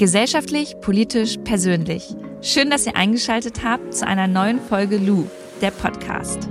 Gesellschaftlich, 0.00 0.80
politisch, 0.80 1.36
persönlich. 1.44 2.16
Schön, 2.40 2.70
dass 2.70 2.86
ihr 2.86 2.96
eingeschaltet 2.96 3.62
habt 3.62 3.94
zu 3.94 4.06
einer 4.06 4.26
neuen 4.26 4.58
Folge 4.58 4.96
Lou, 4.96 5.26
der 5.60 5.72
Podcast. 5.72 6.48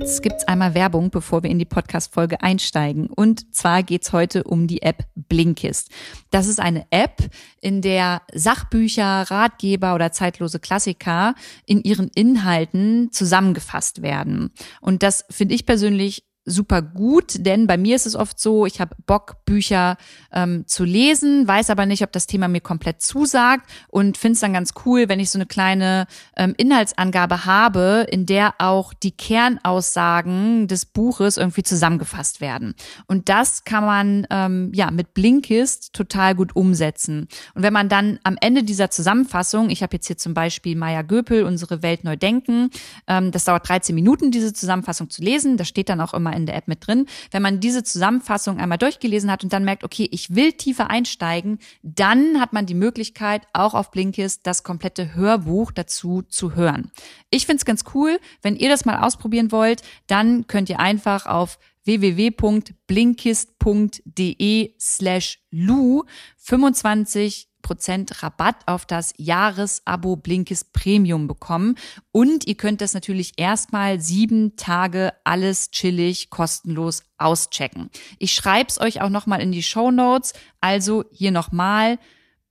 Jetzt 0.00 0.22
gibt's 0.22 0.46
einmal 0.46 0.74
Werbung, 0.74 1.10
bevor 1.10 1.42
wir 1.42 1.50
in 1.50 1.58
die 1.58 1.64
Podcast-Folge 1.64 2.40
einsteigen. 2.40 3.08
Und 3.08 3.52
zwar 3.52 3.82
geht's 3.82 4.12
heute 4.12 4.44
um 4.44 4.68
die 4.68 4.82
App 4.82 5.04
Blinkist. 5.16 5.90
Das 6.30 6.46
ist 6.46 6.60
eine 6.60 6.86
App, 6.90 7.28
in 7.60 7.82
der 7.82 8.22
Sachbücher, 8.32 9.28
Ratgeber 9.28 9.96
oder 9.96 10.12
zeitlose 10.12 10.60
Klassiker 10.60 11.34
in 11.66 11.82
ihren 11.82 12.08
Inhalten 12.14 13.10
zusammengefasst 13.10 14.00
werden. 14.00 14.52
Und 14.80 15.02
das 15.02 15.24
finde 15.30 15.56
ich 15.56 15.66
persönlich 15.66 16.27
super 16.48 16.82
gut, 16.82 17.46
denn 17.46 17.66
bei 17.66 17.76
mir 17.76 17.96
ist 17.96 18.06
es 18.06 18.16
oft 18.16 18.40
so, 18.40 18.66
ich 18.66 18.80
habe 18.80 18.94
Bock, 19.06 19.44
Bücher 19.44 19.96
ähm, 20.32 20.66
zu 20.66 20.84
lesen, 20.84 21.46
weiß 21.46 21.70
aber 21.70 21.86
nicht, 21.86 22.02
ob 22.02 22.12
das 22.12 22.26
Thema 22.26 22.48
mir 22.48 22.60
komplett 22.60 23.02
zusagt 23.02 23.68
und 23.88 24.16
finde 24.16 24.34
es 24.34 24.40
dann 24.40 24.52
ganz 24.52 24.72
cool, 24.84 25.08
wenn 25.08 25.20
ich 25.20 25.30
so 25.30 25.38
eine 25.38 25.46
kleine 25.46 26.06
ähm, 26.36 26.54
Inhaltsangabe 26.56 27.44
habe, 27.44 28.06
in 28.10 28.26
der 28.26 28.54
auch 28.58 28.92
die 28.94 29.12
Kernaussagen 29.12 30.68
des 30.68 30.86
Buches 30.86 31.36
irgendwie 31.36 31.62
zusammengefasst 31.62 32.40
werden. 32.40 32.74
Und 33.06 33.28
das 33.28 33.64
kann 33.64 33.84
man 33.84 34.26
ähm, 34.30 34.72
ja 34.74 34.90
mit 34.90 35.14
Blinkist 35.14 35.92
total 35.92 36.34
gut 36.34 36.56
umsetzen. 36.56 37.28
Und 37.54 37.62
wenn 37.62 37.72
man 37.72 37.88
dann 37.88 38.18
am 38.24 38.36
Ende 38.40 38.62
dieser 38.62 38.90
Zusammenfassung, 38.90 39.70
ich 39.70 39.82
habe 39.82 39.96
jetzt 39.96 40.06
hier 40.06 40.18
zum 40.18 40.34
Beispiel 40.34 40.76
Maya 40.76 41.02
Göpel, 41.02 41.44
unsere 41.44 41.82
Welt 41.82 42.04
neu 42.04 42.16
denken, 42.16 42.70
ähm, 43.06 43.30
das 43.30 43.44
dauert 43.44 43.68
13 43.68 43.94
Minuten, 43.94 44.30
diese 44.30 44.52
Zusammenfassung 44.52 45.10
zu 45.10 45.22
lesen, 45.22 45.56
da 45.56 45.64
steht 45.64 45.88
dann 45.88 46.00
auch 46.00 46.14
immer 46.14 46.32
in 46.38 46.46
der 46.46 46.56
App 46.56 46.68
mit 46.68 46.86
drin. 46.86 47.06
Wenn 47.30 47.42
man 47.42 47.60
diese 47.60 47.82
Zusammenfassung 47.82 48.58
einmal 48.58 48.78
durchgelesen 48.78 49.30
hat 49.30 49.44
und 49.44 49.52
dann 49.52 49.64
merkt, 49.64 49.84
okay, 49.84 50.08
ich 50.10 50.34
will 50.34 50.52
tiefer 50.52 50.90
einsteigen, 50.90 51.58
dann 51.82 52.40
hat 52.40 52.52
man 52.52 52.66
die 52.66 52.74
Möglichkeit, 52.74 53.46
auch 53.52 53.74
auf 53.74 53.90
Blinkist 53.90 54.46
das 54.46 54.62
komplette 54.62 55.14
Hörbuch 55.14 55.72
dazu 55.72 56.22
zu 56.22 56.54
hören. 56.54 56.90
Ich 57.30 57.46
finde 57.46 57.58
es 57.58 57.64
ganz 57.64 57.84
cool. 57.94 58.18
Wenn 58.42 58.56
ihr 58.56 58.68
das 58.68 58.84
mal 58.84 59.00
ausprobieren 59.00 59.52
wollt, 59.52 59.82
dann 60.06 60.46
könnt 60.46 60.68
ihr 60.70 60.80
einfach 60.80 61.26
auf 61.26 61.58
www.blinkist.de 61.84 64.74
slash 64.78 65.38
lu 65.50 66.04
25 66.36 67.48
Prozent 67.68 68.22
Rabatt 68.22 68.56
auf 68.64 68.86
das 68.86 69.12
Jahresabo 69.18 70.16
Blinkist 70.16 70.72
Premium 70.72 71.26
bekommen. 71.26 71.74
Und 72.12 72.46
ihr 72.46 72.54
könnt 72.54 72.80
das 72.80 72.94
natürlich 72.94 73.34
erstmal 73.36 74.00
sieben 74.00 74.56
Tage 74.56 75.12
alles 75.22 75.70
chillig 75.70 76.30
kostenlos 76.30 77.02
auschecken. 77.18 77.90
Ich 78.18 78.32
schreibe 78.32 78.70
es 78.70 78.80
euch 78.80 79.02
auch 79.02 79.10
nochmal 79.10 79.42
in 79.42 79.52
die 79.52 79.62
Show 79.62 79.90
Notes. 79.90 80.32
Also 80.62 81.04
hier 81.12 81.30
nochmal 81.30 81.98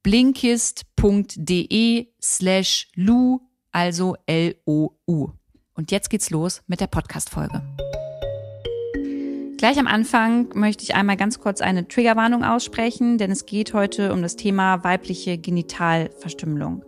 blinkist.de 0.03 0.75
slash 2.21 2.89
lu, 2.93 3.41
also 3.71 4.17
L-O-U. 4.27 5.31
Und 5.73 5.91
jetzt 5.91 6.11
geht's 6.11 6.29
los 6.29 6.61
mit 6.67 6.79
der 6.79 6.85
Podcast-Folge. 6.87 7.63
Gleich 9.57 9.79
am 9.79 9.87
Anfang 9.87 10.49
möchte 10.53 10.83
ich 10.83 10.93
einmal 10.93 11.17
ganz 11.17 11.39
kurz 11.39 11.61
eine 11.61 11.87
Triggerwarnung 11.87 12.43
aussprechen, 12.43 13.17
denn 13.17 13.31
es 13.31 13.47
geht 13.47 13.73
heute 13.73 14.13
um 14.13 14.21
das 14.21 14.35
Thema 14.35 14.83
weibliche 14.83 15.39
Genitalverstümmelung. 15.39 16.85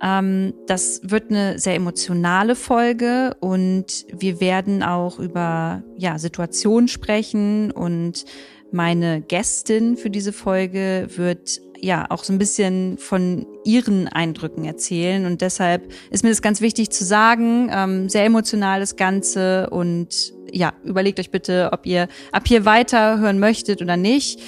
Ähm, 0.00 0.54
das 0.68 1.00
wird 1.02 1.30
eine 1.30 1.58
sehr 1.58 1.74
emotionale 1.74 2.54
Folge 2.54 3.36
und 3.40 4.06
wir 4.12 4.40
werden 4.40 4.84
auch 4.84 5.18
über 5.18 5.82
ja, 5.96 6.20
Situationen 6.20 6.86
sprechen 6.86 7.72
und 7.72 8.26
meine 8.70 9.20
Gästin 9.20 9.96
für 9.96 10.08
diese 10.08 10.32
Folge 10.32 11.08
wird 11.16 11.60
ja 11.82 12.06
auch 12.10 12.22
so 12.24 12.32
ein 12.32 12.38
bisschen 12.38 12.96
von 12.96 13.46
ihren 13.64 14.08
Eindrücken 14.08 14.64
erzählen. 14.64 15.26
Und 15.26 15.40
deshalb 15.40 15.92
ist 16.10 16.22
mir 16.22 16.30
das 16.30 16.40
ganz 16.40 16.60
wichtig 16.60 16.90
zu 16.90 17.04
sagen. 17.04 17.70
Ähm, 17.72 18.08
sehr 18.08 18.24
emotional 18.24 18.80
das 18.80 18.96
Ganze. 18.96 19.68
Und 19.70 20.32
ja, 20.50 20.72
überlegt 20.84 21.18
euch 21.18 21.30
bitte, 21.30 21.70
ob 21.72 21.84
ihr 21.84 22.08
ab 22.30 22.44
hier 22.46 22.64
weiter 22.64 23.18
hören 23.18 23.40
möchtet 23.40 23.82
oder 23.82 23.96
nicht. 23.96 24.40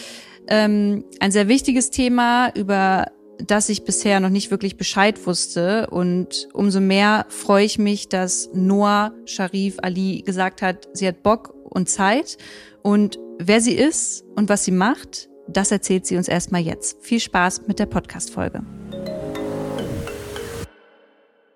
Ähm, 0.47 1.05
ein 1.21 1.33
sehr 1.33 1.49
wichtiges 1.49 1.91
Thema, 1.91 2.51
über 2.55 3.07
das 3.39 3.69
ich 3.69 3.85
bisher 3.85 4.21
noch 4.21 4.31
nicht 4.31 4.53
wirklich 4.53 4.77
Bescheid 4.77 5.27
wusste. 5.27 5.89
Und 5.91 6.49
umso 6.53 6.81
mehr 6.81 7.27
freue 7.31 7.65
ich 7.65 7.79
mich, 7.79 8.09
dass 8.09 8.51
Noah 8.55 9.13
Sharif 9.25 9.77
Ali 9.83 10.23
gesagt 10.23 10.63
hat, 10.63 10.89
sie 10.93 11.09
hat 11.09 11.25
Bock 11.25 11.53
und 11.65 11.89
Zeit. 11.89 12.39
Und 12.83 13.19
wer 13.39 13.61
sie 13.61 13.75
ist 13.75 14.25
und 14.37 14.49
was 14.49 14.65
sie 14.65 14.71
macht, 14.71 15.29
das 15.47 15.71
erzählt 15.71 16.07
sie 16.07 16.17
uns 16.17 16.29
erstmal 16.29 16.61
jetzt. 16.61 17.03
Viel 17.03 17.21
Spaß 17.21 17.63
mit 17.67 17.79
der 17.79 17.87
Podcast-Folge. 17.87 18.63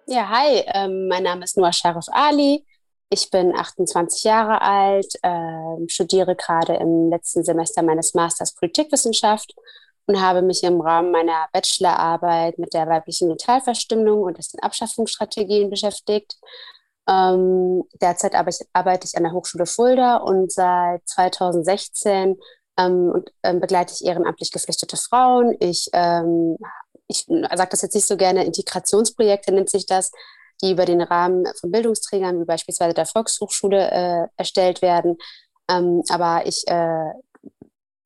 Ja, 0.06 0.28
hi, 0.28 0.62
ähm, 0.74 1.08
mein 1.08 1.24
Name 1.24 1.44
ist 1.44 1.56
Noah 1.56 1.72
Sharif 1.72 2.06
Ali. 2.10 2.64
Ich 3.10 3.30
bin 3.30 3.54
28 3.54 4.24
Jahre 4.24 4.60
alt, 4.60 5.14
äh, 5.22 5.88
studiere 5.88 6.36
gerade 6.36 6.74
im 6.74 7.10
letzten 7.10 7.42
Semester 7.42 7.82
meines 7.82 8.14
Masters 8.14 8.54
Politikwissenschaft 8.54 9.54
und 10.06 10.20
habe 10.20 10.42
mich 10.42 10.62
im 10.62 10.80
Rahmen 10.80 11.10
meiner 11.10 11.48
Bachelorarbeit 11.52 12.58
mit 12.58 12.72
der 12.74 12.86
weiblichen 12.86 13.28
Genitalverstümmelung 13.28 14.22
und 14.22 14.38
dessen 14.38 14.60
Abschaffungsstrategien 14.60 15.70
beschäftigt. 15.70 16.36
Ähm, 17.08 17.84
derzeit 18.00 18.34
arbeite 18.34 19.06
ich 19.06 19.16
an 19.16 19.22
der 19.22 19.32
Hochschule 19.32 19.66
Fulda 19.66 20.16
und 20.16 20.52
seit 20.52 21.06
2016 21.08 22.36
ähm, 22.78 23.10
und, 23.12 23.32
ähm, 23.42 23.60
begleite 23.60 23.92
ich 23.92 24.04
ehrenamtlich 24.04 24.52
geflüchtete 24.52 24.96
Frauen. 24.96 25.56
Ich, 25.60 25.88
ähm, 25.92 26.56
ich 27.08 27.26
sage 27.26 27.70
das 27.70 27.82
jetzt 27.82 27.94
nicht 27.94 28.06
so 28.06 28.16
gerne, 28.16 28.44
Integrationsprojekte 28.44 29.52
nennt 29.52 29.70
sich 29.70 29.86
das, 29.86 30.12
die 30.62 30.72
über 30.72 30.84
den 30.84 31.00
Rahmen 31.00 31.44
von 31.60 31.70
Bildungsträgern 31.70 32.40
wie 32.40 32.44
beispielsweise 32.44 32.94
der 32.94 33.06
Volkshochschule 33.06 33.90
äh, 33.90 34.26
erstellt 34.36 34.82
werden. 34.82 35.16
Ähm, 35.70 36.02
aber 36.08 36.46
ich 36.46 36.64
äh, 36.66 37.12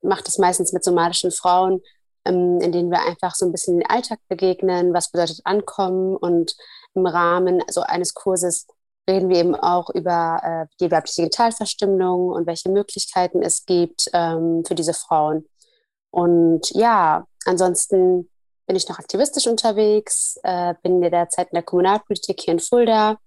mache 0.01 0.23
das 0.23 0.37
meistens 0.37 0.73
mit 0.73 0.83
somalischen 0.83 1.31
Frauen, 1.31 1.81
ähm, 2.25 2.59
in 2.61 2.71
denen 2.71 2.91
wir 2.91 3.01
einfach 3.05 3.35
so 3.35 3.45
ein 3.45 3.51
bisschen 3.51 3.79
den 3.79 3.89
Alltag 3.89 4.19
begegnen, 4.27 4.93
was 4.93 5.11
bedeutet 5.11 5.41
Ankommen 5.45 6.15
und 6.15 6.55
im 6.95 7.05
Rahmen 7.05 7.63
so 7.69 7.81
eines 7.81 8.13
Kurses 8.13 8.67
reden 9.09 9.29
wir 9.29 9.37
eben 9.37 9.55
auch 9.55 9.89
über 9.89 10.39
äh, 10.43 10.75
die 10.79 10.91
weibliche 10.91 11.21
Genitalverstümmelung 11.21 12.29
und 12.29 12.47
welche 12.47 12.69
Möglichkeiten 12.69 13.41
es 13.41 13.65
gibt 13.65 14.09
ähm, 14.13 14.63
für 14.65 14.75
diese 14.75 14.93
Frauen. 14.93 15.47
Und 16.11 16.69
ja, 16.71 17.25
ansonsten 17.45 18.29
bin 18.65 18.75
ich 18.75 18.87
noch 18.87 18.99
aktivistisch 18.99 19.47
unterwegs, 19.47 20.39
äh, 20.43 20.73
bin 20.83 21.01
derzeit 21.01 21.47
in 21.49 21.55
der 21.55 21.63
Kommunalpolitik 21.63 22.41
hier 22.41 22.53
in 22.53 22.59
Fulda 22.59 23.17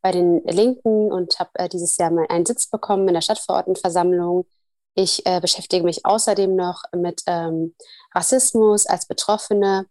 bei 0.00 0.12
den 0.12 0.42
Linken 0.44 1.12
und 1.12 1.38
habe 1.38 1.50
äh, 1.54 1.68
dieses 1.68 1.98
Jahr 1.98 2.10
mal 2.10 2.26
einen 2.28 2.46
Sitz 2.46 2.68
bekommen 2.68 3.08
in 3.08 3.14
der 3.14 3.20
Stadtverordnetenversammlung. 3.20 4.46
Ich 4.94 5.26
äh, 5.26 5.40
beschäftige 5.40 5.84
mich 5.84 6.06
außerdem 6.06 6.54
noch 6.56 6.84
mit 6.96 7.22
ähm, 7.26 7.74
Rassismus 8.14 8.86
als 8.86 9.06
Betroffene, 9.06 9.86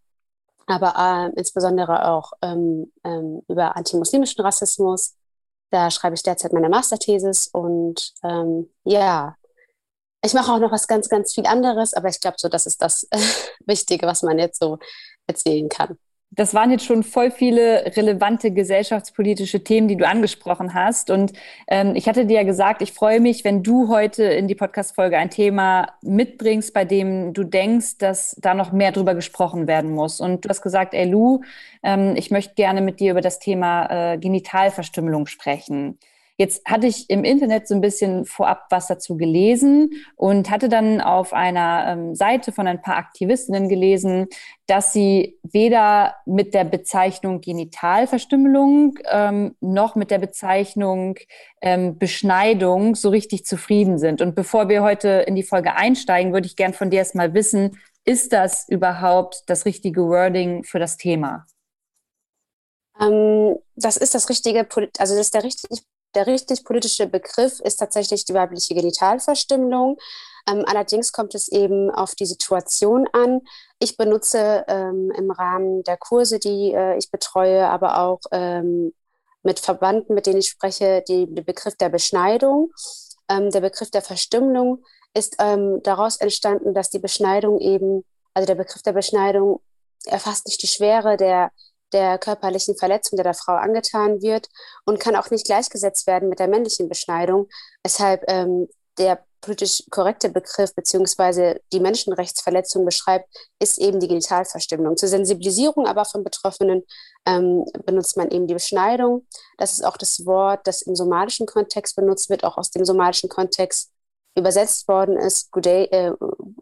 aber 0.66 0.96
äh, 0.98 1.40
insbesondere 1.40 2.08
auch 2.08 2.32
ähm, 2.42 2.92
ähm, 3.04 3.42
über 3.48 3.76
antimuslimischen 3.76 4.44
Rassismus 4.44 5.17
da 5.70 5.92
schreibe 5.92 6.16
ich 6.16 6.24
derzeit 6.24 6.54
meine 6.54 6.70
Masterthesis 6.70 7.48
und 7.48 8.14
ähm, 8.24 8.72
ja, 8.84 9.36
ich 10.24 10.34
mache 10.34 10.52
auch 10.52 10.60
noch 10.60 10.72
was 10.72 10.88
ganz, 10.88 11.10
ganz 11.10 11.34
viel 11.34 11.46
anderes, 11.46 11.94
aber 11.94 12.10
ich 12.10 12.20
glaube 12.20 12.38
so, 12.40 12.50
das 12.50 12.66
ist 12.66 12.82
das 12.82 13.08
Wichtige, 13.66 14.08
was 14.08 14.24
man 14.24 14.40
jetzt 14.40 14.60
so 14.60 14.78
erzählen 15.28 15.70
kann. 15.70 15.98
Das 16.38 16.54
waren 16.54 16.70
jetzt 16.70 16.86
schon 16.86 17.02
voll 17.02 17.32
viele 17.32 17.96
relevante 17.98 18.52
gesellschaftspolitische 18.52 19.64
Themen, 19.64 19.88
die 19.88 19.98
du 19.98 20.08
angesprochen 20.08 20.76
hast. 20.76 21.10
Und 21.10 21.34
ähm, 21.68 21.96
ich 21.96 22.08
hatte 22.08 22.28
dir 22.28 22.36
ja 22.36 22.44
gesagt, 22.44 22.84
ich 22.84 22.94
freue 22.94 23.20
mich, 23.20 23.44
wenn 23.44 23.64
du 23.64 23.90
heute 23.90 24.24
in 24.24 24.48
die 24.48 24.54
Podcast-Folge 24.54 25.18
ein 25.18 25.32
Thema 25.32 25.88
mitbringst, 26.04 26.76
bei 26.76 26.86
dem 26.86 27.34
du 27.34 27.44
denkst, 27.44 27.98
dass 27.98 28.36
da 28.40 28.54
noch 28.54 28.72
mehr 28.72 28.92
drüber 28.92 29.16
gesprochen 29.16 29.66
werden 29.66 29.90
muss. 29.90 30.22
Und 30.22 30.46
du 30.46 30.50
hast 30.50 30.62
gesagt, 30.62 30.94
ey 30.94 31.10
Lou, 31.10 31.42
ähm, 31.82 32.14
ich 32.16 32.30
möchte 32.30 32.54
gerne 32.54 32.82
mit 32.82 33.00
dir 33.00 33.12
über 33.14 33.22
das 33.22 33.40
Thema 33.40 34.14
äh, 34.14 34.18
Genitalverstümmelung 34.20 35.26
sprechen. 35.26 35.98
Jetzt 36.40 36.64
hatte 36.66 36.86
ich 36.86 37.10
im 37.10 37.24
Internet 37.24 37.68
so 37.68 37.74
ein 37.74 37.82
bisschen 37.82 38.26
vorab 38.26 38.68
was 38.70 38.86
dazu 38.86 39.18
gelesen 39.18 39.90
und 40.16 40.52
hatte 40.52 40.70
dann 40.70 41.02
auf 41.02 41.34
einer 41.34 41.86
ähm, 41.88 42.14
Seite 42.14 42.52
von 42.52 42.68
ein 42.68 42.82
paar 42.82 42.98
Aktivistinnen 42.98 43.68
gelesen, 43.70 44.28
dass 44.68 44.94
sie 44.94 45.40
weder 45.42 46.16
mit 46.28 46.54
der 46.54 46.64
Bezeichnung 46.64 47.42
Genitalverstümmelung 47.42 49.00
ähm, 49.10 49.56
noch 49.62 49.96
mit 49.96 50.12
der 50.12 50.20
Bezeichnung 50.20 51.18
ähm, 51.62 51.98
Beschneidung 51.98 52.94
so 52.94 53.10
richtig 53.10 53.46
zufrieden 53.46 53.98
sind. 53.98 54.22
Und 54.22 54.36
bevor 54.36 54.70
wir 54.70 54.84
heute 54.84 55.24
in 55.26 55.36
die 55.36 55.44
Folge 55.44 55.76
einsteigen, 55.76 56.34
würde 56.34 56.46
ich 56.46 56.56
gern 56.56 56.74
von 56.74 56.92
dir 56.92 56.98
erstmal 56.98 57.34
wissen, 57.34 57.80
ist 58.06 58.32
das 58.32 58.70
überhaupt 58.70 59.44
das 59.48 59.66
richtige 59.66 60.04
Wording 60.08 60.64
für 60.64 60.78
das 60.78 60.98
Thema? 60.98 61.48
Ähm, 63.02 63.56
das 63.76 63.98
ist 63.98 64.14
das 64.14 64.30
richtige, 64.30 64.68
also 64.70 65.16
das 65.16 65.26
ist 65.26 65.34
der 65.34 65.44
richtig, 65.44 65.82
der 66.16 66.28
richtig 66.28 66.64
politische 66.64 67.08
Begriff 67.08 67.60
ist 67.60 67.78
tatsächlich 67.78 68.26
die 68.26 68.34
weibliche 68.34 68.74
Genitalverstümmelung. 68.74 69.98
Ähm, 70.50 70.64
allerdings 70.66 71.12
kommt 71.12 71.36
es 71.36 71.48
eben 71.48 71.92
auf 71.92 72.16
die 72.16 72.26
Situation 72.26 73.08
an. 73.12 73.42
Ich 73.80 73.98
benutze 73.98 74.64
ähm, 74.68 75.12
im 75.16 75.32
Rahmen 75.32 75.84
der 75.84 75.98
Kurse, 75.98 76.40
die 76.40 76.74
äh, 76.74 76.98
ich 76.98 77.12
betreue, 77.12 77.68
aber 77.68 78.00
auch 78.00 78.20
ähm, 78.32 78.94
mit 79.44 79.60
Verbanden, 79.60 80.14
mit 80.14 80.26
denen 80.26 80.40
ich 80.40 80.50
spreche, 80.50 81.04
die, 81.08 81.26
den 81.26 81.46
Begriff 81.46 81.76
der 81.76 81.90
Beschneidung. 81.90 82.72
Ähm, 83.30 83.52
der 83.52 83.62
Begriff 83.62 83.92
der 83.92 84.02
Verstümmelung 84.02 84.84
ist 85.14 85.36
ähm, 85.40 85.82
daraus 85.84 86.18
entstanden, 86.18 86.74
dass 86.74 86.90
die 86.90 87.00
Beschneidung 87.00 87.60
eben, 87.60 88.04
also 88.34 88.46
der 88.46 88.56
Begriff 88.56 88.82
der 88.84 88.94
Beschneidung 88.94 89.62
erfasst 90.06 90.48
nicht 90.48 90.62
die 90.62 90.68
Schwere 90.68 91.18
der, 91.18 91.52
der 91.94 92.18
körperlichen 92.18 92.76
Verletzung, 92.78 93.18
der 93.18 93.24
der 93.24 93.34
Frau 93.34 93.54
angetan 93.54 94.22
wird 94.22 94.50
und 94.86 95.00
kann 95.00 95.16
auch 95.16 95.30
nicht 95.30 95.46
gleichgesetzt 95.46 96.08
werden 96.08 96.30
mit 96.30 96.40
der 96.40 96.48
männlichen 96.48 96.90
Beschneidung, 96.90 97.48
weshalb 97.84 98.24
ähm, 98.28 98.68
der 98.98 99.24
politisch 99.42 99.84
korrekte 99.92 100.30
Begriff 100.30 100.74
beziehungsweise 100.74 101.62
die 101.72 101.80
Menschenrechtsverletzung 101.80 102.86
beschreibt, 102.86 103.30
ist 103.60 103.78
eben 103.78 104.00
die 104.00 104.08
Genitalverstümmelung. 104.08 104.98
Zur 104.98 105.10
Sensibilisierung 105.10 105.86
aber 105.86 106.06
von 106.06 106.24
Betroffenen 106.24 106.84
ähm, 107.26 107.66
benutzt 107.86 108.18
man 108.18 108.30
eben 108.32 108.48
die 108.48 108.56
Beschneidung. 108.56 109.26
Das 109.58 109.74
ist 109.74 109.86
auch 109.86 109.98
das 109.98 110.26
Wort, 110.26 110.66
das 110.66 110.82
im 110.82 110.96
somalischen 110.96 111.46
Kontext 111.46 111.96
benutzt 111.96 112.30
wird, 112.30 112.44
auch 112.44 112.58
aus 112.58 112.72
dem 112.72 112.84
somalischen 112.84 113.30
Kontext 113.30 113.92
übersetzt 114.36 114.88
worden 114.88 115.18
ist. 115.18 115.50
Äh, 115.56 116.12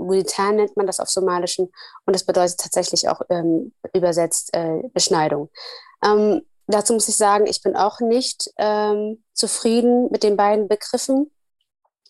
nennt 0.07 0.77
man 0.77 0.87
das 0.87 0.99
auf 0.99 1.09
Somalischen 1.09 1.71
und 2.05 2.15
das 2.15 2.23
bedeutet 2.23 2.59
tatsächlich 2.59 3.09
auch 3.09 3.21
ähm, 3.29 3.73
übersetzt 3.93 4.53
äh, 4.53 4.81
Beschneidung. 4.93 5.49
Ähm, 6.03 6.41
dazu 6.67 6.93
muss 6.93 7.07
ich 7.07 7.17
sagen, 7.17 7.47
ich 7.47 7.61
bin 7.61 7.75
auch 7.75 7.99
nicht 7.99 8.51
ähm, 8.57 9.23
zufrieden 9.33 10.09
mit 10.11 10.23
den 10.23 10.37
beiden 10.37 10.67
Begriffen. 10.67 11.31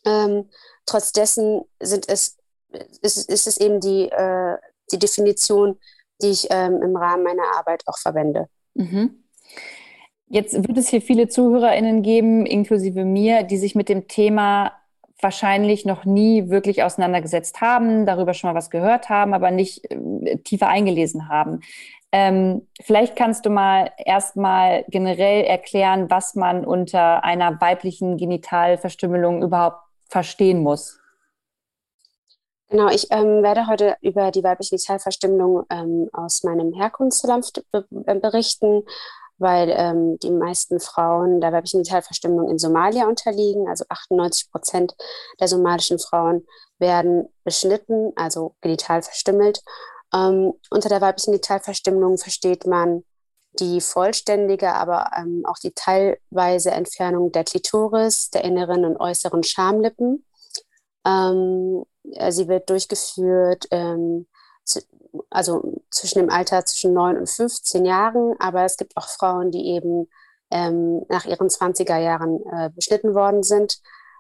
Ähm, 0.06 0.50
trotz 0.86 1.12
dessen 1.12 1.64
sind 1.82 2.08
es, 2.10 2.38
ist, 3.02 3.30
ist 3.30 3.48
es 3.48 3.58
eben 3.58 3.80
die, 3.80 4.10
äh, 4.10 4.58
die 4.92 5.00
Definition, 5.00 5.80
die 6.22 6.30
ich 6.30 6.48
ähm, 6.52 6.82
im 6.82 6.96
Rahmen 6.96 7.24
meiner 7.24 7.58
Arbeit 7.58 7.84
auch 7.88 7.98
verwende. 7.98 8.48
Mhm. 8.74 9.24
Jetzt 10.28 10.54
wird 10.54 10.78
es 10.78 10.90
hier 10.90 11.02
viele 11.02 11.28
ZuhörerInnen 11.28 12.02
geben, 12.02 12.46
inklusive 12.46 13.06
mir, 13.06 13.44
die 13.44 13.58
sich 13.58 13.76
mit 13.76 13.90
dem 13.90 14.08
Thema 14.08 14.74
wahrscheinlich 15.26 15.86
noch 15.86 16.06
nie 16.06 16.52
wirklich 16.52 16.84
auseinandergesetzt 16.84 17.60
haben, 17.60 18.06
darüber 18.06 18.36
schon 18.36 18.52
mal 18.52 18.56
was 18.56 18.70
gehört 18.70 19.10
haben, 19.10 19.34
aber 19.34 19.50
nicht 19.50 19.84
äh, 19.90 20.38
tiefer 20.38 20.68
eingelesen 20.68 21.30
haben. 21.30 21.62
Ähm, 22.12 22.68
vielleicht 22.80 23.16
kannst 23.16 23.44
du 23.48 23.50
mal 23.50 23.92
erstmal 23.98 24.86
generell 24.88 25.44
erklären, 25.44 26.12
was 26.12 26.36
man 26.36 26.64
unter 26.64 27.24
einer 27.24 27.60
weiblichen 27.60 28.18
Genitalverstümmelung 28.18 29.42
überhaupt 29.42 29.80
verstehen 30.08 30.62
muss. 30.62 31.00
Genau, 32.70 32.90
ich 32.90 33.08
ähm, 33.10 33.42
werde 33.42 33.66
heute 33.66 33.96
über 34.02 34.30
die 34.30 34.44
weibliche 34.44 34.76
Genitalverstümmelung 34.76 35.66
ähm, 35.72 36.10
aus 36.14 36.44
meinem 36.44 36.72
Herkunftsland 36.72 37.64
berichten 38.04 38.84
weil 39.38 39.70
ähm, 39.76 40.18
die 40.20 40.32
meisten 40.32 40.80
Frauen 40.80 41.42
der 41.42 41.52
weiblichen 41.52 41.84
Genitalverstümmelung 41.84 42.50
in 42.50 42.58
Somalia 42.58 43.08
unterliegen. 43.08 43.68
Also 43.68 43.86
98 43.90 44.52
Prozent 44.52 44.96
der 45.40 45.48
somalischen 45.48 46.00
Frauen 46.00 46.46
werden 46.80 47.28
beschnitten, 47.44 48.12
also 48.16 48.56
genital 48.62 49.02
verstümmelt. 49.02 49.62
Ähm, 50.14 50.54
unter 50.70 50.90
der 50.90 51.02
weiblichen 51.02 51.32
Genitalverstümmelung 51.32 52.18
versteht 52.18 52.66
man 52.66 53.04
die 53.60 53.82
vollständige, 53.82 54.74
aber 54.74 55.12
ähm, 55.18 55.44
auch 55.46 55.58
die 55.58 55.72
teilweise 55.72 56.72
Entfernung 56.72 57.32
der 57.32 57.44
Klitoris, 57.44 58.30
der 58.30 58.44
inneren 58.44 58.86
und 58.86 58.98
äußeren 58.98 59.44
Schamlippen. 59.44 60.26
Ähm, 61.06 61.86
sie 62.30 62.48
wird 62.48 62.70
durchgeführt 62.70 63.68
ähm, 63.72 64.28
also 65.30 65.82
zwischen 65.90 66.20
dem 66.20 66.30
Alter 66.30 66.66
zwischen 66.66 66.94
9 66.94 67.18
und 67.18 67.30
15 67.30 67.86
Jahren, 67.86 68.36
aber 68.40 68.64
es 68.64 68.78
gibt 68.78 68.96
auch 68.98 69.08
Frauen, 69.08 69.52
die 69.52 69.68
eben 69.68 70.10
ähm, 70.52 71.06
nach 71.10 71.26
ihren 71.26 71.48
20er 71.48 71.98
Jahren 71.98 72.40
äh, 72.52 72.70
beschnitten 72.70 73.16
worden 73.16 73.44
sind. 73.44 73.80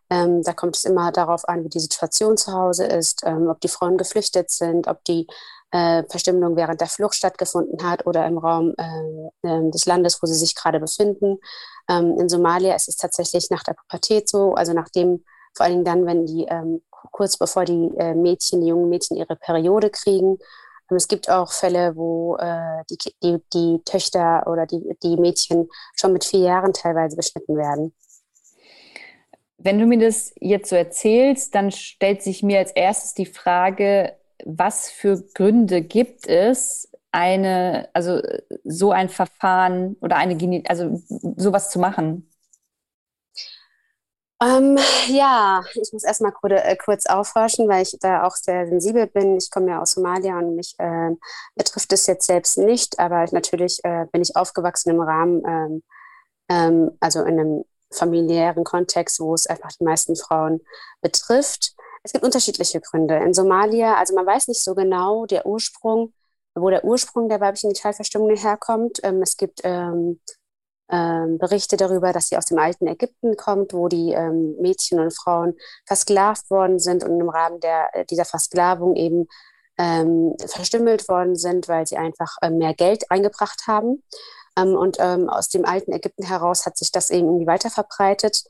Ähm, 0.10 0.44
da 0.44 0.54
kommt 0.54 0.76
es 0.76 0.86
immer 0.86 1.12
darauf 1.12 1.48
an, 1.48 1.64
wie 1.64 1.70
die 1.70 1.80
Situation 1.80 2.38
zu 2.38 2.54
Hause 2.54 2.86
ist, 2.86 3.24
ähm, 3.26 3.48
ob 3.50 3.60
die 3.62 3.68
Frauen 3.68 3.98
geflüchtet 3.98 4.52
sind, 4.52 4.88
ob 4.88 5.04
die 5.06 5.28
äh, 5.72 6.04
Verstümmelung 6.08 6.56
während 6.56 6.80
der 6.80 6.88
Flucht 6.88 7.16
stattgefunden 7.16 7.84
hat 7.84 8.06
oder 8.06 8.26
im 8.28 8.38
Raum 8.38 8.74
äh, 8.78 9.48
äh 9.48 9.72
des 9.72 9.86
Landes, 9.86 10.22
wo 10.22 10.28
sie 10.28 10.36
sich 10.36 10.56
gerade 10.56 10.80
befinden. 10.80 11.40
Ähm, 11.90 12.18
in 12.20 12.30
Somalia 12.30 12.76
ist 12.76 12.88
es 12.88 12.98
tatsächlich 12.98 13.50
nach 13.50 13.64
der 13.64 13.74
Pubertät 13.74 14.30
so, 14.30 14.54
also 14.54 14.74
nachdem, 14.74 15.24
vor 15.56 15.66
allen 15.66 15.84
Dingen 15.84 15.86
dann, 15.86 16.06
wenn 16.06 16.26
die 16.26 16.46
ähm, 16.46 16.82
kurz 17.12 17.38
bevor 17.38 17.66
die 17.66 17.92
äh, 17.98 18.14
Mädchen, 18.14 18.62
die 18.62 18.68
jungen 18.68 18.90
Mädchen 18.90 19.18
ihre 19.18 19.36
Periode 19.36 19.90
kriegen, 19.90 20.38
es 20.94 21.08
gibt 21.08 21.30
auch 21.30 21.52
Fälle, 21.52 21.96
wo 21.96 22.38
äh, 22.38 22.84
die, 22.90 22.98
die, 23.24 23.38
die 23.54 23.82
Töchter 23.86 24.46
oder 24.46 24.66
die, 24.68 24.96
die 25.02 25.18
Mädchen 25.18 25.68
schon 25.96 26.14
mit 26.14 26.24
vier 26.24 26.42
Jahren 26.42 26.74
teilweise 26.74 27.16
beschnitten 27.16 27.58
werden. 27.58 27.94
Wenn 29.58 29.80
du 29.80 29.86
mir 29.88 29.98
das 29.98 30.34
jetzt 30.40 30.70
so 30.70 30.76
erzählst, 30.76 31.56
dann 31.56 31.72
stellt 31.72 32.22
sich 32.22 32.44
mir 32.44 32.60
als 32.60 32.72
erstes 32.72 33.16
die 33.16 33.26
Frage, 33.26 34.16
was 34.44 34.92
für 34.92 35.24
Gründe 35.34 35.82
gibt 35.82 36.28
es, 36.28 36.92
eine, 37.12 37.88
also 37.94 38.22
so 38.66 38.92
ein 38.92 39.10
Verfahren 39.10 39.96
oder 40.02 40.18
eine, 40.18 40.64
also 40.68 41.02
sowas 41.38 41.72
zu 41.72 41.80
machen? 41.80 42.30
Ähm, 44.44 44.78
ja, 45.08 45.64
ich 45.82 45.94
muss 45.94 46.04
erstmal 46.04 46.34
äh, 46.50 46.76
kurz 46.76 47.06
aufforschen, 47.06 47.70
weil 47.70 47.84
ich 47.84 47.98
da 48.02 48.24
auch 48.24 48.36
sehr 48.36 48.68
sensibel 48.68 49.08
bin. 49.08 49.38
Ich 49.38 49.50
komme 49.50 49.72
ja 49.72 49.82
aus 49.82 49.92
Somalia 49.92 50.38
und 50.38 50.56
mich 50.56 50.76
äh, 50.78 51.12
betrifft 51.56 51.94
es 51.94 52.06
jetzt 52.08 52.28
selbst 52.28 52.58
nicht, 52.58 53.00
aber 53.00 53.26
natürlich 53.32 53.80
äh, 53.84 54.06
bin 54.12 54.22
ich 54.22 54.36
aufgewachsen 54.36 54.90
im 54.90 55.02
Rahmen, 55.02 55.42
ähm, 55.48 55.84
ähm, 56.50 56.92
also 57.00 57.22
in 57.24 57.40
einem 57.40 57.66
familiären 57.94 58.66
Kontext, 58.66 59.22
wo 59.22 59.34
es 59.34 59.48
einfach 59.48 59.72
die 59.80 59.86
meisten 59.86 60.18
Frauen 60.18 60.60
betrifft. 61.02 61.74
Es 62.04 62.12
gibt 62.12 62.26
unterschiedliche 62.26 62.82
Gründe. 62.82 63.16
In 63.16 63.34
Somalia, 63.34 63.96
also 63.96 64.14
man 64.16 64.26
weiß 64.26 64.50
nicht 64.50 64.62
so 64.62 64.76
genau 64.76 65.26
der 65.26 65.46
Ursprung, 65.46 66.14
wo 66.56 66.70
der 66.70 66.84
Ursprung 66.84 67.30
der 67.30 67.40
weiblichen 67.40 67.70
Genitalverstümmelung 67.70 68.38
herkommt. 68.38 69.00
Ähm, 69.04 69.22
es 69.22 69.38
gibt 69.38 69.62
ähm, 69.64 70.20
Berichte 70.88 71.78
darüber, 71.78 72.14
dass 72.14 72.30
sie 72.30 72.38
aus 72.38 72.46
dem 72.46 72.60
alten 72.60 72.88
Ägypten 72.88 73.36
kommt, 73.38 73.74
wo 73.74 73.88
die 73.88 74.12
ähm, 74.12 74.56
Mädchen 74.60 75.00
und 75.00 75.16
Frauen 75.16 75.56
versklavt 75.86 76.50
worden 76.52 76.80
sind 76.80 77.04
und 77.04 77.20
im 77.20 77.30
Rahmen 77.30 77.60
der, 77.60 77.90
äh, 77.94 78.06
dieser 78.06 78.26
Versklavung 78.26 78.96
eben 78.96 79.28
ähm, 79.78 80.36
verstümmelt 80.46 81.10
worden 81.10 81.36
sind, 81.36 81.68
weil 81.68 81.88
sie 81.88 81.98
einfach 81.98 82.38
äh, 82.42 82.50
mehr 82.52 82.74
Geld 82.74 83.10
eingebracht 83.10 83.64
haben. 83.68 84.04
Ähm, 84.58 84.76
und 84.76 84.98
ähm, 85.00 85.28
aus 85.28 85.50
dem 85.50 85.66
alten 85.66 85.92
Ägypten 85.92 86.24
heraus 86.24 86.66
hat 86.66 86.78
sich 86.78 86.92
das 86.92 87.10
eben 87.10 87.28
irgendwie 87.28 87.48
weiter 87.48 87.72
verbreitet. 87.72 88.44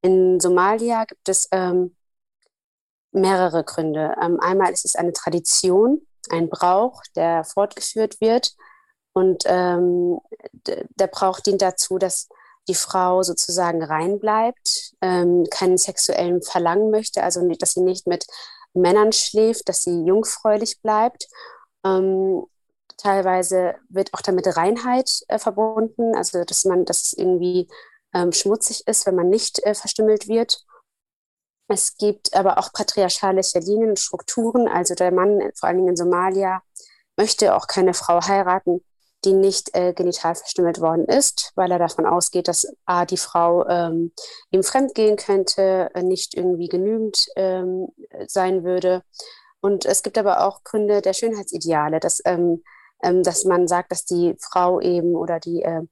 In 0.00 0.40
Somalia 0.40 1.04
gibt 1.04 1.28
es 1.28 1.48
ähm, 1.52 1.94
mehrere 3.12 3.62
Gründe. 3.64 4.16
einmal 4.18 4.72
ist 4.72 4.86
es 4.86 4.96
eine 4.96 5.12
Tradition, 5.12 6.00
ein 6.30 6.48
Brauch, 6.48 7.02
der 7.14 7.44
fortgeführt 7.44 8.20
wird 8.22 8.56
und 9.12 9.44
ähm, 9.46 10.20
der 10.62 11.06
Brauch 11.06 11.40
dient 11.40 11.62
dazu, 11.62 11.98
dass 11.98 12.28
die 12.68 12.74
Frau 12.74 13.22
sozusagen 13.22 13.82
rein 13.82 14.18
bleibt, 14.18 14.94
ähm, 15.00 15.46
keinen 15.50 15.78
sexuellen 15.78 16.42
Verlangen 16.42 16.90
möchte, 16.90 17.22
also 17.22 17.46
dass 17.54 17.72
sie 17.72 17.82
nicht 17.82 18.06
mit 18.06 18.26
Männern 18.72 19.12
schläft, 19.12 19.68
dass 19.68 19.82
sie 19.82 20.04
jungfräulich 20.04 20.80
bleibt. 20.80 21.28
Ähm, 21.84 22.46
teilweise 22.96 23.74
wird 23.88 24.14
auch 24.14 24.20
damit 24.22 24.56
Reinheit 24.56 25.22
äh, 25.28 25.38
verbunden, 25.38 26.14
also 26.14 26.44
dass 26.44 26.64
man, 26.64 26.84
dass 26.84 27.04
es 27.04 27.12
irgendwie 27.12 27.68
ähm, 28.14 28.32
schmutzig 28.32 28.86
ist, 28.86 29.06
wenn 29.06 29.16
man 29.16 29.28
nicht 29.28 29.64
äh, 29.64 29.74
verstümmelt 29.74 30.28
wird. 30.28 30.64
Es 31.68 31.96
gibt 31.96 32.34
aber 32.34 32.58
auch 32.58 32.72
patriarchalische 32.72 33.58
Linien 33.58 33.90
und 33.90 33.98
Strukturen, 33.98 34.68
also 34.68 34.94
der 34.94 35.10
Mann, 35.10 35.40
vor 35.54 35.68
allen 35.68 35.78
Dingen 35.78 35.90
in 35.90 35.96
Somalia, 35.96 36.62
möchte 37.16 37.54
auch 37.54 37.66
keine 37.66 37.94
Frau 37.94 38.20
heiraten, 38.22 38.84
die 39.24 39.34
nicht 39.34 39.74
äh, 39.74 39.92
genital 39.92 40.34
verstümmelt 40.34 40.80
worden 40.80 41.04
ist, 41.04 41.52
weil 41.54 41.70
er 41.70 41.78
davon 41.78 42.06
ausgeht, 42.06 42.48
dass 42.48 42.66
A, 42.86 43.04
die 43.04 43.16
Frau 43.16 43.66
ähm, 43.68 44.12
ihm 44.50 44.62
fremdgehen 44.62 45.16
könnte, 45.16 45.90
äh, 45.94 46.02
nicht 46.02 46.34
irgendwie 46.34 46.68
genügend 46.68 47.26
ähm, 47.36 47.88
sein 48.26 48.64
würde. 48.64 49.02
Und 49.60 49.84
es 49.86 50.02
gibt 50.02 50.18
aber 50.18 50.46
auch 50.46 50.64
Gründe 50.64 51.02
der 51.02 51.12
Schönheitsideale, 51.12 52.00
dass, 52.00 52.20
ähm, 52.24 52.62
ähm 53.02 53.22
dass 53.22 53.44
man 53.44 53.68
sagt, 53.68 53.92
dass 53.92 54.04
die 54.04 54.34
Frau 54.40 54.80
eben 54.80 55.14
oder 55.14 55.38
die, 55.38 55.62
äh, 55.62 55.82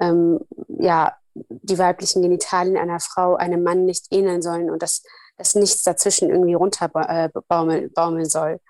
ähm, 0.00 0.40
ja, 0.68 1.16
die 1.34 1.78
weiblichen 1.78 2.22
Genitalien 2.22 2.76
einer 2.76 3.00
Frau 3.00 3.36
einem 3.36 3.62
Mann 3.62 3.84
nicht 3.84 4.06
ähneln 4.10 4.42
sollen 4.42 4.70
und 4.70 4.82
dass, 4.82 5.02
dass 5.38 5.54
nichts 5.54 5.82
dazwischen 5.82 6.30
irgendwie 6.30 6.54
runterbaumeln 6.54 7.84
äh, 7.84 7.88
baumeln 7.88 8.28
soll. 8.28 8.60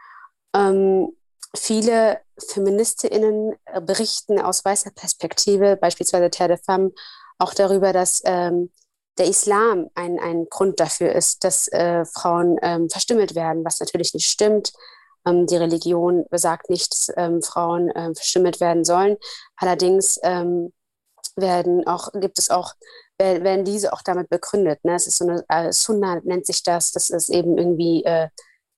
Ähm, 0.55 1.13
viele 1.55 2.21
FeministInnen 2.39 3.55
äh, 3.67 3.81
berichten 3.81 4.41
aus 4.41 4.65
weißer 4.65 4.91
Perspektive, 4.91 5.77
beispielsweise 5.77 6.31
Terre 6.31 6.57
de 6.57 6.59
Femme, 6.59 6.93
auch 7.39 7.55
darüber, 7.55 7.93
dass 7.93 8.23
ähm, 8.25 8.71
der 9.19 9.27
Islam 9.29 9.89
ein, 9.95 10.19
ein 10.19 10.47
Grund 10.51 10.79
dafür 10.81 11.13
ist, 11.13 11.45
dass 11.45 11.69
äh, 11.69 12.05
Frauen 12.05 12.59
ähm, 12.63 12.91
verstümmelt 12.91 13.35
werden, 13.35 13.65
was 13.65 13.81
natürlich 13.81 14.13
nicht 14.15 14.29
stimmt. 14.29 14.73
Ähm, 15.27 15.47
die 15.47 15.57
Religion 15.57 16.27
besagt 16.31 16.71
nicht, 16.71 16.93
dass 16.93 17.13
ähm, 17.17 17.43
Frauen 17.43 17.91
ähm, 17.95 18.15
verstümmelt 18.15 18.61
werden 18.61 18.85
sollen. 18.85 19.17
Allerdings 19.57 20.19
ähm, 20.23 20.73
werden 21.37 21.87
auch, 21.87 22.13
gibt 22.13 22.39
es 22.39 22.51
auch, 22.51 22.75
werden 23.19 23.65
diese 23.65 23.93
auch 23.93 24.03
damit 24.03 24.29
begründet. 24.29 24.85
Ne? 24.85 24.95
Es 24.95 25.07
ist 25.07 25.19
so 25.19 25.27
eine 25.27 25.45
äh, 25.49 25.73
Sunna 25.73 26.21
nennt 26.25 26.47
sich 26.47 26.63
das, 26.63 26.93
dass 26.93 27.11
es 27.11 27.29
eben 27.29 27.57
irgendwie 27.57 28.05
äh, 28.05 28.29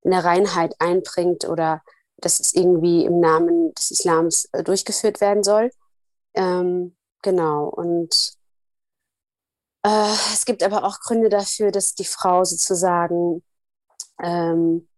eine 0.04 0.24
Reinheit 0.24 0.74
einbringt 0.78 1.48
oder 1.48 1.82
dass 2.20 2.40
es 2.40 2.54
irgendwie 2.54 3.04
im 3.04 3.20
Namen 3.20 3.72
des 3.75 3.90
Islams 3.90 4.46
äh, 4.52 4.62
durchgeführt 4.62 5.20
werden 5.20 5.42
soll. 5.42 5.70
Ähm, 6.34 6.96
genau. 7.22 7.68
Und 7.68 8.34
äh, 9.84 10.12
es 10.32 10.44
gibt 10.44 10.62
aber 10.62 10.84
auch 10.84 11.00
Gründe 11.00 11.28
dafür, 11.28 11.70
dass 11.70 11.94
die 11.94 12.04
Frau 12.04 12.44
sozusagen 12.44 13.42
ähm, 14.20 14.88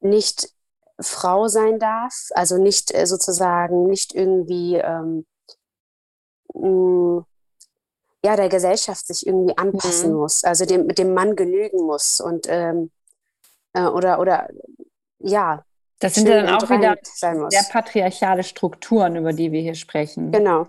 nicht 0.00 0.52
Frau 1.00 1.48
sein 1.48 1.78
darf, 1.78 2.28
also 2.34 2.58
nicht 2.58 2.94
äh, 2.94 3.06
sozusagen 3.06 3.86
nicht 3.86 4.14
irgendwie 4.14 4.76
ähm, 4.76 5.26
mh, 6.54 7.24
ja 8.24 8.36
der 8.36 8.48
Gesellschaft 8.48 9.06
sich 9.06 9.26
irgendwie 9.26 9.56
anpassen 9.58 10.12
mhm. 10.12 10.18
muss, 10.18 10.44
also 10.44 10.64
dem 10.64 10.86
mit 10.86 10.98
dem 10.98 11.14
Mann 11.14 11.34
genügen 11.34 11.82
muss 11.86 12.20
und 12.20 12.46
ähm, 12.48 12.92
äh, 13.72 13.86
oder 13.86 14.20
oder 14.20 14.48
ja. 15.18 15.64
Das 16.02 16.14
sind 16.14 16.28
ja 16.28 16.42
dann 16.42 16.54
auch 16.54 16.68
wieder 16.68 16.96
sehr 17.48 17.64
patriarchale 17.70 18.42
Strukturen, 18.42 19.16
über 19.16 19.32
die 19.32 19.52
wir 19.52 19.60
hier 19.60 19.74
sprechen. 19.74 20.32
Genau, 20.32 20.66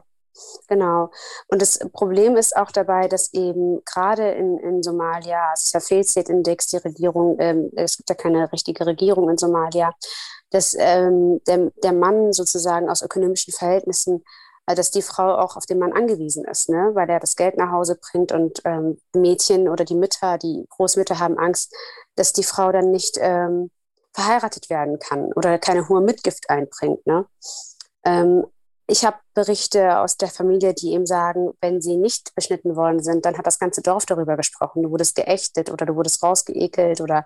Genau. 0.67 1.11
Und 1.47 1.61
das 1.61 1.79
Problem 1.91 2.35
ist 2.37 2.55
auch 2.55 2.71
dabei, 2.71 3.07
dass 3.07 3.33
eben 3.33 3.83
gerade 3.85 4.31
in, 4.31 4.57
in 4.59 4.83
Somalia, 4.83 5.51
es 5.53 5.65
ist 5.65 5.73
ja 5.73 5.79
Fehlzeitindex, 5.79 6.67
die 6.67 6.77
Regierung, 6.77 7.37
ähm, 7.39 7.69
es 7.75 7.97
gibt 7.97 8.09
ja 8.09 8.15
keine 8.15 8.51
richtige 8.51 8.85
Regierung 8.85 9.29
in 9.29 9.37
Somalia, 9.37 9.93
dass 10.49 10.75
ähm, 10.77 11.41
der, 11.47 11.71
der 11.83 11.93
Mann 11.93 12.33
sozusagen 12.33 12.89
aus 12.89 13.01
ökonomischen 13.01 13.53
Verhältnissen, 13.53 14.23
äh, 14.65 14.75
dass 14.75 14.91
die 14.91 15.01
Frau 15.01 15.35
auch 15.35 15.55
auf 15.55 15.65
den 15.65 15.79
Mann 15.79 15.93
angewiesen 15.93 16.45
ist, 16.45 16.69
ne? 16.69 16.91
weil 16.93 17.09
er 17.09 17.19
das 17.19 17.35
Geld 17.35 17.57
nach 17.57 17.71
Hause 17.71 17.99
bringt 17.99 18.31
und 18.31 18.61
ähm, 18.65 18.97
Mädchen 19.13 19.69
oder 19.69 19.85
die 19.85 19.95
Mütter, 19.95 20.37
die 20.37 20.65
Großmütter 20.69 21.19
haben 21.19 21.37
Angst, 21.37 21.75
dass 22.15 22.33
die 22.33 22.43
Frau 22.43 22.71
dann 22.71 22.89
nicht 22.91 23.17
ähm, 23.21 23.69
verheiratet 24.13 24.69
werden 24.69 24.99
kann 24.99 25.33
oder 25.33 25.57
keine 25.57 25.89
hohe 25.89 26.01
Mitgift 26.01 26.49
einbringt. 26.49 27.05
Ne? 27.05 27.25
Ähm, 28.05 28.45
ich 28.87 29.05
habe 29.05 29.17
Berichte 29.33 29.99
aus 29.99 30.17
der 30.17 30.27
Familie, 30.27 30.73
die 30.73 30.91
eben 30.93 31.05
sagen, 31.05 31.53
wenn 31.61 31.81
sie 31.81 31.95
nicht 31.95 32.35
beschnitten 32.35 32.75
worden 32.75 33.01
sind, 33.01 33.25
dann 33.25 33.37
hat 33.37 33.47
das 33.47 33.59
ganze 33.59 33.81
Dorf 33.81 34.05
darüber 34.05 34.35
gesprochen. 34.35 34.83
Du 34.83 34.91
wurdest 34.91 35.15
geächtet 35.15 35.71
oder 35.71 35.85
du 35.85 35.95
wurdest 35.95 36.21
rausgeekelt 36.21 37.01
oder 37.01 37.25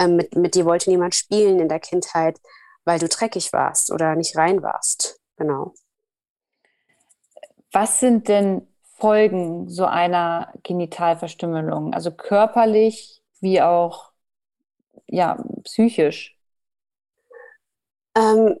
ähm, 0.00 0.16
mit, 0.16 0.34
mit 0.34 0.54
dir 0.54 0.64
wollte 0.64 0.90
niemand 0.90 1.14
spielen 1.14 1.60
in 1.60 1.68
der 1.68 1.80
Kindheit, 1.80 2.40
weil 2.84 2.98
du 2.98 3.08
dreckig 3.08 3.52
warst 3.52 3.92
oder 3.92 4.16
nicht 4.16 4.36
rein 4.36 4.62
warst. 4.62 5.20
Genau. 5.36 5.74
Was 7.70 8.00
sind 8.00 8.28
denn 8.28 8.66
Folgen 8.96 9.68
so 9.68 9.84
einer 9.84 10.52
Genitalverstümmelung? 10.62 11.92
Also 11.92 12.12
körperlich 12.12 13.22
wie 13.40 13.60
auch 13.60 14.13
ja, 15.06 15.42
psychisch? 15.64 16.36
Ähm, 18.16 18.58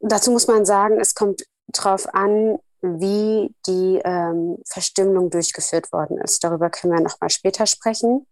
dazu 0.00 0.30
muss 0.30 0.46
man 0.46 0.64
sagen, 0.64 0.98
es 1.00 1.14
kommt 1.14 1.44
darauf 1.68 2.12
an, 2.14 2.58
wie 2.80 3.54
die 3.66 4.00
ähm, 4.04 4.58
Verstümmelung 4.66 5.30
durchgeführt 5.30 5.90
worden 5.92 6.18
ist. 6.18 6.44
Darüber 6.44 6.68
können 6.70 6.92
wir 6.92 7.00
nochmal 7.00 7.30
später 7.30 7.66
sprechen. 7.66 8.26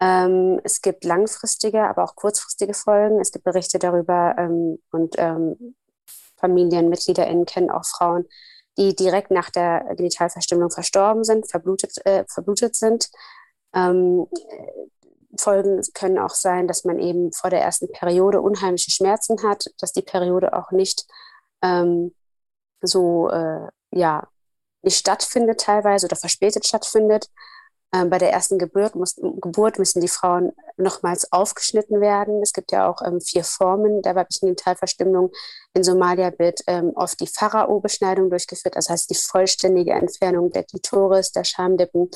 Ähm, 0.00 0.60
es 0.62 0.82
gibt 0.82 1.04
langfristige, 1.04 1.82
aber 1.84 2.04
auch 2.04 2.14
kurzfristige 2.14 2.74
Folgen. 2.74 3.20
Es 3.20 3.32
gibt 3.32 3.44
Berichte 3.44 3.78
darüber 3.78 4.34
ähm, 4.38 4.78
und 4.92 5.14
ähm, 5.18 5.74
FamilienmitgliederInnen 6.36 7.46
kennen 7.46 7.70
auch 7.70 7.84
Frauen, 7.84 8.26
die 8.78 8.94
direkt 8.94 9.30
nach 9.30 9.50
der 9.50 9.94
Genitalverstümmelung 9.96 10.70
verstorben 10.70 11.24
sind, 11.24 11.50
verblutet, 11.50 11.94
äh, 12.04 12.24
verblutet 12.28 12.76
sind. 12.76 13.10
Ähm, 13.74 14.26
Folgen 15.38 15.80
können 15.94 16.18
auch 16.18 16.34
sein, 16.34 16.68
dass 16.68 16.84
man 16.84 16.98
eben 16.98 17.32
vor 17.32 17.50
der 17.50 17.60
ersten 17.60 17.90
Periode 17.90 18.40
unheimliche 18.40 18.90
Schmerzen 18.90 19.42
hat, 19.42 19.66
dass 19.80 19.92
die 19.92 20.02
Periode 20.02 20.52
auch 20.52 20.70
nicht 20.70 21.06
ähm, 21.62 22.14
so 22.80 23.30
äh, 23.30 23.68
ja 23.90 24.28
nicht 24.82 24.98
stattfindet 24.98 25.60
teilweise 25.60 26.06
oder 26.06 26.16
verspätet 26.16 26.66
stattfindet. 26.66 27.28
Ähm, 27.94 28.10
bei 28.10 28.18
der 28.18 28.32
ersten 28.32 28.58
Geburt, 28.58 28.94
muss, 28.94 29.16
Geburt 29.16 29.78
müssen 29.78 30.02
die 30.02 30.08
Frauen 30.08 30.52
nochmals 30.76 31.32
aufgeschnitten 31.32 32.02
werden. 32.02 32.42
Es 32.42 32.52
gibt 32.52 32.70
ja 32.70 32.88
auch 32.88 33.00
ähm, 33.02 33.20
vier 33.20 33.44
Formen 33.44 34.02
der 34.02 34.14
weiblichen 34.14 34.46
Genitalverstümmelung. 34.46 35.32
In 35.72 35.82
Somalia 35.82 36.32
wird 36.38 36.60
ähm, 36.66 36.92
oft 36.96 37.18
die 37.20 37.26
Pharao-Beschneidung 37.26 38.28
durchgeführt, 38.28 38.76
das 38.76 38.90
heißt 38.90 39.08
die 39.08 39.14
vollständige 39.14 39.92
Entfernung 39.92 40.50
der 40.50 40.64
Klitoris, 40.64 41.32
der 41.32 41.44
Schamlippen, 41.44 42.10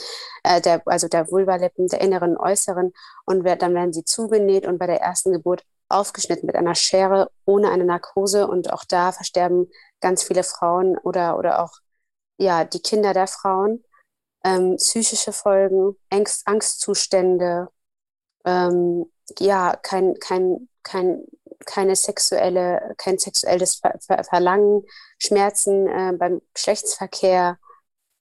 äh, 0.45 0.61
der, 0.61 0.83
also 0.85 1.09
der 1.09 1.31
Vulvalippen, 1.31 1.89
der 1.89 2.03
inneren 2.03 2.37
und 2.37 2.43
äußeren. 2.43 2.93
Und 3.25 3.45
wird, 3.45 3.63
dann 3.63 3.75
werden 3.75 3.95
sie 3.95 4.05
zugenäht 4.05 4.67
und 4.67 4.79
bei 4.79 4.87
der 4.87 5.01
ersten 5.01 5.33
Geburt 5.33 5.65
aufgeschnitten 5.89 6.47
mit 6.47 6.57
einer 6.57 6.75
Schere 6.75 7.31
ohne 7.47 7.71
eine 7.71 7.85
Narkose. 7.85 8.47
Und 8.47 8.71
auch 8.73 8.85
da 8.85 9.13
versterben 9.13 9.71
ganz 10.01 10.23
viele 10.23 10.43
Frauen 10.43 10.99
oder, 10.99 11.39
oder 11.39 11.63
auch 11.63 11.79
ja, 12.37 12.65
die 12.65 12.81
Kinder 12.81 13.15
der 13.15 13.27
Frauen. 13.27 13.83
Ähm, 14.45 14.77
psychische 14.77 15.33
Folgen, 15.33 15.97
Angst, 16.11 16.47
Angstzustände, 16.47 17.69
ähm, 18.45 19.07
ja, 19.39 19.77
kein, 19.83 20.19
kein, 20.19 20.69
kein, 20.83 21.25
keine 21.65 21.97
sexuelle, 21.97 22.95
kein 22.99 23.19
sexuelles 23.19 23.77
Ver 23.77 23.95
Ver 24.01 24.25
Verlangen, 24.25 24.85
Schmerzen 25.19 25.87
äh, 25.87 26.13
beim 26.17 26.41
Geschlechtsverkehr. 26.55 27.59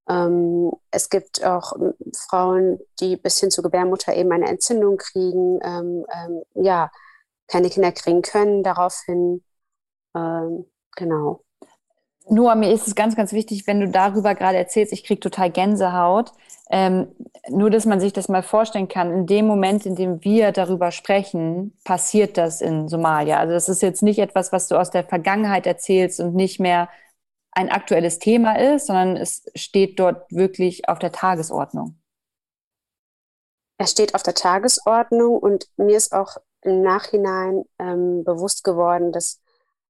Ähm, 0.09 0.71
es 0.91 1.09
gibt 1.09 1.43
auch 1.43 1.73
Frauen, 2.15 2.79
die 2.99 3.17
bis 3.17 3.39
hin 3.39 3.51
zur 3.51 3.63
Gebärmutter 3.63 4.15
eben 4.15 4.31
eine 4.31 4.47
Entzündung 4.47 4.97
kriegen, 4.97 5.59
ähm, 5.63 6.05
ähm, 6.13 6.43
ja, 6.55 6.91
keine 7.47 7.69
Kinder 7.69 7.91
kriegen 7.91 8.21
können, 8.21 8.63
daraufhin, 8.63 9.43
ähm, 10.15 10.69
genau. 10.95 11.43
Nur 12.31 12.55
mir 12.55 12.71
ist 12.71 12.87
es 12.87 12.95
ganz, 12.95 13.17
ganz 13.17 13.33
wichtig, 13.33 13.67
wenn 13.67 13.81
du 13.81 13.89
darüber 13.89 14.35
gerade 14.35 14.57
erzählst, 14.57 14.93
ich 14.93 15.03
kriege 15.03 15.19
total 15.19 15.51
Gänsehaut. 15.51 16.31
Ähm, 16.69 17.13
nur, 17.49 17.69
dass 17.69 17.85
man 17.85 17.99
sich 17.99 18.13
das 18.13 18.29
mal 18.29 18.41
vorstellen 18.41 18.87
kann, 18.87 19.11
in 19.11 19.25
dem 19.27 19.45
Moment, 19.45 19.85
in 19.85 19.95
dem 19.95 20.23
wir 20.23 20.53
darüber 20.53 20.91
sprechen, 20.91 21.77
passiert 21.83 22.37
das 22.37 22.61
in 22.61 22.87
Somalia. 22.87 23.37
Also 23.37 23.53
das 23.53 23.67
ist 23.67 23.81
jetzt 23.81 24.01
nicht 24.01 24.19
etwas, 24.19 24.53
was 24.53 24.69
du 24.69 24.79
aus 24.79 24.91
der 24.91 25.03
Vergangenheit 25.03 25.67
erzählst 25.67 26.21
und 26.21 26.33
nicht 26.33 26.61
mehr 26.61 26.87
ein 27.51 27.69
aktuelles 27.69 28.17
Thema 28.17 28.57
ist, 28.57 28.87
sondern 28.87 29.17
es 29.17 29.43
steht 29.53 29.99
dort 29.99 30.31
wirklich 30.31 30.87
auf 30.87 30.99
der 30.99 31.11
Tagesordnung. 31.11 31.99
Es 33.77 33.91
steht 33.91 34.15
auf 34.15 34.23
der 34.23 34.35
Tagesordnung 34.35 35.37
und 35.37 35.67
mir 35.75 35.97
ist 35.97 36.13
auch 36.13 36.37
im 36.61 36.81
Nachhinein 36.81 37.65
ähm, 37.77 38.23
bewusst 38.23 38.63
geworden, 38.63 39.11
dass 39.11 39.40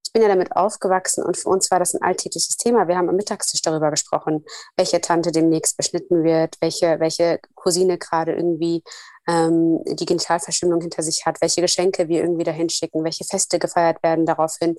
ich 0.04 0.14
bin 0.14 0.22
ja 0.22 0.28
damit 0.28 0.56
aufgewachsen 0.56 1.24
und 1.24 1.38
für 1.38 1.50
uns 1.50 1.72
war 1.72 1.80
das 1.80 1.94
ein 1.94 2.02
alltägliches 2.02 2.58
Thema. 2.58 2.88
Wir 2.88 2.98
haben 2.98 3.10
am 3.10 3.16
Mittagstisch 3.16 3.62
darüber 3.62 3.92
gesprochen, 3.92 4.44
welche 4.76 5.00
Tante 5.00 5.32
demnächst 5.32 5.78
beschnitten 5.78 6.24
wird, 6.24 6.58
welche, 6.60 7.00
welche 7.00 7.40
Cousine 7.56 7.98
gerade 7.98 8.34
irgendwie 8.34 8.84
ähm, 9.28 9.80
die 9.86 10.06
Genitalverstümmelung 10.06 10.82
hinter 10.82 11.04
sich 11.04 11.26
hat, 11.26 11.42
welche 11.42 11.62
Geschenke 11.62 12.10
wir 12.10 12.22
irgendwie 12.22 12.44
dahin 12.44 12.70
schicken, 12.70 13.04
welche 13.04 13.24
Feste 13.24 13.60
gefeiert 13.60 14.04
werden 14.04 14.26
daraufhin. 14.26 14.76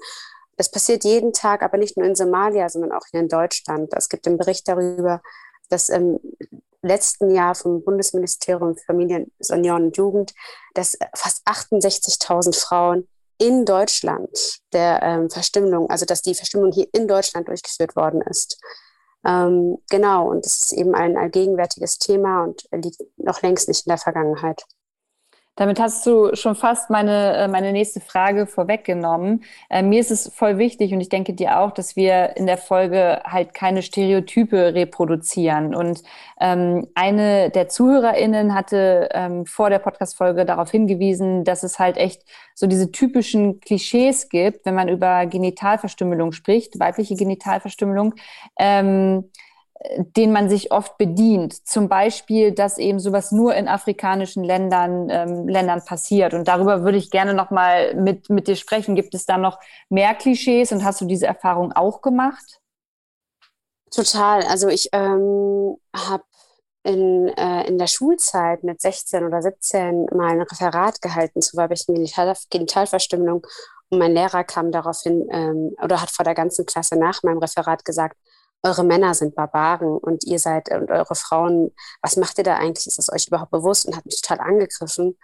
Das 0.57 0.71
passiert 0.71 1.05
jeden 1.05 1.33
Tag, 1.33 1.63
aber 1.63 1.79
nicht 1.79 1.97
nur 1.97 2.07
in 2.07 2.15
Somalia, 2.15 2.69
sondern 2.69 2.93
auch 2.93 3.07
hier 3.11 3.21
in 3.21 3.29
Deutschland. 3.29 3.93
Es 3.97 4.09
gibt 4.09 4.27
einen 4.27 4.37
Bericht 4.37 4.69
darüber, 4.69 5.23
dass 5.71 5.89
im 5.89 6.21
letzten 6.83 7.31
Jahr 7.31 7.55
vom 7.55 7.83
Bundesministerium 7.83 8.77
für 8.77 8.85
Familien, 8.85 9.33
Senioren 9.39 9.85
und 9.85 9.97
Jugend, 9.97 10.35
dass 10.75 10.99
fast 11.15 11.47
68.000 11.47 12.59
Frauen 12.59 13.09
in 13.43 13.65
Deutschland 13.65 14.61
der 14.73 15.03
ähm, 15.03 15.29
Verstümmelung, 15.29 15.91
also 15.91 16.07
dass 16.07 16.23
die 16.23 16.35
Verstümmelung 16.35 16.73
hier 16.73 16.87
in 16.93 17.09
Deutschland 17.09 17.49
durchgeführt 17.49 17.97
worden 17.97 18.23
ist. 18.23 18.57
Ähm, 19.25 19.79
genau, 19.91 20.31
und 20.31 20.45
das 20.45 20.61
ist 20.61 20.73
eben 20.73 20.95
ein 20.95 21.17
allgegenwärtiges 21.17 21.99
Thema 21.99 22.45
und 22.45 22.63
liegt 22.73 23.01
noch 23.17 23.43
längst 23.43 23.67
nicht 23.69 23.87
in 23.87 23.91
der 23.91 23.99
Vergangenheit. 23.99 24.65
Damit 25.57 25.79
hast 25.79 26.07
du 26.07 26.35
schon 26.35 26.55
fast 26.55 26.89
meine, 26.89 27.37
äh, 27.37 27.49
meine 27.49 27.73
nächste 27.73 28.01
Frage 28.01 28.47
vorweggenommen. 28.47 29.45
Äh, 29.69 29.83
mir 29.83 30.01
ist 30.01 30.11
es 30.11 30.33
voll 30.35 30.57
wichtig 30.57 30.95
und 30.95 31.01
ich 31.03 31.11
denke 31.11 31.35
dir 31.35 31.59
auch, 31.59 31.73
dass 31.73 31.95
wir 31.95 32.39
in 32.39 32.47
der 32.47 32.57
Folge 32.57 33.21
halt 33.25 33.53
keine 33.53 33.83
Stereotype 33.83 34.75
reproduzieren. 34.75 35.75
Und 35.75 36.03
ähm, 36.41 36.89
eine 36.95 37.51
der 37.51 37.69
ZuhörerInnen 37.69 38.55
hatte 38.55 39.11
ähm, 39.13 39.45
vor 39.45 39.69
der 39.69 39.79
Podcast-Folge 39.79 40.47
darauf 40.47 40.71
hingewiesen, 40.71 41.45
dass 41.45 41.65
es 41.65 41.79
halt 41.79 41.99
echt 41.99 42.23
so 42.55 42.67
diese 42.67 42.91
typischen 42.91 43.61
Klischees 43.61 44.31
gibt, 44.31 44.65
wenn 44.65 44.75
man 44.75 44.89
über 44.89 45.27
Genitalverstümmelung 45.27 46.33
spricht, 46.33 46.81
weibliche 46.81 47.15
Genitalverstümmelung. 47.15 48.15
Ähm, 48.59 49.31
den 50.17 50.33
man 50.33 50.49
sich 50.49 50.71
oft 50.71 50.97
bedient. 50.97 51.67
Zum 51.67 51.89
Beispiel, 51.89 52.53
dass 52.53 52.79
eben 52.79 53.01
sowas 53.01 53.33
nur 53.33 53.55
in 53.55 53.69
afrikanischen 53.69 54.45
Ländern, 54.45 55.09
ähm, 55.11 55.49
Ländern 55.49 55.85
passiert. 55.85 56.35
Und 56.35 56.47
darüber 56.47 56.85
würde 56.85 56.99
ich 56.99 57.11
gerne 57.11 57.35
nochmal 57.35 57.95
mit, 57.95 58.31
mit 58.31 58.47
dir 58.47 58.57
sprechen. 58.57 58.95
Gibt 58.95 59.15
es 59.15 59.27
da 59.27 59.39
noch 59.39 59.59
mehr 59.89 60.15
Klischees 60.15 60.73
und 60.73 60.85
hast 60.85 61.01
du 61.01 61.07
diese 61.07 61.27
Erfahrung 61.27 61.73
auch 61.73 62.01
gemacht? 62.01 62.61
Total. 63.91 64.43
Also 64.45 64.69
ich 64.69 64.89
ähm, 64.93 65.77
habe 65.95 66.25
in, 66.85 67.29
äh, 67.29 67.67
in 67.67 67.79
der 67.79 67.87
Schulzeit 67.89 68.63
mit 68.65 68.81
16 68.81 69.25
oder 69.25 69.43
17 69.43 70.07
mal 70.15 70.31
ein 70.31 70.43
Referat 70.43 71.01
gehalten 71.03 71.43
zu 71.43 71.57
weiblichen 71.57 71.95
Genital 71.95 72.35
Genitalverstümmelung. 72.51 73.47
Und 73.91 73.99
mein 73.99 74.13
Lehrer 74.13 74.45
kam 74.45 74.71
daraufhin 74.71 75.29
ähm, 75.31 75.75
oder 75.83 76.01
hat 76.01 76.11
vor 76.11 76.25
der 76.25 76.35
ganzen 76.35 76.67
Klasse 76.67 76.97
nach 76.97 77.23
meinem 77.23 77.39
Referat 77.39 77.85
gesagt, 77.85 78.17
eure 78.63 78.85
Männer 78.85 79.15
sind 79.15 79.35
Barbaren 79.35 79.99
und 79.99 80.25
ihr 80.25 80.39
seid 80.39 80.71
und 80.71 80.91
eure 80.91 81.15
Frauen, 81.15 81.73
was 82.01 82.17
macht 82.17 82.39
ihr 82.39 82.45
da 82.45 82.57
eigentlich? 82.57 82.87
Ist 82.87 82.99
es 82.99 83.13
euch 83.13 83.27
überhaupt 83.27 83.51
bewusst? 83.51 83.87
Und 83.87 83.97
hat 83.97 84.07
mich 84.07 84.21
total 84.21 84.41
angegriffen. 84.41 85.17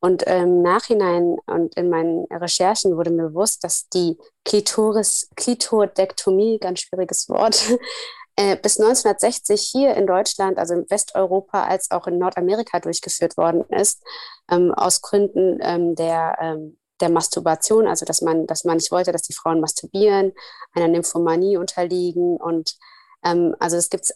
Und 0.00 0.24
im 0.24 0.62
Nachhinein 0.62 1.36
und 1.46 1.76
in 1.76 1.88
meinen 1.88 2.24
Recherchen 2.24 2.96
wurde 2.96 3.10
mir 3.10 3.28
bewusst, 3.28 3.62
dass 3.62 3.88
die 3.88 4.18
Klitoris, 4.44 5.30
Klitodektomie, 5.36 6.58
ganz 6.58 6.80
schwieriges 6.80 7.28
Wort, 7.28 7.78
äh, 8.36 8.56
bis 8.56 8.80
1960 8.80 9.60
hier 9.60 9.94
in 9.94 10.08
Deutschland, 10.08 10.58
also 10.58 10.74
in 10.74 10.90
Westeuropa 10.90 11.64
als 11.64 11.92
auch 11.92 12.08
in 12.08 12.18
Nordamerika 12.18 12.80
durchgeführt 12.80 13.36
worden 13.36 13.64
ist, 13.68 14.02
ähm, 14.50 14.74
aus 14.74 15.02
Gründen 15.02 15.60
ähm, 15.62 15.94
der 15.94 16.36
ähm, 16.40 16.78
der 17.02 17.10
Masturbation, 17.10 17.86
also 17.86 18.06
dass 18.06 18.22
man, 18.22 18.46
dass 18.46 18.64
man 18.64 18.76
nicht 18.76 18.90
wollte, 18.90 19.12
dass 19.12 19.22
die 19.22 19.34
Frauen 19.34 19.60
masturbieren, 19.60 20.32
einer 20.72 20.88
Nymphomanie 20.88 21.58
unterliegen. 21.58 22.36
Und 22.38 22.76
ähm, 23.24 23.54
also 23.58 23.76
es 23.76 23.90
gibt 23.90 24.14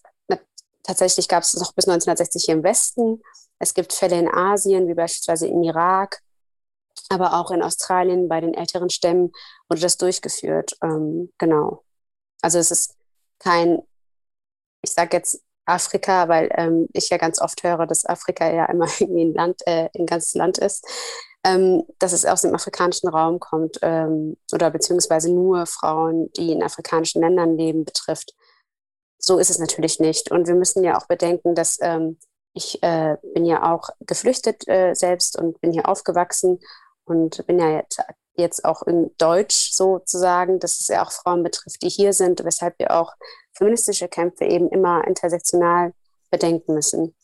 tatsächlich 0.87 1.29
gab 1.29 1.43
es 1.43 1.55
noch 1.55 1.73
bis 1.73 1.87
1960 1.87 2.45
hier 2.45 2.55
im 2.55 2.63
Westen. 2.63 3.23
Es 3.59 3.75
gibt 3.75 3.93
Fälle 3.93 4.19
in 4.19 4.33
Asien, 4.33 4.89
wie 4.89 4.95
beispielsweise 4.95 5.49
im 5.49 5.63
Irak, 5.63 6.23
aber 7.09 7.35
auch 7.35 7.51
in 7.51 7.63
Australien 7.63 8.29
bei 8.29 8.41
den 8.41 8.55
älteren 8.55 8.91
Stämmen 8.91 9.33
wurde 9.69 9.81
das 9.81 9.97
durchgeführt. 9.97 10.77
Ähm, 10.83 11.33
genau. 11.39 11.85
Also 12.41 12.59
es 12.59 12.71
ist 12.71 12.95
kein, 13.39 13.83
ich 14.83 14.93
sage 14.93 15.17
jetzt 15.17 15.43
Afrika, 15.65 16.29
weil 16.29 16.49
ähm, 16.55 16.89
ich 16.93 17.09
ja 17.11 17.17
ganz 17.17 17.41
oft 17.41 17.65
höre, 17.65 17.87
dass 17.87 18.07
Afrika 18.07 18.49
ja 18.49 18.67
immer 18.67 18.87
irgendwie 19.01 19.25
ein 19.25 19.35
Land, 19.35 19.63
äh, 19.67 19.89
ein 19.99 20.07
ganzes 20.07 20.35
Land 20.35 20.59
ist 20.59 20.87
ähm, 21.47 21.85
dass 22.01 22.13
es 22.13 22.27
aus 22.27 22.43
dem 22.43 22.55
afrikanischen 22.55 23.09
Raum 23.09 23.39
kommt 23.39 23.79
ähm, 23.83 24.37
oder 24.53 24.71
beziehungsweise 24.71 25.33
nur 25.33 25.67
Frauen, 25.67 26.31
die 26.37 26.51
in 26.51 26.63
afrikanischen 26.63 27.23
Ländern 27.23 27.57
leben, 27.57 27.85
betrifft. 27.85 28.35
So 29.19 29.39
ist 29.39 29.51
es 29.51 29.61
natürlich 29.61 30.01
nicht. 30.01 30.33
Und 30.33 30.49
wir 30.49 30.57
müssen 30.57 30.83
ja 30.83 30.99
auch 30.99 31.07
bedenken, 31.07 31.55
dass 31.55 31.79
ähm, 31.81 32.19
ich 32.53 32.83
äh, 32.83 33.17
bin 33.33 33.45
ja 33.45 33.73
auch 33.73 33.91
geflüchtet 34.01 34.67
äh, 34.67 34.95
selbst 34.95 35.39
und 35.39 35.61
bin 35.61 35.73
hier 35.73 35.89
aufgewachsen 35.89 36.59
und 37.05 37.47
bin 37.47 37.61
ja 37.61 37.71
jetzt, 37.77 38.03
jetzt 38.35 38.65
auch 38.65 38.83
in 38.83 39.13
Deutsch 39.17 39.73
sozusagen, 39.73 40.59
dass 40.59 40.81
es 40.81 40.89
ja 40.89 41.05
auch 41.05 41.13
Frauen 41.13 41.45
betrifft, 41.45 41.81
die 41.83 41.89
hier 41.89 42.13
sind, 42.13 42.45
weshalb 42.45 42.77
wir 42.81 42.91
auch 42.91 43.15
feministische 43.53 44.09
Kämpfe 44.09 44.47
eben 44.47 44.69
immer 44.71 45.07
intersektional 45.07 45.93
bedenken 46.31 46.75
müssen. 46.75 47.15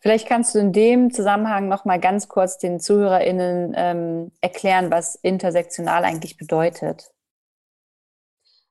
Vielleicht 0.00 0.28
kannst 0.28 0.54
du 0.54 0.58
in 0.58 0.72
dem 0.72 1.12
Zusammenhang 1.12 1.68
noch 1.68 1.84
mal 1.84 2.00
ganz 2.00 2.28
kurz 2.28 2.58
den 2.58 2.80
ZuhörerInnen 2.80 3.74
ähm, 3.76 4.32
erklären, 4.40 4.90
was 4.90 5.14
intersektional 5.16 6.04
eigentlich 6.04 6.36
bedeutet. 6.36 7.10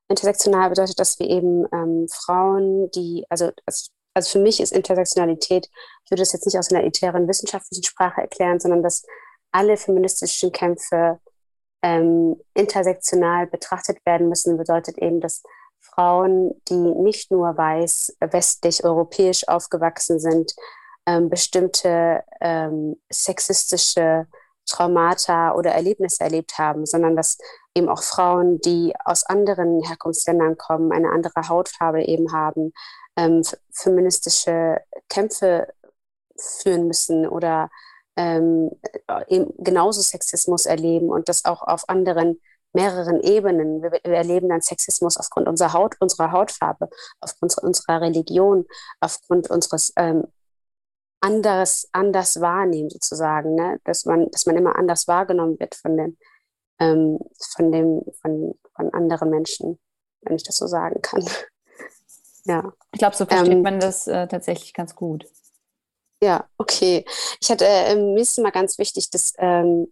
Intersektional 0.10 0.70
bedeutet, 0.70 1.00
dass 1.00 1.20
wir 1.20 1.30
eben 1.30 1.66
ähm, 1.72 2.08
Frauen, 2.12 2.90
die, 2.92 3.26
also, 3.30 3.52
also 3.66 4.30
für 4.30 4.40
mich 4.40 4.60
ist 4.60 4.72
Intersektionalität, 4.72 5.70
ich 6.06 6.12
würde 6.12 6.24
es 6.24 6.34
jetzt 6.34 6.46
nicht 6.46 6.58
aus 6.58 6.72
einer 6.72 6.82
elitären 6.82 7.28
wissenschaftlichen 7.28 7.84
Sprache 7.84 8.22
erklären, 8.22 8.60
sondern 8.60 8.82
dass 8.82 9.06
alle 9.52 9.78
feministischen 9.78 10.52
Kämpfe 10.52 11.20
ähm, 11.82 12.42
intersektional 12.56 13.48
betrachtet 13.48 14.04
werden 14.06 14.30
müssen, 14.30 14.58
bedeutet 14.58 14.98
eben, 14.98 15.22
dass 15.22 15.44
Frauen, 15.80 16.60
die 16.68 16.74
nicht 16.74 17.32
nur 17.32 17.56
weiß, 17.58 18.18
westlich, 18.20 18.84
europäisch 18.84 19.48
aufgewachsen 19.48 20.20
sind, 20.20 20.54
ähm, 21.10 21.30
bestimmte 21.30 22.24
ähm, 22.40 22.96
sexistische 23.10 24.28
Traumata 24.68 25.56
oder 25.56 25.72
Erlebnisse 25.72 26.24
erlebt 26.24 26.60
haben, 26.60 26.86
sondern 26.86 27.16
dass 27.16 27.40
eben 27.74 27.90
auch 27.90 28.04
Frauen, 28.04 28.62
die 28.62 28.94
aus 29.06 29.26
anderen 29.26 29.82
Herkunftsländern 29.84 30.58
kommen, 30.58 30.92
eine 30.92 31.10
andere 31.10 31.50
Hautfarbe 31.50 32.04
eben 32.04 32.32
haben, 32.32 32.74
ähm, 33.18 33.42
feministische 33.72 34.82
Kämpfe 35.10 35.68
führen 36.38 36.86
müssen 36.86 37.28
oder 37.28 37.72
ähm, 38.16 38.70
eben 39.28 39.52
genauso 39.58 40.02
Sexismus 40.02 40.68
erleben 40.68 41.10
und 41.10 41.28
das 41.28 41.46
auch 41.46 41.64
auf 41.64 41.90
anderen 41.90 42.40
mehreren 42.72 43.20
Ebenen. 43.22 43.82
Wir, 43.82 43.92
wir, 43.92 44.04
erleben 44.04 44.50
dann 44.50 44.62
Sexismus 44.62 45.18
aufgrund 45.18 45.48
unserer 45.48 45.74
Haut, 45.74 45.96
unserer 46.00 46.32
Hautfarbe, 46.32 46.90
aufgrund 47.20 47.58
unserer 47.58 48.02
Religion, 48.02 48.68
aufgrund 49.00 49.50
unseres 49.50 49.92
ähm, 49.96 50.28
anders, 51.22 51.88
anders 51.92 52.40
wahrnehmen, 52.42 52.90
sozusagen, 52.90 53.56
ne? 53.56 53.80
dass, 53.84 54.06
man, 54.06 54.30
dass 54.32 54.46
man 54.46 54.58
immer 54.58 54.76
anders 54.76 55.08
wahrgenommen 55.08 55.60
wird 55.60 55.76
von, 55.76 55.98
den, 55.98 56.18
ähm, 56.80 57.20
von, 57.56 57.72
dem, 57.72 58.02
von, 58.22 58.58
von 58.76 58.94
anderen 58.94 59.30
Menschen, 59.30 59.80
wenn 60.22 60.36
ich 60.36 60.44
das 60.44 60.58
so 60.58 60.68
sagen 60.68 61.02
kann. 61.02 61.26
ja. 62.46 62.74
Ich 62.94 63.00
glaube, 63.00 63.16
so 63.16 63.26
versteht 63.26 63.52
ähm, 63.52 63.62
man 63.62 63.80
das 63.80 64.08
äh, 64.08 64.28
tatsächlich 64.28 64.74
ganz 64.74 64.96
gut. 64.96 65.26
Ja, 66.22 66.50
okay. 66.58 67.06
Ich 67.40 67.50
hatte, 67.50 67.66
äh, 67.66 67.96
mir 67.96 68.22
ist 68.22 68.38
immer 68.38 68.52
ganz 68.52 68.78
wichtig, 68.78 69.10
dass, 69.10 69.34
ähm, 69.38 69.92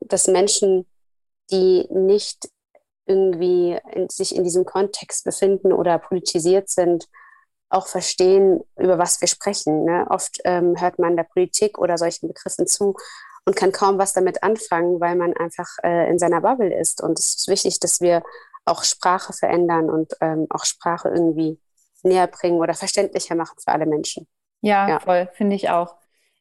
dass 0.00 0.26
Menschen, 0.26 0.86
die 1.50 1.86
nicht 1.90 2.50
irgendwie 3.06 3.78
in, 3.92 4.08
sich 4.08 4.34
in 4.34 4.44
diesem 4.44 4.64
Kontext 4.64 5.24
befinden 5.24 5.72
oder 5.72 5.98
politisiert 5.98 6.68
sind, 6.68 7.08
auch 7.70 7.86
verstehen, 7.86 8.60
über 8.76 8.98
was 8.98 9.20
wir 9.20 9.28
sprechen. 9.28 9.84
Ne? 9.84 10.06
Oft 10.08 10.38
ähm, 10.44 10.80
hört 10.80 10.98
man 10.98 11.16
der 11.16 11.24
Politik 11.24 11.78
oder 11.78 11.98
solchen 11.98 12.28
Begriffen 12.28 12.66
zu 12.66 12.96
und 13.44 13.56
kann 13.56 13.72
kaum 13.72 13.98
was 13.98 14.12
damit 14.12 14.42
anfangen, 14.42 15.00
weil 15.00 15.16
man 15.16 15.34
einfach 15.34 15.68
äh, 15.82 16.10
in 16.10 16.18
seiner 16.18 16.40
Bubble 16.40 16.74
ist. 16.74 17.02
Und 17.02 17.18
es 17.18 17.36
ist 17.36 17.48
wichtig, 17.48 17.80
dass 17.80 18.00
wir 18.00 18.22
auch 18.64 18.84
Sprache 18.84 19.32
verändern 19.32 19.90
und 19.90 20.12
ähm, 20.20 20.46
auch 20.50 20.64
Sprache 20.64 21.08
irgendwie 21.08 21.58
näher 22.02 22.26
bringen 22.26 22.58
oder 22.58 22.74
verständlicher 22.74 23.34
machen 23.34 23.56
für 23.58 23.72
alle 23.72 23.86
Menschen. 23.86 24.26
Ja, 24.60 24.88
ja. 24.88 25.00
voll, 25.00 25.28
finde 25.32 25.56
ich 25.56 25.70
auch. 25.70 25.96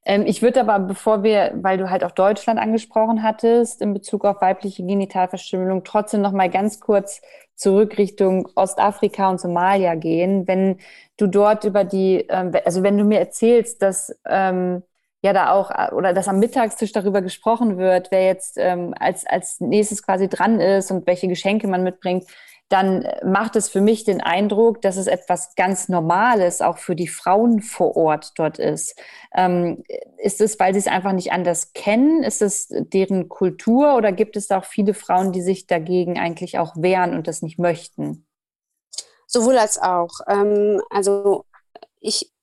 Ähm, 0.06 0.26
ich 0.26 0.42
würde 0.42 0.62
aber, 0.62 0.80
bevor 0.80 1.24
wir, 1.24 1.52
weil 1.56 1.78
du 1.78 1.90
halt 1.90 2.04
auch 2.04 2.12
Deutschland 2.12 2.60
angesprochen 2.60 3.24
hattest, 3.24 3.82
in 3.82 3.94
Bezug 3.94 4.26
auf 4.26 4.42
weibliche 4.42 4.86
Genitalverstümmelung, 4.86 5.84
trotzdem 5.84 6.22
noch 6.22 6.32
mal 6.32 6.50
ganz 6.50 6.80
kurz 6.80 7.22
zurück 7.58 7.98
Richtung 7.98 8.48
Ostafrika 8.56 9.30
und 9.30 9.42
Somalia 9.42 9.96
gehen. 9.96 10.48
Wenn 10.48 10.78
du 11.18 11.28
dort 11.28 11.66
über 11.66 11.84
die, 11.84 12.26
ähm, 12.30 12.54
also 12.66 12.84
wenn 12.84 12.98
du 12.98 13.04
mir 13.04 13.20
erzählst, 13.20 13.82
dass 13.82 14.16
ähm, 14.26 14.84
ja 15.24 15.34
da 15.34 15.52
auch 15.52 15.72
oder 15.94 16.14
dass 16.14 16.28
am 16.28 16.40
Mittagstisch 16.40 16.92
darüber 16.94 17.22
gesprochen 17.22 17.78
wird, 17.78 18.12
wer 18.12 18.26
jetzt 18.26 18.58
ähm, 18.58 18.94
als, 19.00 19.26
als 19.26 19.60
nächstes 19.60 20.04
quasi 20.04 20.30
dran 20.30 20.60
ist 20.60 20.92
und 20.92 21.08
welche 21.08 21.28
Geschenke 21.28 21.68
man 21.68 21.84
mitbringt, 21.84 22.26
dann 22.70 23.08
macht 23.24 23.56
es 23.56 23.70
für 23.70 23.80
mich 23.80 24.04
den 24.04 24.20
Eindruck, 24.20 24.82
dass 24.82 24.98
es 24.98 25.08
etwas 25.08 25.56
ganz 25.56 25.88
Normales 25.88 26.62
auch 26.62 26.78
für 26.78 26.96
die 26.96 27.08
Frauen 27.08 27.62
vor 27.62 27.96
Ort 27.96 28.34
dort 28.36 28.60
ist. 28.60 29.00
Ähm, 29.34 29.84
ist 30.18 30.42
es, 30.42 30.60
weil 30.60 30.74
sie 30.74 30.80
es 30.80 30.88
einfach 30.88 31.14
nicht 31.14 31.32
anders 31.32 31.72
kennen? 31.74 32.24
Ist 32.24 32.42
es 32.42 32.68
deren 32.70 33.30
Kultur 33.30 33.96
oder 33.96 34.12
gibt 34.12 34.36
es 34.36 34.48
da 34.48 34.60
auch 34.60 34.66
viele 34.66 34.94
Frauen, 34.94 35.32
die 35.32 35.42
sich 35.42 35.68
dagegen 35.68 36.20
eigentlich 36.20 36.60
auch 36.60 36.76
wehren 36.76 37.14
und 37.14 37.28
das 37.28 37.42
nicht 37.42 37.58
möchten? 37.58 38.26
Sowohl 39.28 39.58
als 39.58 39.82
auch. 39.82 40.20
Ähm, 40.28 40.82
also 40.90 41.46
ich, 42.02 42.34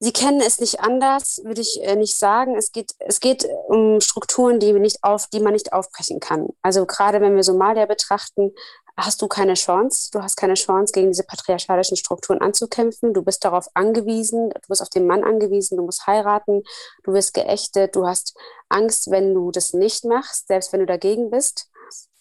Sie 0.00 0.12
kennen 0.12 0.42
es 0.42 0.60
nicht 0.60 0.80
anders, 0.80 1.40
würde 1.44 1.62
ich 1.62 1.82
äh, 1.82 1.96
nicht 1.96 2.18
sagen. 2.18 2.56
Es 2.56 2.72
geht, 2.72 2.94
es 2.98 3.20
geht 3.20 3.48
um 3.68 4.02
Strukturen, 4.02 4.60
die, 4.60 4.74
nicht 4.74 5.02
auf, 5.02 5.28
die 5.28 5.40
man 5.40 5.54
nicht 5.54 5.72
aufbrechen 5.72 6.20
kann. 6.20 6.48
Also 6.60 6.84
gerade 6.84 7.22
wenn 7.22 7.36
wir 7.36 7.42
Somalia 7.42 7.86
betrachten, 7.86 8.52
hast 8.96 9.20
du 9.22 9.28
keine 9.28 9.54
Chance. 9.54 10.10
Du 10.12 10.22
hast 10.22 10.36
keine 10.36 10.54
Chance, 10.54 10.92
gegen 10.92 11.10
diese 11.10 11.24
patriarchalischen 11.24 11.96
Strukturen 11.96 12.40
anzukämpfen. 12.40 13.12
Du 13.12 13.22
bist 13.22 13.44
darauf 13.44 13.68
angewiesen, 13.74 14.50
du 14.50 14.68
bist 14.68 14.82
auf 14.82 14.88
den 14.88 15.06
Mann 15.06 15.24
angewiesen, 15.24 15.76
du 15.76 15.84
musst 15.84 16.06
heiraten, 16.06 16.62
du 17.02 17.12
wirst 17.12 17.34
geächtet, 17.34 17.96
du 17.96 18.06
hast 18.06 18.36
Angst, 18.68 19.10
wenn 19.10 19.34
du 19.34 19.50
das 19.50 19.72
nicht 19.72 20.04
machst, 20.04 20.48
selbst 20.48 20.72
wenn 20.72 20.80
du 20.80 20.86
dagegen 20.86 21.30
bist. 21.30 21.68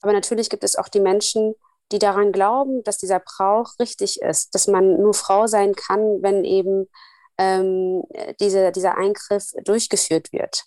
Aber 0.02 0.14
natürlich 0.14 0.50
gibt 0.50 0.64
es 0.64 0.76
auch 0.76 0.90
die 0.90 1.00
Menschen, 1.00 1.56
die 1.92 2.00
daran 2.00 2.32
glauben, 2.32 2.84
dass 2.84 2.98
dieser 2.98 3.20
Brauch 3.20 3.78
richtig 3.80 4.22
ist, 4.22 4.56
dass 4.56 4.68
man 4.68 5.02
nur 5.02 5.14
Frau 5.14 5.48
sein 5.48 5.76
kann, 5.76 6.22
wenn 6.22 6.44
eben 6.44 6.90
ähm, 7.38 8.04
diese, 8.40 8.72
dieser 8.72 8.98
Eingriff 8.98 9.52
durchgeführt 9.64 10.32
wird. 10.32 10.66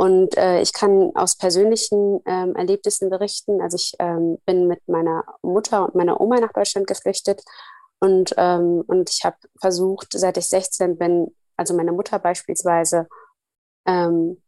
Und 0.00 0.34
äh, 0.38 0.62
ich 0.62 0.72
kann 0.72 1.14
aus 1.14 1.36
persönlichen 1.36 2.22
ähm, 2.24 2.56
Erlebnissen 2.56 3.10
berichten. 3.10 3.60
Also 3.60 3.76
ich 3.76 3.92
ähm, 3.98 4.38
bin 4.46 4.66
mit 4.66 4.80
meiner 4.88 5.24
Mutter 5.42 5.84
und 5.84 5.94
meiner 5.94 6.22
Oma 6.22 6.40
nach 6.40 6.54
Deutschland 6.54 6.86
geflüchtet 6.86 7.42
und, 7.98 8.34
ähm, 8.38 8.82
und 8.86 9.10
ich 9.10 9.24
habe 9.24 9.36
versucht, 9.60 10.08
seit 10.12 10.38
ich 10.38 10.48
16 10.48 10.96
bin, 10.96 11.36
also 11.58 11.76
meine 11.76 11.92
Mutter 11.92 12.18
beispielsweise, 12.18 13.08
ähm, 13.84 14.42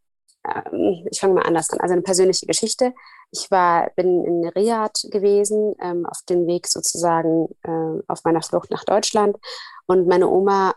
ähm, 0.48 1.06
ich 1.10 1.20
fange 1.20 1.34
mal 1.34 1.42
anders 1.42 1.68
an, 1.68 1.80
also 1.80 1.92
eine 1.92 2.02
persönliche 2.02 2.46
Geschichte. 2.46 2.94
Ich 3.30 3.50
war, 3.50 3.90
bin 3.94 4.24
in 4.24 4.48
Riyadh 4.48 5.10
gewesen, 5.10 5.74
ähm, 5.82 6.06
auf 6.06 6.22
dem 6.30 6.46
Weg 6.46 6.66
sozusagen 6.66 7.54
äh, 7.62 8.02
auf 8.08 8.24
meiner 8.24 8.40
Flucht 8.40 8.70
nach 8.70 8.84
Deutschland. 8.84 9.36
Und 9.84 10.08
meine 10.08 10.28
Oma 10.28 10.72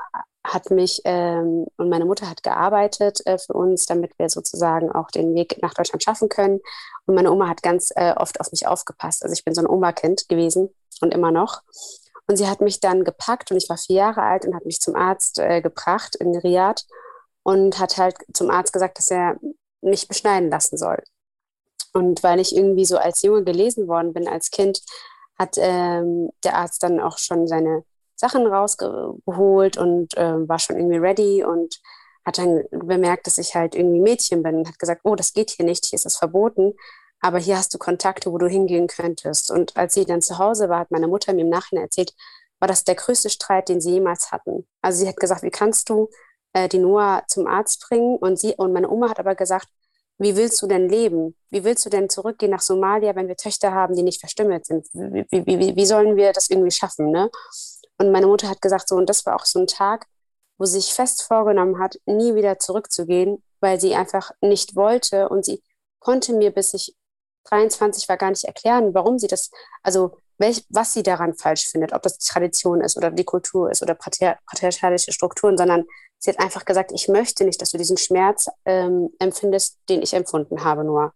hat 0.45 0.69
mich 0.71 1.01
ähm, 1.05 1.65
und 1.77 1.89
meine 1.89 2.05
Mutter 2.05 2.29
hat 2.29 2.43
gearbeitet 2.43 3.25
äh, 3.25 3.37
für 3.37 3.53
uns, 3.53 3.85
damit 3.85 4.17
wir 4.17 4.29
sozusagen 4.29 4.91
auch 4.91 5.09
den 5.09 5.33
Weg 5.35 5.61
nach 5.61 5.73
Deutschland 5.73 6.03
schaffen 6.03 6.29
können. 6.29 6.59
Und 7.05 7.15
meine 7.15 7.31
Oma 7.31 7.49
hat 7.49 7.63
ganz 7.63 7.91
äh, 7.95 8.13
oft 8.15 8.39
auf 8.39 8.51
mich 8.51 8.67
aufgepasst. 8.67 9.23
Also 9.23 9.33
ich 9.33 9.43
bin 9.43 9.55
so 9.55 9.61
ein 9.61 9.69
Oma-Kind 9.69 10.29
gewesen 10.29 10.69
und 11.01 11.13
immer 11.13 11.31
noch. 11.31 11.61
Und 12.27 12.37
sie 12.37 12.47
hat 12.47 12.61
mich 12.61 12.79
dann 12.79 13.03
gepackt 13.03 13.51
und 13.51 13.57
ich 13.57 13.69
war 13.69 13.77
vier 13.77 13.97
Jahre 13.97 14.21
alt 14.21 14.45
und 14.45 14.55
hat 14.55 14.65
mich 14.65 14.79
zum 14.79 14.95
Arzt 14.95 15.39
äh, 15.39 15.61
gebracht 15.61 16.15
in 16.15 16.35
Riyadh 16.35 16.83
und 17.43 17.79
hat 17.79 17.97
halt 17.97 18.15
zum 18.33 18.49
Arzt 18.49 18.73
gesagt, 18.73 18.97
dass 18.97 19.11
er 19.11 19.37
mich 19.81 20.07
beschneiden 20.07 20.49
lassen 20.49 20.77
soll. 20.77 21.03
Und 21.93 22.23
weil 22.23 22.39
ich 22.39 22.55
irgendwie 22.55 22.85
so 22.85 22.97
als 22.97 23.21
Junge 23.21 23.43
gelesen 23.43 23.87
worden 23.87 24.13
bin, 24.13 24.27
als 24.27 24.51
Kind, 24.51 24.81
hat 25.37 25.55
ähm, 25.57 26.29
der 26.43 26.55
Arzt 26.55 26.81
dann 26.81 26.99
auch 26.99 27.17
schon 27.17 27.47
seine 27.47 27.83
Sachen 28.15 28.47
rausgeholt 28.47 29.77
und 29.77 30.15
äh, 30.17 30.47
war 30.47 30.59
schon 30.59 30.77
irgendwie 30.77 30.97
ready 30.97 31.43
und 31.43 31.79
hat 32.25 32.37
dann 32.37 32.63
bemerkt, 32.71 33.27
dass 33.27 33.37
ich 33.37 33.55
halt 33.55 33.75
irgendwie 33.75 33.99
Mädchen 33.99 34.41
bin 34.41 34.55
und 34.55 34.67
hat 34.67 34.79
gesagt, 34.79 35.01
oh, 35.03 35.15
das 35.15 35.33
geht 35.33 35.51
hier 35.51 35.65
nicht, 35.65 35.85
hier 35.85 35.97
ist 35.97 36.05
das 36.05 36.17
verboten, 36.17 36.73
aber 37.21 37.37
hier 37.39 37.57
hast 37.57 37.73
du 37.73 37.77
Kontakte, 37.77 38.31
wo 38.31 38.37
du 38.37 38.47
hingehen 38.47 38.87
könntest. 38.87 39.51
Und 39.51 39.77
als 39.77 39.93
sie 39.93 40.05
dann 40.05 40.21
zu 40.21 40.37
Hause 40.37 40.69
war, 40.69 40.79
hat 40.79 40.91
meine 40.91 41.07
Mutter 41.07 41.33
mir 41.33 41.41
im 41.41 41.49
Nachhinein 41.49 41.85
erzählt, 41.85 42.13
war 42.59 42.67
das 42.67 42.83
der 42.83 42.95
größte 42.95 43.29
Streit, 43.29 43.69
den 43.69 43.81
sie 43.81 43.91
jemals 43.91 44.31
hatten. 44.31 44.67
Also 44.81 44.99
sie 44.99 45.07
hat 45.07 45.17
gesagt, 45.17 45.43
wie 45.43 45.51
kannst 45.51 45.89
du 45.89 46.09
äh, 46.53 46.67
die 46.69 46.79
Noah 46.79 47.23
zum 47.27 47.47
Arzt 47.47 47.85
bringen? 47.87 48.17
Und 48.17 48.39
sie 48.39 48.55
und 48.55 48.73
meine 48.73 48.89
Oma 48.89 49.09
hat 49.09 49.19
aber 49.19 49.35
gesagt, 49.35 49.67
wie 50.17 50.35
willst 50.37 50.61
du 50.61 50.67
denn 50.67 50.87
leben? 50.87 51.35
Wie 51.49 51.63
willst 51.63 51.85
du 51.85 51.89
denn 51.89 52.09
zurückgehen 52.09 52.51
nach 52.51 52.61
Somalia, 52.61 53.15
wenn 53.15 53.27
wir 53.27 53.35
Töchter 53.35 53.73
haben, 53.73 53.95
die 53.95 54.03
nicht 54.03 54.21
verstümmelt 54.21 54.65
sind? 54.65 54.87
Wie, 54.93 55.25
wie, 55.29 55.59
wie, 55.59 55.75
wie 55.75 55.85
sollen 55.85 56.15
wir 56.15 56.31
das 56.31 56.49
irgendwie 56.49 56.71
schaffen? 56.71 57.11
Ne? 57.11 57.29
Und 57.97 58.11
meine 58.11 58.27
Mutter 58.27 58.49
hat 58.49 58.61
gesagt, 58.61 58.89
so, 58.89 58.95
und 58.95 59.09
das 59.09 59.25
war 59.25 59.35
auch 59.35 59.45
so 59.45 59.59
ein 59.59 59.67
Tag, 59.67 60.07
wo 60.57 60.65
sie 60.65 60.79
sich 60.79 60.93
fest 60.93 61.23
vorgenommen 61.23 61.79
hat, 61.79 61.97
nie 62.05 62.35
wieder 62.35 62.59
zurückzugehen, 62.59 63.43
weil 63.59 63.79
sie 63.79 63.95
einfach 63.95 64.31
nicht 64.41 64.75
wollte. 64.75 65.29
Und 65.29 65.45
sie 65.45 65.61
konnte 65.99 66.33
mir, 66.33 66.51
bis 66.51 66.73
ich 66.73 66.95
23 67.45 68.07
war, 68.09 68.17
gar 68.17 68.29
nicht 68.29 68.43
erklären, 68.43 68.93
warum 68.93 69.19
sie 69.19 69.27
das, 69.27 69.51
also 69.83 70.17
welch, 70.37 70.65
was 70.69 70.93
sie 70.93 71.03
daran 71.03 71.35
falsch 71.35 71.67
findet, 71.67 71.93
ob 71.93 72.01
das 72.01 72.17
die 72.17 72.27
Tradition 72.27 72.81
ist 72.81 72.97
oder 72.97 73.11
die 73.11 73.23
Kultur 73.23 73.71
ist 73.71 73.81
oder 73.81 73.95
patriarchalische 73.95 75.13
Strukturen, 75.13 75.57
sondern 75.57 75.85
sie 76.17 76.31
hat 76.31 76.39
einfach 76.39 76.65
gesagt, 76.65 76.91
ich 76.93 77.07
möchte 77.07 77.45
nicht, 77.45 77.61
dass 77.61 77.71
du 77.71 77.77
diesen 77.77 77.97
Schmerz 77.97 78.47
ähm, 78.65 79.09
empfindest, 79.19 79.77
den 79.87 80.01
ich 80.01 80.13
empfunden 80.13 80.63
habe 80.63 80.83
nur. 80.83 81.13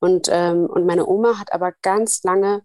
Und, 0.00 0.28
ähm, 0.30 0.66
und 0.66 0.86
meine 0.86 1.06
Oma 1.06 1.38
hat 1.38 1.52
aber 1.52 1.72
ganz 1.82 2.22
lange 2.24 2.62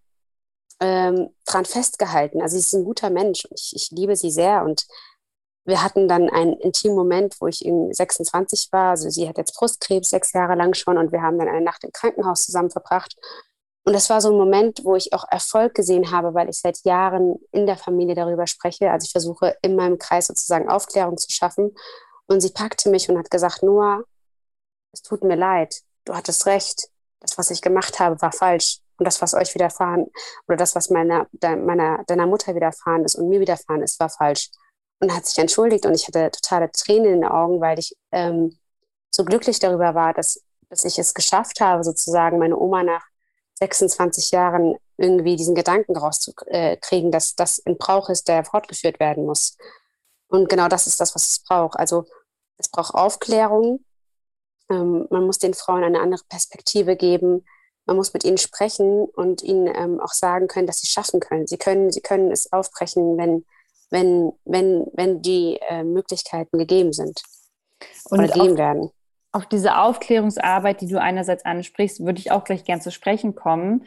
ähm, 0.82 1.30
dran 1.46 1.65
festgehalten. 1.65 2.41
Also 2.41 2.56
sie 2.56 2.62
ist 2.62 2.74
ein 2.74 2.84
guter 2.84 3.10
Mensch. 3.10 3.48
Ich, 3.52 3.74
ich 3.76 3.91
liebe 3.91 4.15
sie 4.15 4.32
sehr 4.32 4.63
und 4.63 4.86
wir 5.63 5.84
hatten 5.84 6.08
dann 6.08 6.30
einen 6.30 6.54
intimen 6.54 6.98
Moment, 6.98 7.39
wo 7.39 7.48
ich 7.48 7.63
in 7.63 7.94
26 7.94 8.70
war. 8.72 8.89
Also 8.89 9.10
sie 9.10 9.30
hat 9.30 9.38
jetzt 9.38 9.56
Brustkrebs 9.56 10.10
sechs 10.10 10.34
Jahre 10.34 10.56
lang 10.56 10.74
schon 10.74 10.98
und 10.98 11.12
wir 11.12 11.22
haben 11.22 11.38
dann 11.38 11.48
eine 11.48 11.62
Nacht 11.62 11.84
im 11.84 11.91
Krankenhaus 11.91 12.46
zusammen 12.46 12.72
verbracht. 12.72 13.15
Und 13.84 13.94
das 13.94 14.10
war 14.10 14.22
so 14.22 14.32
ein 14.32 14.38
Moment, 14.38 14.84
wo 14.84 14.96
ich 14.96 15.13
auch 15.13 15.26
Erfolg 15.30 15.76
gesehen 15.76 16.12
habe, 16.12 16.34
weil 16.34 16.50
ich 16.50 16.60
seit 16.60 16.84
Jahren 16.84 17.36
in 17.52 17.67
der 17.67 17.78
Familie 17.78 18.15
darüber 18.15 18.48
spreche. 18.48 18.91
Also 18.91 19.06
ich 19.06 19.12
versuche 19.12 19.56
in 19.62 19.76
meinem 19.76 20.00
Kreis 20.00 20.28
sozusagen 20.28 20.70
Aufklärung 20.70 21.17
zu 21.17 21.32
schaffen. 21.32 21.76
Und 22.28 22.41
sie 22.41 22.52
packte 22.52 22.89
mich 22.89 23.10
und 23.10 23.17
hat 23.17 23.30
gesagt, 23.30 23.62
Noah, 23.63 24.04
es 24.94 25.02
tut 25.02 25.24
mir 25.24 25.36
leid, 25.36 25.82
du 26.06 26.15
hattest 26.15 26.46
recht. 26.48 26.89
Das, 27.20 27.38
was 27.38 27.52
ich 27.52 27.62
gemacht 27.62 28.00
habe, 28.00 28.20
war 28.22 28.32
falsch 28.32 28.81
und 29.02 29.06
das, 29.06 29.20
was 29.20 29.34
euch 29.34 29.56
widerfahren 29.56 30.12
oder 30.48 30.58
das, 30.58 30.76
was 30.76 30.92
meiner, 30.92 31.26
de, 31.32 31.56
meiner, 31.56 32.04
deiner 32.06 32.28
Mutter 32.28 32.54
widerfahren 32.54 33.04
ist 33.04 33.16
und 33.16 33.30
mir 33.30 33.40
widerfahren 33.40 33.82
ist, 33.82 34.00
war 34.00 34.10
falsch. 34.10 34.52
Und 35.00 35.12
hat 35.12 35.26
sich 35.26 35.40
entschuldigt 35.40 35.88
und 35.88 35.96
ich 35.96 36.08
hatte 36.08 36.30
totale 36.30 36.72
Tränen 36.72 37.06
in 37.06 37.22
den 37.22 37.26
Augen, 37.26 37.60
weil 37.60 37.80
ich 37.80 37.98
ähm, 38.12 38.60
so 39.10 39.26
glücklich 39.26 39.58
darüber 39.58 39.96
war, 39.96 40.14
dass, 40.14 40.44
dass 40.70 40.86
ich 40.86 41.00
es 41.00 41.16
geschafft 41.16 41.62
habe, 41.62 41.84
sozusagen 41.84 42.38
meine 42.38 42.56
Oma 42.56 42.84
nach 42.84 43.04
26 43.56 44.30
Jahren 44.30 44.76
irgendwie 44.98 45.36
diesen 45.36 45.56
Gedanken 45.56 45.98
rauszukriegen, 45.98 47.10
dass 47.10 47.34
das 47.34 47.60
ein 47.66 47.80
Brauch 47.80 48.10
ist, 48.10 48.28
der 48.28 48.46
fortgeführt 48.46 49.00
werden 49.00 49.26
muss. 49.26 49.58
Und 50.28 50.48
genau 50.48 50.68
das 50.68 50.86
ist 50.86 51.00
das, 51.00 51.16
was 51.16 51.24
es 51.24 51.40
braucht. 51.40 51.80
Also 51.80 52.06
es 52.60 52.70
braucht 52.70 52.94
Aufklärung. 52.94 53.84
Ähm, 54.70 55.08
man 55.10 55.26
muss 55.26 55.40
den 55.40 55.56
Frauen 55.56 55.84
eine 55.84 56.02
andere 56.02 56.24
Perspektive 56.30 56.96
geben 56.96 57.44
man 57.86 57.96
muss 57.96 58.13
mit 58.13 58.24
ihnen 58.24 58.38
sprechen 58.38 59.06
und 59.06 59.41
ihnen 59.41 59.67
ähm, 59.67 60.00
auch 60.00 60.13
sagen 60.13 60.48
können, 60.48 60.67
dass 60.67 60.80
sie 60.80 60.88
es 60.88 60.94
schaffen 60.94 61.20
können. 61.20 61.48
Sie 61.48 61.58
können, 61.58 61.91
sie 61.91 62.02
können 62.02 62.32
es 62.32 62.52
aufbrechen, 62.54 63.17
wenn, 63.17 63.46
wenn, 63.89 64.34
wenn, 64.46 64.88
wenn 64.94 65.22
die 65.22 65.60
äh, 65.70 65.84
Möglichkeiten 65.84 66.58
gegeben 66.58 66.94
sind 66.94 67.22
und 68.06 68.20
oder 68.20 68.28
gegeben 68.28 68.54
auf, 68.54 68.58
werden. 68.58 68.91
Auf 69.32 69.46
diese 69.48 69.78
Aufklärungsarbeit, 69.78 70.82
die 70.82 70.88
du 70.88 71.02
einerseits 71.02 71.46
ansprichst, 71.46 72.06
würde 72.06 72.20
ich 72.20 72.32
auch 72.32 72.44
gleich 72.44 72.63
gern 72.63 72.82
zu 72.82 72.91
sprechen 72.91 73.36
kommen. 73.36 73.86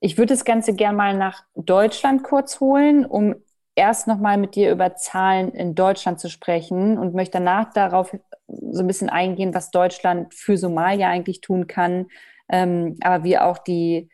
Ich 0.00 0.18
würde 0.18 0.34
das 0.34 0.44
Ganze 0.44 0.74
gern 0.74 0.96
mal 0.96 1.16
nach 1.16 1.44
Deutschland 1.54 2.24
kurz 2.24 2.60
holen, 2.60 3.06
um 3.06 3.36
erst 3.74 4.06
nochmal 4.06 4.38
mit 4.38 4.54
dir 4.54 4.72
über 4.72 4.96
Zahlen 4.96 5.52
in 5.52 5.74
Deutschland 5.74 6.18
zu 6.18 6.28
sprechen 6.28 6.98
und 6.98 7.14
möchte 7.14 7.38
danach 7.38 7.72
darauf 7.72 8.16
so 8.48 8.80
ein 8.80 8.86
bisschen 8.86 9.10
eingehen, 9.10 9.54
was 9.54 9.70
Deutschland 9.70 10.34
für 10.34 10.56
Somalia 10.56 11.08
eigentlich 11.08 11.40
tun 11.40 11.66
kann, 11.66 12.06
ähm, 12.48 12.96
aber 13.02 13.24
wie 13.24 13.38
auch 13.38 13.58
die, 13.58 14.08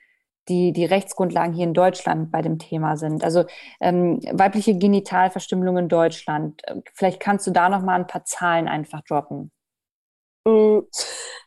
die, 0.49 0.73
die 0.73 0.85
Rechtsgrundlagen 0.85 1.55
hier 1.55 1.65
in 1.65 1.75
Deutschland 1.75 2.33
bei 2.33 2.43
dem 2.43 2.59
Thema 2.59 2.97
sind. 2.97 3.25
Also 3.25 3.45
ähm, 3.81 4.21
weibliche 4.33 4.77
Genitalverstümmelung 4.77 5.79
in 5.79 5.89
Deutschland. 5.89 6.63
Vielleicht 6.95 7.21
kannst 7.21 7.47
du 7.47 7.51
da 7.51 7.69
noch 7.69 7.83
mal 7.83 7.95
ein 7.95 8.07
paar 8.07 8.25
Zahlen 8.25 8.69
einfach 8.69 9.03
droppen. 9.03 9.53
Mm, 10.45 10.81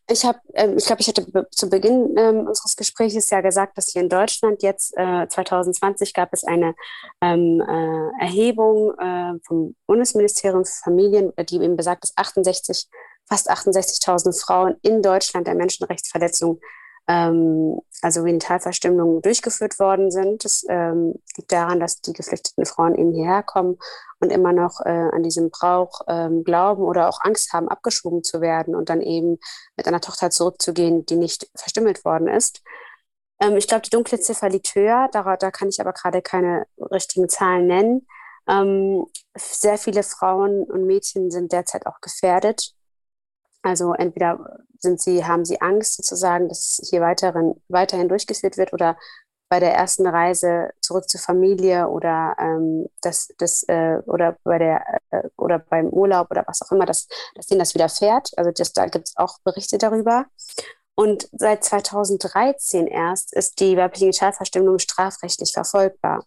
ich 0.10 0.24
habe, 0.24 0.40
ähm, 0.54 0.78
ich 0.78 0.86
glaube, 0.86 1.02
ich 1.02 1.08
hatte 1.08 1.26
zu 1.52 1.70
Beginn 1.70 2.16
ähm, 2.18 2.48
unseres 2.48 2.76
Gesprächs 2.76 3.30
ja 3.30 3.42
gesagt, 3.42 3.78
dass 3.78 3.92
hier 3.92 4.04
in 4.04 4.10
Deutschland 4.10 4.62
jetzt 4.62 4.94
äh, 4.98 5.28
2020 5.28 6.14
gab 6.14 6.32
es 6.32 6.44
eine 6.44 6.76
ähm, 7.22 7.62
äh, 7.62 8.24
Erhebung 8.24 8.94
äh, 9.00 9.34
vom 9.44 9.76
Bundesministerium 9.88 10.64
für 10.64 10.84
Familien, 10.84 11.34
die 11.50 11.56
eben 11.56 11.76
besagt, 11.76 12.04
dass 12.04 12.14
68 12.16 12.88
fast 13.28 13.50
68.000 13.50 14.40
Frauen 14.40 14.76
in 14.82 15.02
Deutschland 15.02 15.48
der 15.48 15.56
Menschenrechtsverletzung, 15.56 16.60
ähm, 17.08 17.80
also 18.02 18.24
Genitalverstümmelung, 18.24 19.22
durchgeführt 19.22 19.80
worden 19.80 20.12
sind. 20.12 20.46
Das 20.46 20.66
ähm, 20.70 21.16
liegt 21.38 21.52
daran, 21.52 21.80
dass 21.80 22.02
die 22.02 22.14
geflüchteten 22.14 22.66
Frauen 22.66 22.96
eben 22.96 23.14
hierher 23.14 23.44
kommen 23.44 23.78
und 24.20 24.32
immer 24.32 24.54
noch 24.54 24.82
äh, 24.82 24.90
an 24.90 25.24
diesem 25.24 25.50
Brauch 25.50 26.02
ähm, 26.08 26.44
glauben 26.44 26.84
oder 26.84 27.10
auch 27.10 27.22
Angst 27.22 27.54
haben, 27.54 27.68
abgeschoben 27.68 28.24
zu 28.24 28.42
werden 28.42 28.76
und 28.76 28.90
dann 28.90 29.02
eben 29.02 29.40
mit 29.76 29.88
einer 29.88 30.02
Tochter 30.02 30.30
zurückzugehen, 30.30 31.06
die 31.06 31.16
nicht 31.16 31.50
verstümmelt 31.56 32.06
worden 32.06 32.28
ist. 32.28 32.62
Ähm, 33.40 33.58
ich 33.58 33.68
glaube, 33.68 33.82
die 33.84 33.92
dunkle 33.92 34.20
Ziffer 34.20 34.50
liegt 34.50 34.74
höher, 34.76 35.10
da, 35.12 35.36
da 35.36 35.52
kann 35.52 35.70
ich 35.70 35.82
aber 35.82 35.94
gerade 35.94 36.22
keine 36.22 36.66
richtigen 36.80 37.30
Zahlen 37.30 37.68
nennen. 37.68 38.08
Ähm, 38.48 39.06
sehr 39.36 39.80
viele 39.80 40.04
Frauen 40.04 40.64
und 40.64 40.86
Mädchen 40.86 41.32
sind 41.32 41.52
derzeit 41.52 41.88
auch 41.88 42.00
gefährdet 42.02 42.76
also 43.66 43.96
entweder 43.96 44.60
sind 44.78 45.02
sie, 45.02 45.26
haben 45.26 45.44
sie 45.44 45.60
Angst 45.60 45.96
sozusagen, 45.96 46.50
dass 46.50 46.80
hier 46.88 47.02
weiteren, 47.02 47.56
weiterhin 47.68 48.08
durchgeführt 48.08 48.58
wird 48.58 48.74
oder 48.74 48.96
bei 49.50 49.60
der 49.60 49.74
ersten 49.74 50.06
Reise 50.06 50.70
zurück 50.82 51.10
zur 51.10 51.20
Familie 51.20 51.88
oder 51.88 52.36
ähm, 52.40 52.88
das, 53.02 53.34
das 53.40 53.64
äh, 53.64 53.98
oder 54.06 54.38
bei 54.44 54.60
der 54.60 55.00
äh, 55.10 55.24
oder 55.36 55.58
beim 55.58 55.88
Urlaub 55.88 56.30
oder 56.30 56.44
was 56.46 56.62
auch 56.62 56.72
immer, 56.72 56.86
dass, 56.86 57.08
dass 57.34 57.48
denen 57.48 57.58
das 57.58 57.74
widerfährt. 57.74 58.38
Also 58.38 58.52
das, 58.52 58.72
da 58.72 58.86
gibt 58.86 59.08
es 59.08 59.18
auch 59.18 59.40
Berichte 59.44 59.80
darüber. 59.80 60.26
Und 60.94 61.28
seit 61.32 61.64
2013 61.64 62.86
erst 62.86 63.34
ist 63.34 63.60
die 63.60 63.78
weibliche 63.78 64.06
Genitalverstümmelung 64.06 64.78
strafrechtlich 64.78 65.54
verfolgbar. 65.54 66.24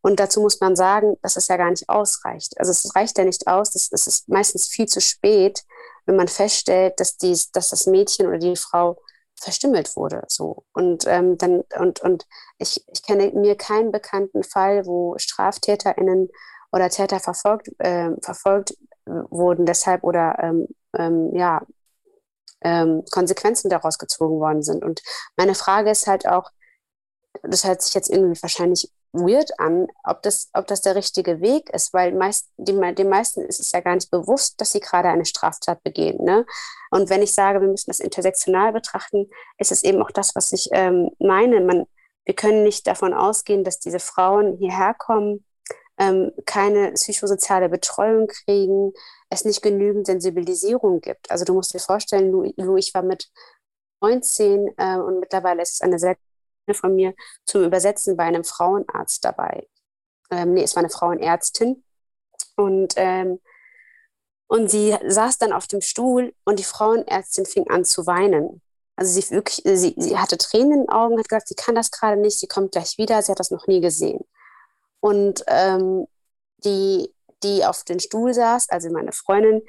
Und 0.00 0.20
dazu 0.20 0.40
muss 0.40 0.58
man 0.60 0.74
sagen, 0.74 1.16
dass 1.20 1.36
es 1.36 1.48
ja 1.48 1.58
gar 1.58 1.70
nicht 1.70 1.88
ausreicht. 1.88 2.58
Also 2.58 2.70
es 2.70 2.94
reicht 2.96 3.18
ja 3.18 3.24
nicht 3.24 3.46
aus, 3.46 3.74
es 3.74 4.06
ist 4.06 4.28
meistens 4.28 4.68
viel 4.68 4.86
zu 4.86 5.02
spät, 5.02 5.64
wenn 6.08 6.16
man 6.16 6.28
feststellt, 6.28 6.98
dass, 6.98 7.18
dies, 7.18 7.52
dass 7.52 7.68
das 7.68 7.86
Mädchen 7.86 8.26
oder 8.26 8.38
die 8.38 8.56
Frau 8.56 8.98
verstümmelt 9.36 9.94
wurde. 9.94 10.24
So. 10.26 10.64
Und 10.72 11.06
ähm, 11.06 11.36
dann, 11.36 11.62
und, 11.78 12.00
und 12.00 12.26
ich, 12.56 12.82
ich 12.90 13.02
kenne 13.02 13.30
mir 13.32 13.56
keinen 13.56 13.92
bekannten 13.92 14.42
Fall, 14.42 14.86
wo 14.86 15.16
StraftäterInnen 15.18 16.30
oder 16.72 16.88
Täter 16.88 17.20
verfolgt, 17.20 17.68
äh, 17.78 18.10
verfolgt 18.22 18.74
wurden 19.04 19.66
deshalb 19.66 20.02
oder 20.02 20.36
ähm, 20.40 20.66
ähm, 20.96 21.34
ja, 21.34 21.62
ähm, 22.62 23.04
Konsequenzen 23.10 23.68
daraus 23.68 23.98
gezogen 23.98 24.40
worden 24.40 24.62
sind. 24.62 24.82
Und 24.82 25.02
meine 25.36 25.54
Frage 25.54 25.90
ist 25.90 26.06
halt 26.06 26.26
auch, 26.26 26.50
das 27.42 27.64
hört 27.64 27.82
sich 27.82 27.94
jetzt 27.94 28.10
irgendwie 28.10 28.40
wahrscheinlich 28.42 28.90
weird 29.12 29.58
an, 29.58 29.86
ob 30.04 30.22
das, 30.22 30.50
ob 30.52 30.66
das 30.66 30.82
der 30.82 30.94
richtige 30.94 31.40
Weg 31.40 31.70
ist, 31.70 31.92
weil 31.94 32.12
meist, 32.12 32.48
die, 32.56 32.72
den 32.94 33.08
meisten 33.08 33.42
ist 33.42 33.60
es 33.60 33.72
ja 33.72 33.80
gar 33.80 33.94
nicht 33.94 34.10
bewusst, 34.10 34.60
dass 34.60 34.72
sie 34.72 34.80
gerade 34.80 35.08
eine 35.08 35.24
Straftat 35.24 35.82
begehen. 35.82 36.22
Ne? 36.24 36.44
Und 36.90 37.10
wenn 37.10 37.22
ich 37.22 37.32
sage, 37.32 37.60
wir 37.60 37.68
müssen 37.68 37.90
das 37.90 38.00
intersektional 38.00 38.72
betrachten, 38.72 39.30
ist 39.58 39.72
es 39.72 39.82
eben 39.82 40.02
auch 40.02 40.10
das, 40.10 40.34
was 40.34 40.52
ich 40.52 40.68
ähm, 40.72 41.10
meine. 41.18 41.60
Man, 41.60 41.86
wir 42.24 42.34
können 42.34 42.62
nicht 42.62 42.86
davon 42.86 43.14
ausgehen, 43.14 43.64
dass 43.64 43.80
diese 43.80 44.00
Frauen 44.00 44.56
hierher 44.58 44.94
kommen, 44.94 45.44
ähm, 45.98 46.32
keine 46.46 46.92
psychosoziale 46.92 47.68
Betreuung 47.68 48.28
kriegen, 48.28 48.92
es 49.30 49.44
nicht 49.44 49.62
genügend 49.62 50.06
Sensibilisierung 50.06 51.00
gibt. 51.00 51.30
Also 51.30 51.44
du 51.44 51.54
musst 51.54 51.74
dir 51.74 51.80
vorstellen, 51.80 52.30
Lou, 52.30 52.52
Lou 52.56 52.76
ich 52.76 52.94
war 52.94 53.02
mit 53.02 53.28
19 54.00 54.74
äh, 54.76 54.96
und 54.96 55.20
mittlerweile 55.20 55.62
ist 55.62 55.74
es 55.74 55.80
eine 55.80 55.98
sehr 55.98 56.16
von 56.74 56.94
mir 56.94 57.14
zum 57.44 57.64
Übersetzen 57.64 58.16
bei 58.16 58.24
einem 58.24 58.44
Frauenarzt 58.44 59.24
dabei. 59.24 59.66
Ähm, 60.30 60.54
nee, 60.54 60.62
es 60.62 60.76
war 60.76 60.82
eine 60.82 60.90
Frauenärztin. 60.90 61.84
Und, 62.56 62.94
ähm, 62.96 63.40
und 64.48 64.70
sie 64.70 64.96
saß 65.06 65.38
dann 65.38 65.52
auf 65.52 65.66
dem 65.66 65.80
Stuhl 65.80 66.34
und 66.44 66.58
die 66.58 66.64
Frauenärztin 66.64 67.46
fing 67.46 67.68
an 67.68 67.84
zu 67.84 68.06
weinen. 68.06 68.62
Also 68.96 69.20
sie 69.20 69.30
wirklich, 69.30 69.62
sie, 69.64 69.94
sie 69.96 70.18
hatte 70.18 70.38
Tränen 70.38 70.72
in 70.72 70.80
den 70.80 70.88
Augen, 70.88 71.18
hat 71.18 71.28
gesagt, 71.28 71.48
sie 71.48 71.54
kann 71.54 71.74
das 71.74 71.90
gerade 71.90 72.20
nicht, 72.20 72.38
sie 72.38 72.48
kommt 72.48 72.72
gleich 72.72 72.98
wieder, 72.98 73.22
sie 73.22 73.30
hat 73.30 73.38
das 73.38 73.50
noch 73.50 73.66
nie 73.68 73.80
gesehen. 73.80 74.24
Und 75.00 75.44
ähm, 75.46 76.06
die, 76.64 77.14
die 77.44 77.64
auf 77.64 77.84
dem 77.84 78.00
Stuhl 78.00 78.34
saß, 78.34 78.68
also 78.70 78.90
meine 78.90 79.12
Freundin, 79.12 79.62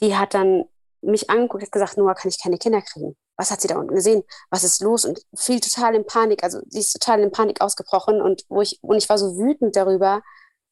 die 0.00 0.16
hat 0.16 0.34
dann 0.34 0.64
mich 1.00 1.28
angeguckt, 1.28 1.64
hat 1.64 1.72
gesagt, 1.72 1.96
Noah, 1.96 2.14
kann 2.14 2.28
ich 2.28 2.40
keine 2.40 2.58
Kinder 2.58 2.82
kriegen? 2.82 3.16
Was 3.38 3.50
hat 3.50 3.60
sie 3.60 3.68
da 3.68 3.78
unten 3.78 3.94
gesehen? 3.94 4.24
Was 4.50 4.64
ist 4.64 4.82
los? 4.82 5.04
Und 5.04 5.22
fiel 5.34 5.60
total 5.60 5.94
in 5.94 6.04
Panik, 6.04 6.42
also 6.42 6.60
sie 6.68 6.80
ist 6.80 6.92
total 6.92 7.20
in 7.20 7.30
Panik 7.30 7.60
ausgebrochen 7.60 8.20
und 8.20 8.44
wo 8.48 8.60
ich, 8.60 8.78
und 8.82 8.96
ich 8.98 9.08
war 9.08 9.16
so 9.16 9.38
wütend 9.38 9.76
darüber, 9.76 10.22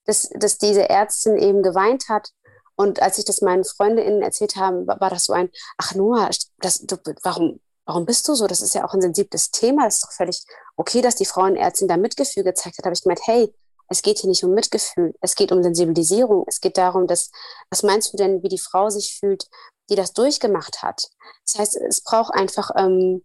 dass, 0.04 0.28
dass 0.34 0.58
diese 0.58 0.88
Ärztin 0.88 1.36
eben 1.38 1.62
geweint 1.62 2.08
hat. 2.08 2.30
Und 2.74 3.00
als 3.00 3.18
ich 3.18 3.24
das 3.24 3.40
meinen 3.40 3.64
Freundinnen 3.64 4.20
erzählt 4.20 4.56
habe, 4.56 4.86
war, 4.86 5.00
war 5.00 5.10
das 5.10 5.24
so 5.24 5.32
ein, 5.32 5.48
ach 5.78 5.94
Noah, 5.94 6.28
das, 6.58 6.80
du, 6.80 6.96
warum, 7.22 7.60
warum 7.86 8.04
bist 8.04 8.28
du 8.28 8.34
so? 8.34 8.46
Das 8.46 8.60
ist 8.60 8.74
ja 8.74 8.84
auch 8.84 8.92
ein 8.92 9.00
sensibles 9.00 9.50
Thema. 9.50 9.84
Das 9.84 9.96
ist 9.96 10.04
doch 10.04 10.12
völlig 10.12 10.44
okay, 10.76 11.00
dass 11.00 11.14
die 11.14 11.24
Frauenärztin 11.24 11.88
da 11.88 11.96
Mitgefühl 11.96 12.44
gezeigt 12.44 12.78
hat. 12.78 12.84
Habe 12.84 12.94
ich 12.94 13.02
gemeint, 13.02 13.20
hey, 13.24 13.54
es 13.88 14.02
geht 14.02 14.18
hier 14.18 14.28
nicht 14.28 14.44
um 14.44 14.52
Mitgefühl, 14.52 15.14
es 15.20 15.36
geht 15.36 15.52
um 15.52 15.62
Sensibilisierung. 15.62 16.44
Es 16.48 16.60
geht 16.60 16.76
darum, 16.76 17.06
dass, 17.06 17.30
was 17.70 17.82
meinst 17.82 18.12
du 18.12 18.16
denn, 18.16 18.42
wie 18.42 18.48
die 18.48 18.58
Frau 18.58 18.90
sich 18.90 19.16
fühlt, 19.18 19.48
die 19.90 19.96
das 19.96 20.12
durchgemacht 20.12 20.82
hat? 20.82 21.08
Das 21.46 21.58
heißt, 21.58 21.76
es 21.76 22.02
braucht 22.02 22.34
einfach 22.34 22.70
ähm, 22.76 23.22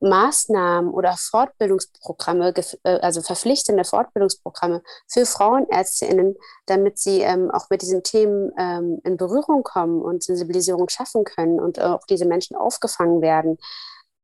Maßnahmen 0.00 0.90
oder 0.92 1.14
Fortbildungsprogramme, 1.16 2.54
äh, 2.84 2.98
also 3.00 3.20
verpflichtende 3.20 3.84
Fortbildungsprogramme 3.84 4.82
für 5.06 5.26
Frauenärztinnen, 5.26 6.36
damit 6.66 6.98
sie 6.98 7.20
ähm, 7.20 7.50
auch 7.50 7.68
mit 7.70 7.82
diesen 7.82 8.02
Themen 8.02 8.50
ähm, 8.58 9.00
in 9.04 9.16
Berührung 9.16 9.62
kommen 9.62 10.00
und 10.00 10.22
Sensibilisierung 10.22 10.88
schaffen 10.88 11.24
können 11.24 11.60
und 11.60 11.80
auch 11.80 12.06
diese 12.08 12.24
Menschen 12.24 12.56
aufgefangen 12.56 13.20
werden. 13.20 13.58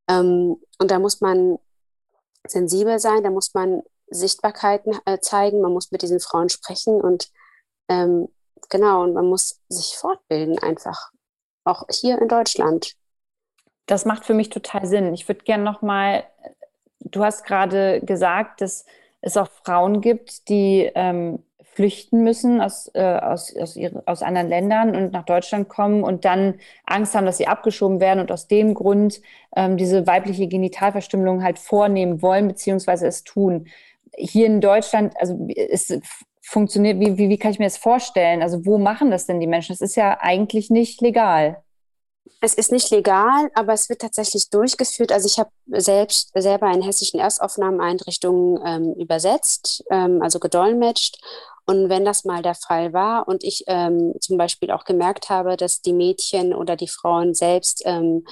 Ähm, 0.08 0.56
und 0.78 0.90
da 0.90 0.98
muss 0.98 1.20
man 1.20 1.58
sensibel 2.46 2.98
sein, 2.98 3.22
da 3.22 3.30
muss 3.30 3.52
man 3.52 3.82
Sichtbarkeiten 4.08 4.98
äh, 5.04 5.18
zeigen, 5.18 5.60
man 5.60 5.72
muss 5.72 5.90
mit 5.90 6.02
diesen 6.02 6.20
Frauen 6.20 6.48
sprechen 6.48 7.00
und 7.00 7.28
ähm, 7.88 8.28
genau, 8.68 9.02
und 9.02 9.14
man 9.14 9.26
muss 9.26 9.60
sich 9.68 9.96
fortbilden 9.96 10.58
einfach, 10.58 11.10
auch 11.64 11.84
hier 11.90 12.20
in 12.20 12.28
Deutschland. 12.28 12.94
Das 13.86 14.04
macht 14.04 14.24
für 14.24 14.34
mich 14.34 14.50
total 14.50 14.86
Sinn. 14.86 15.14
Ich 15.14 15.28
würde 15.28 15.44
gerne 15.44 15.64
nochmal, 15.64 16.24
du 17.00 17.24
hast 17.24 17.44
gerade 17.44 18.00
gesagt, 18.00 18.60
dass 18.60 18.84
es 19.20 19.36
auch 19.36 19.48
Frauen 19.64 20.00
gibt, 20.00 20.48
die 20.48 20.90
ähm, 20.94 21.42
flüchten 21.62 22.22
müssen 22.22 22.60
aus, 22.60 22.90
äh, 22.94 23.02
aus, 23.02 23.54
aus, 23.54 23.76
ihre, 23.76 24.02
aus 24.06 24.22
anderen 24.22 24.48
Ländern 24.48 24.96
und 24.96 25.12
nach 25.12 25.24
Deutschland 25.24 25.68
kommen 25.68 26.04
und 26.04 26.24
dann 26.24 26.54
Angst 26.86 27.14
haben, 27.14 27.26
dass 27.26 27.36
sie 27.36 27.48
abgeschoben 27.48 28.00
werden 28.00 28.20
und 28.20 28.32
aus 28.32 28.48
dem 28.48 28.72
Grund 28.74 29.20
ähm, 29.54 29.76
diese 29.76 30.06
weibliche 30.06 30.48
Genitalverstümmelung 30.48 31.42
halt 31.42 31.58
vornehmen 31.58 32.22
wollen, 32.22 32.48
beziehungsweise 32.48 33.06
es 33.06 33.24
tun 33.24 33.66
hier 34.16 34.46
in 34.46 34.60
Deutschland, 34.60 35.14
also 35.20 35.46
es 35.54 35.92
funktioniert, 36.46 37.00
wie, 37.00 37.18
wie, 37.18 37.28
wie 37.28 37.38
kann 37.38 37.50
ich 37.50 37.58
mir 37.58 37.66
das 37.66 37.76
vorstellen? 37.76 38.42
Also 38.42 38.64
wo 38.64 38.78
machen 38.78 39.10
das 39.10 39.26
denn 39.26 39.40
die 39.40 39.46
Menschen? 39.46 39.72
Es 39.72 39.80
ist 39.80 39.96
ja 39.96 40.18
eigentlich 40.20 40.70
nicht 40.70 41.00
legal. 41.00 41.62
Es 42.40 42.54
ist 42.54 42.70
nicht 42.70 42.90
legal, 42.90 43.50
aber 43.54 43.72
es 43.72 43.88
wird 43.88 44.00
tatsächlich 44.00 44.50
durchgeführt. 44.50 45.10
Also 45.10 45.26
ich 45.26 45.38
habe 45.38 45.50
selbst 45.66 46.30
selber 46.34 46.70
in 46.72 46.82
hessischen 46.82 47.18
Erstaufnahmeeinrichtungen 47.18 48.60
ähm, 48.64 48.94
übersetzt, 48.94 49.84
ähm, 49.90 50.22
also 50.22 50.38
gedolmetscht. 50.38 51.18
Und 51.66 51.88
wenn 51.88 52.04
das 52.04 52.24
mal 52.24 52.42
der 52.42 52.54
Fall 52.54 52.92
war 52.92 53.26
und 53.26 53.42
ich 53.42 53.64
ähm, 53.66 54.14
zum 54.20 54.36
Beispiel 54.36 54.70
auch 54.70 54.84
gemerkt 54.84 55.30
habe, 55.30 55.56
dass 55.56 55.80
die 55.80 55.92
Mädchen 55.92 56.54
oder 56.54 56.76
die 56.76 56.88
Frauen 56.88 57.34
selbst 57.34 57.82
ähm, 57.84 58.24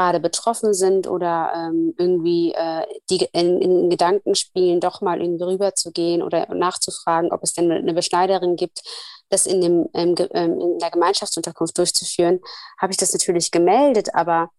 gerade 0.00 0.20
betroffen 0.20 0.72
sind 0.72 1.06
oder 1.06 1.52
ähm, 1.54 1.94
irgendwie 1.98 2.52
äh, 2.52 2.86
die 3.10 3.28
in, 3.32 3.60
in, 3.60 3.90
Gedanken 3.90 4.34
spielen, 4.34 4.80
doch 4.80 5.02
mal 5.02 5.20
irgendwie 5.20 5.44
rüber 5.44 5.74
zu 5.74 5.92
gehen 5.92 6.22
oder 6.22 6.52
nachzufragen, 6.54 7.32
ob 7.32 7.42
es 7.42 7.52
denn 7.52 7.70
eine 7.70 7.92
Beschneiderin 7.92 8.56
gibt, 8.56 8.82
das 9.28 9.46
in, 9.46 9.60
dem, 9.60 9.88
ähm, 9.92 10.16
in 10.34 10.78
der 10.78 10.90
Gemeinschaftsunterkunft 10.90 11.76
durchzuführen, 11.76 12.40
habe 12.80 12.92
ich 12.92 12.96
das 12.96 13.12
natürlich 13.12 13.50
gemeldet, 13.50 14.14
aber 14.14 14.50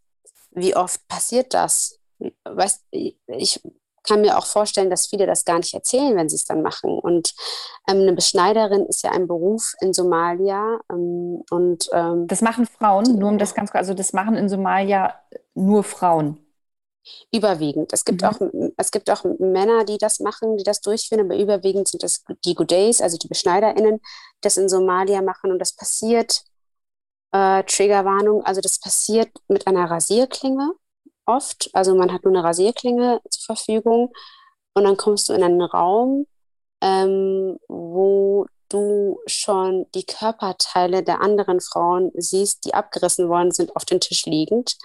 wie 0.52 0.76
oft 0.76 1.08
passiert 1.08 1.56
das? 1.56 1.98
Weißt, 2.44 2.84
ich 2.92 3.60
kann 4.04 4.22
mir 4.22 4.38
auch 4.38 4.46
vorstellen, 4.46 4.90
dass 4.90 5.08
viele 5.08 5.26
das 5.26 5.46
gar 5.46 5.58
nicht 5.58 5.74
erzählen, 5.74 6.16
wenn 6.16 6.30
sie 6.30 6.36
es 6.36 6.46
dann 6.46 6.62
machen. 6.62 6.98
Und 6.98 7.34
ähm, 7.88 8.02
eine 8.02 8.14
Beschneiderin 8.14 8.86
ist 8.86 9.04
ja 9.04 9.12
ein 9.12 9.28
Beruf 9.28 9.74
in 9.82 9.94
Somalia. 9.94 10.80
Ähm, 10.92 11.44
und 11.50 11.90
ähm, 11.94 12.28
das 12.28 12.42
machen 12.42 12.66
Frauen, 12.66 13.18
nur 13.18 13.30
um 13.30 13.38
das 13.38 13.54
ganz 13.54 13.72
kurz, 13.72 13.82
also 13.82 13.94
das 13.94 14.14
machen 14.14 14.36
in 14.36 14.50
Somalia 14.50 15.16
nur 15.54 15.84
Frauen. 15.84 16.38
Überwiegend. 17.32 17.94
Es 17.94 18.06
gibt, 18.06 18.22
mhm. 18.22 18.28
auch, 18.28 18.40
es 18.78 18.92
gibt 18.92 19.10
auch 19.10 19.24
Männer, 19.40 19.86
die 19.86 19.98
das 19.98 20.20
machen, 20.20 20.58
die 20.58 20.64
das 20.64 20.82
durchführen, 20.82 21.26
aber 21.26 21.36
überwiegend 21.36 21.88
sind 21.88 22.04
das 22.04 22.24
die 22.46 22.54
Gudays, 22.54 23.02
also 23.02 23.18
die 23.18 23.28
BeschneiderInnen, 23.28 23.98
die 23.98 24.42
das 24.42 24.58
in 24.58 24.70
Somalia 24.70 25.22
machen. 25.22 25.52
Und 25.52 25.60
das 25.60 25.74
passiert, 25.74 26.44
äh, 27.32 27.64
Triggerwarnung, 27.64 28.44
also 28.46 28.62
das 28.62 28.80
passiert 28.80 29.30
mit 29.48 29.66
einer 29.66 29.90
Rasierklinge 29.90 30.74
oft. 31.26 31.70
Also 31.74 31.96
man 31.96 32.12
hat 32.12 32.24
nur 32.24 32.34
eine 32.34 32.44
Rasierklinge 32.44 33.22
zur 33.30 33.56
Verfügung 33.56 34.12
und 34.74 34.84
dann 34.84 34.98
kommst 34.98 35.30
du 35.30 35.34
in 35.34 35.44
einen 35.44 35.62
Raum, 35.62 36.28
ähm, 36.82 37.58
wo 37.68 38.46
du 38.70 39.20
schon 39.26 39.86
die 39.94 40.06
Körperteile 40.06 41.04
der 41.04 41.22
anderen 41.22 41.60
Frauen 41.60 42.12
siehst, 42.16 42.66
die 42.66 42.74
abgerissen 42.74 43.30
worden 43.30 43.52
sind, 43.52 43.76
auf 43.76 43.86
den 43.86 44.00
Tisch 44.00 44.26
liegend. 44.26 44.78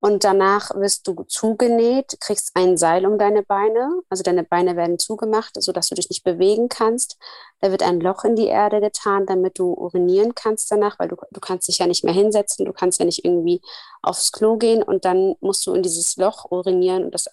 Und 0.00 0.22
danach 0.22 0.70
wirst 0.76 1.08
du 1.08 1.24
zugenäht, 1.24 2.18
kriegst 2.20 2.52
ein 2.54 2.76
Seil 2.76 3.04
um 3.04 3.18
deine 3.18 3.42
Beine. 3.42 4.00
Also 4.08 4.22
deine 4.22 4.44
Beine 4.44 4.76
werden 4.76 4.98
zugemacht, 4.98 5.60
sodass 5.60 5.88
du 5.88 5.96
dich 5.96 6.08
nicht 6.08 6.22
bewegen 6.22 6.68
kannst. 6.68 7.18
Da 7.60 7.72
wird 7.72 7.82
ein 7.82 8.00
Loch 8.00 8.24
in 8.24 8.36
die 8.36 8.46
Erde 8.46 8.80
getan, 8.80 9.26
damit 9.26 9.58
du 9.58 9.72
urinieren 9.72 10.36
kannst 10.36 10.70
danach, 10.70 11.00
weil 11.00 11.08
du, 11.08 11.16
du 11.32 11.40
kannst 11.40 11.66
dich 11.66 11.78
ja 11.78 11.88
nicht 11.88 12.04
mehr 12.04 12.14
hinsetzen, 12.14 12.64
du 12.64 12.72
kannst 12.72 13.00
ja 13.00 13.06
nicht 13.06 13.24
irgendwie 13.24 13.60
aufs 14.00 14.30
Klo 14.30 14.56
gehen 14.56 14.84
und 14.84 15.04
dann 15.04 15.34
musst 15.40 15.66
du 15.66 15.74
in 15.74 15.82
dieses 15.82 16.16
Loch 16.16 16.48
urinieren. 16.52 17.06
Und 17.06 17.14
das 17.14 17.28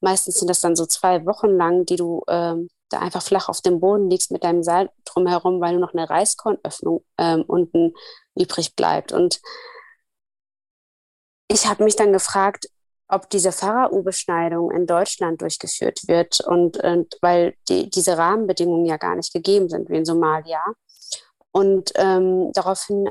meistens 0.00 0.36
sind 0.38 0.48
das 0.48 0.60
dann 0.60 0.76
so 0.76 0.86
zwei 0.86 1.26
Wochen 1.26 1.50
lang, 1.50 1.84
die 1.84 1.96
du 1.96 2.22
ähm, 2.28 2.70
da 2.88 3.00
einfach 3.00 3.22
flach 3.22 3.48
auf 3.48 3.60
dem 3.60 3.80
Boden 3.80 4.10
liegst 4.10 4.30
mit 4.30 4.42
deinem 4.44 4.62
Seil 4.62 4.90
drumherum, 5.04 5.60
weil 5.60 5.72
nur 5.72 5.80
noch 5.80 5.94
eine 5.94 6.08
Reiskornöffnung 6.08 7.04
ähm, 7.18 7.44
unten 7.46 7.92
übrig 8.34 8.74
bleibt. 8.74 9.12
Und 9.12 9.40
ich 11.50 11.66
habe 11.66 11.84
mich 11.84 11.96
dann 11.96 12.12
gefragt, 12.12 12.68
ob 13.08 13.28
diese 13.28 13.50
Pharao-Beschneidung 13.50 14.70
in 14.70 14.86
Deutschland 14.86 15.42
durchgeführt 15.42 16.06
wird 16.06 16.40
und, 16.40 16.76
und 16.76 17.16
weil 17.22 17.54
die, 17.68 17.90
diese 17.90 18.16
Rahmenbedingungen 18.16 18.86
ja 18.86 18.96
gar 18.98 19.16
nicht 19.16 19.32
gegeben 19.32 19.68
sind 19.68 19.88
wie 19.90 19.96
in 19.96 20.04
Somalia. 20.04 20.62
Und 21.50 21.90
ähm, 21.96 22.52
daraufhin 22.52 23.10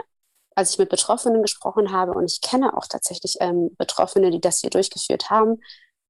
als 0.56 0.72
ich 0.72 0.78
mit 0.78 0.90
Betroffenen 0.90 1.42
gesprochen 1.42 1.92
habe, 1.92 2.12
und 2.12 2.30
ich 2.30 2.42
kenne 2.42 2.76
auch 2.76 2.86
tatsächlich 2.86 3.38
ähm, 3.40 3.76
Betroffene, 3.78 4.30
die 4.30 4.42
das 4.42 4.60
hier 4.60 4.70
durchgeführt 4.70 5.30
haben, 5.30 5.62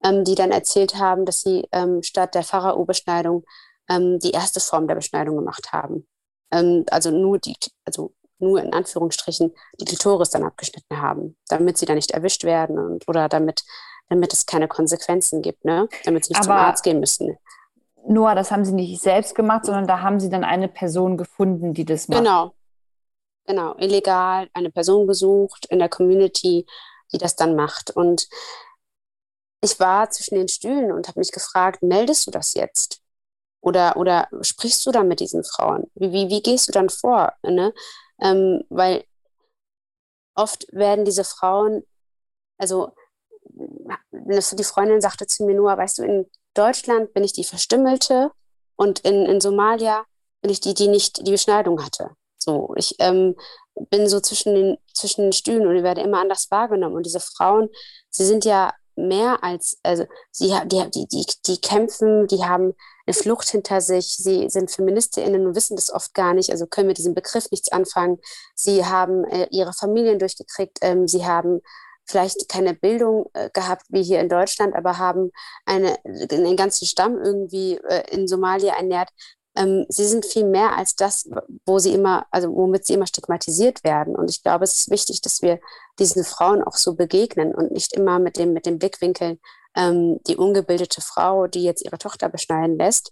ähm, 0.03 0.23
die 0.23 0.35
dann 0.35 0.51
erzählt 0.51 0.95
haben, 0.95 1.25
dass 1.25 1.41
sie 1.41 1.67
ähm, 1.71 2.01
statt 2.01 2.33
der 2.33 2.43
Pharao-Beschneidung 2.43 3.45
ähm, 3.89 4.17
die 4.19 4.31
erste 4.31 4.59
Form 4.59 4.87
der 4.87 4.95
Beschneidung 4.95 5.35
gemacht 5.37 5.71
haben. 5.71 6.07
Ähm, 6.51 6.83
also 6.89 7.11
nur 7.11 7.37
die, 7.37 7.55
also 7.85 8.13
nur 8.39 8.61
in 8.61 8.73
Anführungsstrichen 8.73 9.53
die 9.79 9.85
Klitoris 9.85 10.29
dann 10.29 10.43
abgeschnitten 10.43 11.01
haben, 11.01 11.37
damit 11.47 11.77
sie 11.77 11.85
dann 11.85 11.95
nicht 11.95 12.11
erwischt 12.11 12.43
werden 12.43 12.79
und 12.79 13.07
oder 13.07 13.29
damit, 13.29 13.63
damit 14.09 14.33
es 14.33 14.45
keine 14.45 14.67
Konsequenzen 14.67 15.41
gibt, 15.41 15.65
ne? 15.65 15.87
Damit 16.05 16.25
sie 16.25 16.31
nicht 16.31 16.39
Aber 16.39 16.45
zum 16.45 16.53
Arzt 16.53 16.83
gehen 16.83 16.99
müssen. 16.99 17.37
Noah, 18.07 18.35
das 18.35 18.51
haben 18.51 18.65
sie 18.65 18.73
nicht 18.73 19.01
selbst 19.01 19.35
gemacht, 19.35 19.65
sondern 19.65 19.87
da 19.87 20.01
haben 20.01 20.19
sie 20.19 20.29
dann 20.29 20.43
eine 20.43 20.67
Person 20.67 21.17
gefunden, 21.17 21.73
die 21.73 21.85
das 21.85 22.07
macht. 22.07 22.19
Genau. 22.19 22.53
Genau, 23.45 23.75
illegal 23.77 24.47
eine 24.53 24.69
Person 24.69 25.07
gesucht 25.07 25.65
in 25.71 25.79
der 25.79 25.89
Community, 25.89 26.67
die 27.11 27.17
das 27.17 27.35
dann 27.35 27.55
macht. 27.55 27.89
Und 27.89 28.27
ich 29.61 29.79
war 29.79 30.09
zwischen 30.11 30.35
den 30.35 30.47
Stühlen 30.47 30.91
und 30.91 31.07
habe 31.07 31.19
mich 31.19 31.31
gefragt, 31.31 31.81
meldest 31.81 32.27
du 32.27 32.31
das 32.31 32.53
jetzt? 32.53 33.01
Oder, 33.61 33.97
oder 33.97 34.27
sprichst 34.41 34.85
du 34.85 34.91
dann 34.91 35.07
mit 35.07 35.19
diesen 35.19 35.43
Frauen? 35.43 35.89
Wie, 35.95 36.11
wie, 36.11 36.29
wie 36.29 36.41
gehst 36.41 36.67
du 36.67 36.71
dann 36.71 36.89
vor? 36.89 37.33
Ne? 37.41 37.73
Ähm, 38.21 38.63
weil 38.69 39.03
oft 40.35 40.65
werden 40.71 41.05
diese 41.05 41.23
Frauen, 41.23 41.83
also 42.57 42.91
die 43.49 44.63
Freundin 44.63 45.01
sagte 45.01 45.27
zu 45.27 45.45
mir 45.45 45.55
nur, 45.55 45.75
weißt 45.75 45.99
du, 45.99 46.03
in 46.03 46.29
Deutschland 46.53 47.13
bin 47.13 47.23
ich 47.23 47.33
die 47.33 47.43
Verstümmelte 47.43 48.31
und 48.75 48.99
in, 48.99 49.25
in 49.25 49.41
Somalia 49.41 50.05
bin 50.41 50.51
ich 50.51 50.59
die, 50.59 50.73
die 50.73 50.87
nicht 50.87 51.25
die 51.25 51.31
Beschneidung 51.31 51.83
hatte. 51.83 52.11
So, 52.37 52.73
ich 52.77 52.95
ähm, 52.99 53.35
bin 53.89 54.07
so 54.07 54.19
zwischen 54.19 54.55
den, 54.55 54.77
zwischen 54.93 55.23
den 55.23 55.33
Stühlen 55.33 55.67
und 55.67 55.75
ich 55.75 55.83
werde 55.83 56.01
immer 56.01 56.19
anders 56.21 56.49
wahrgenommen. 56.51 56.95
Und 56.95 57.05
diese 57.05 57.19
Frauen, 57.19 57.69
sie 58.09 58.25
sind 58.25 58.45
ja 58.45 58.73
mehr 59.07 59.43
als, 59.43 59.79
also 59.83 60.05
sie 60.31 60.53
die, 60.65 60.89
die, 60.91 61.07
die, 61.07 61.25
die 61.47 61.61
kämpfen, 61.61 62.27
die 62.27 62.43
haben 62.43 62.73
eine 63.05 63.13
Flucht 63.13 63.49
hinter 63.49 63.81
sich, 63.81 64.17
sie 64.17 64.49
sind 64.49 64.71
FeministInnen 64.71 65.47
und 65.47 65.55
wissen 65.55 65.75
das 65.75 65.91
oft 65.91 66.13
gar 66.13 66.33
nicht, 66.33 66.51
also 66.51 66.67
können 66.67 66.87
mit 66.87 66.97
diesem 66.97 67.15
Begriff 67.15 67.49
nichts 67.51 67.71
anfangen. 67.71 68.19
Sie 68.55 68.85
haben 68.85 69.23
äh, 69.25 69.47
ihre 69.51 69.73
Familien 69.73 70.19
durchgekriegt, 70.19 70.79
ähm, 70.81 71.07
sie 71.07 71.25
haben 71.25 71.61
vielleicht 72.09 72.49
keine 72.49 72.73
Bildung 72.73 73.29
äh, 73.33 73.49
gehabt 73.53 73.83
wie 73.89 74.03
hier 74.03 74.19
in 74.19 74.29
Deutschland, 74.29 74.75
aber 74.75 74.97
haben 74.97 75.31
eine, 75.65 75.97
einen 76.03 76.55
ganzen 76.55 76.85
Stamm 76.85 77.17
irgendwie 77.17 77.77
äh, 77.77 78.03
in 78.11 78.27
Somalia 78.27 78.75
ernährt. 78.75 79.09
Ähm, 79.59 79.85
sie 79.89 80.05
sind 80.05 80.25
viel 80.25 80.45
mehr 80.45 80.77
als 80.77 80.95
das, 80.95 81.29
wo 81.65 81.79
sie 81.79 81.93
immer, 81.93 82.25
also 82.31 82.55
womit 82.55 82.85
sie 82.85 82.93
immer 82.93 83.07
stigmatisiert 83.07 83.83
werden. 83.83 84.15
Und 84.15 84.29
ich 84.29 84.41
glaube, 84.41 84.63
es 84.63 84.77
ist 84.77 84.89
wichtig, 84.89 85.21
dass 85.21 85.41
wir 85.41 85.59
diesen 85.99 86.23
Frauen 86.23 86.63
auch 86.63 86.77
so 86.77 86.95
begegnen 86.95 87.53
und 87.53 87.71
nicht 87.71 87.93
immer 87.93 88.19
mit 88.19 88.37
dem, 88.37 88.53
mit 88.53 88.65
dem 88.65 88.79
Blickwinkel 88.79 89.37
ähm, 89.75 90.19
die 90.27 90.37
ungebildete 90.37 91.01
Frau, 91.01 91.47
die 91.47 91.63
jetzt 91.63 91.83
ihre 91.83 91.97
Tochter 91.97 92.29
beschneiden 92.29 92.77
lässt. 92.77 93.11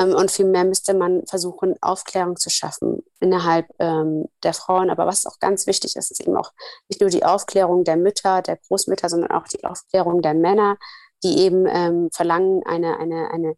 Ähm, 0.00 0.14
und 0.14 0.30
vielmehr 0.30 0.64
müsste 0.64 0.94
man 0.94 1.26
versuchen, 1.26 1.74
Aufklärung 1.80 2.36
zu 2.36 2.48
schaffen 2.48 3.02
innerhalb 3.18 3.66
ähm, 3.80 4.26
der 4.44 4.54
Frauen. 4.54 4.90
Aber 4.90 5.06
was 5.06 5.26
auch 5.26 5.40
ganz 5.40 5.66
wichtig 5.66 5.96
ist, 5.96 6.12
ist 6.12 6.20
eben 6.20 6.36
auch 6.36 6.52
nicht 6.88 7.00
nur 7.00 7.10
die 7.10 7.24
Aufklärung 7.24 7.82
der 7.82 7.96
Mütter, 7.96 8.40
der 8.42 8.56
Großmütter, 8.56 9.08
sondern 9.08 9.32
auch 9.32 9.48
die 9.48 9.64
Aufklärung 9.64 10.22
der 10.22 10.34
Männer, 10.34 10.76
die 11.24 11.40
eben 11.40 11.66
ähm, 11.66 12.08
verlangen, 12.12 12.62
eine, 12.64 12.98
eine, 12.98 13.30
eine 13.32 13.56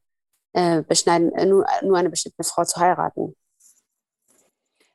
äh, 0.52 0.82
beschneiden, 0.82 1.32
äh, 1.32 1.46
nur, 1.46 1.64
nur 1.82 1.96
eine 1.96 2.10
bestimmte 2.10 2.44
Frau 2.44 2.64
zu 2.64 2.80
heiraten. 2.80 3.36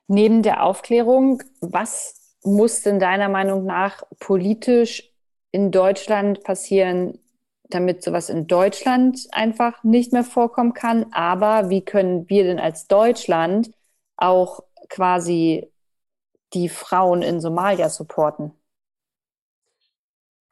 Neben 0.08 0.42
der 0.42 0.62
Aufklärung, 0.62 1.42
was 1.60 2.36
muss 2.44 2.82
denn 2.82 3.00
deiner 3.00 3.28
Meinung 3.28 3.64
nach 3.64 4.04
politisch 4.20 5.12
in 5.50 5.72
Deutschland 5.72 6.44
passieren, 6.44 7.18
damit 7.64 8.04
sowas 8.04 8.28
in 8.28 8.46
Deutschland 8.46 9.26
einfach 9.32 9.82
nicht 9.82 10.12
mehr 10.12 10.22
vorkommen 10.24 10.74
kann? 10.74 11.12
Aber 11.12 11.70
wie 11.70 11.84
können 11.84 12.28
wir 12.28 12.44
denn 12.44 12.60
als 12.60 12.86
Deutschland 12.86 13.70
auch 14.16 14.60
quasi 14.88 15.72
die 16.54 16.68
Frauen 16.68 17.22
in 17.22 17.40
Somalia 17.40 17.88
supporten? 17.88 18.52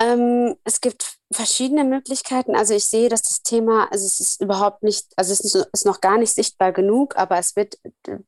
Ähm, 0.04 0.56
es 0.64 0.80
gibt 0.80 1.16
verschiedene 1.32 1.84
Möglichkeiten. 1.84 2.54
Also 2.54 2.74
ich 2.74 2.84
sehe, 2.84 3.08
dass 3.08 3.22
das 3.22 3.42
Thema, 3.42 3.88
also 3.90 4.04
es 4.04 4.20
ist 4.20 4.42
überhaupt 4.42 4.82
nicht, 4.82 5.06
also 5.16 5.32
es 5.32 5.54
ist 5.54 5.86
noch 5.86 6.00
gar 6.00 6.18
nicht 6.18 6.34
sichtbar 6.34 6.72
genug, 6.72 7.16
aber 7.16 7.38
es 7.38 7.56
wird 7.56 7.78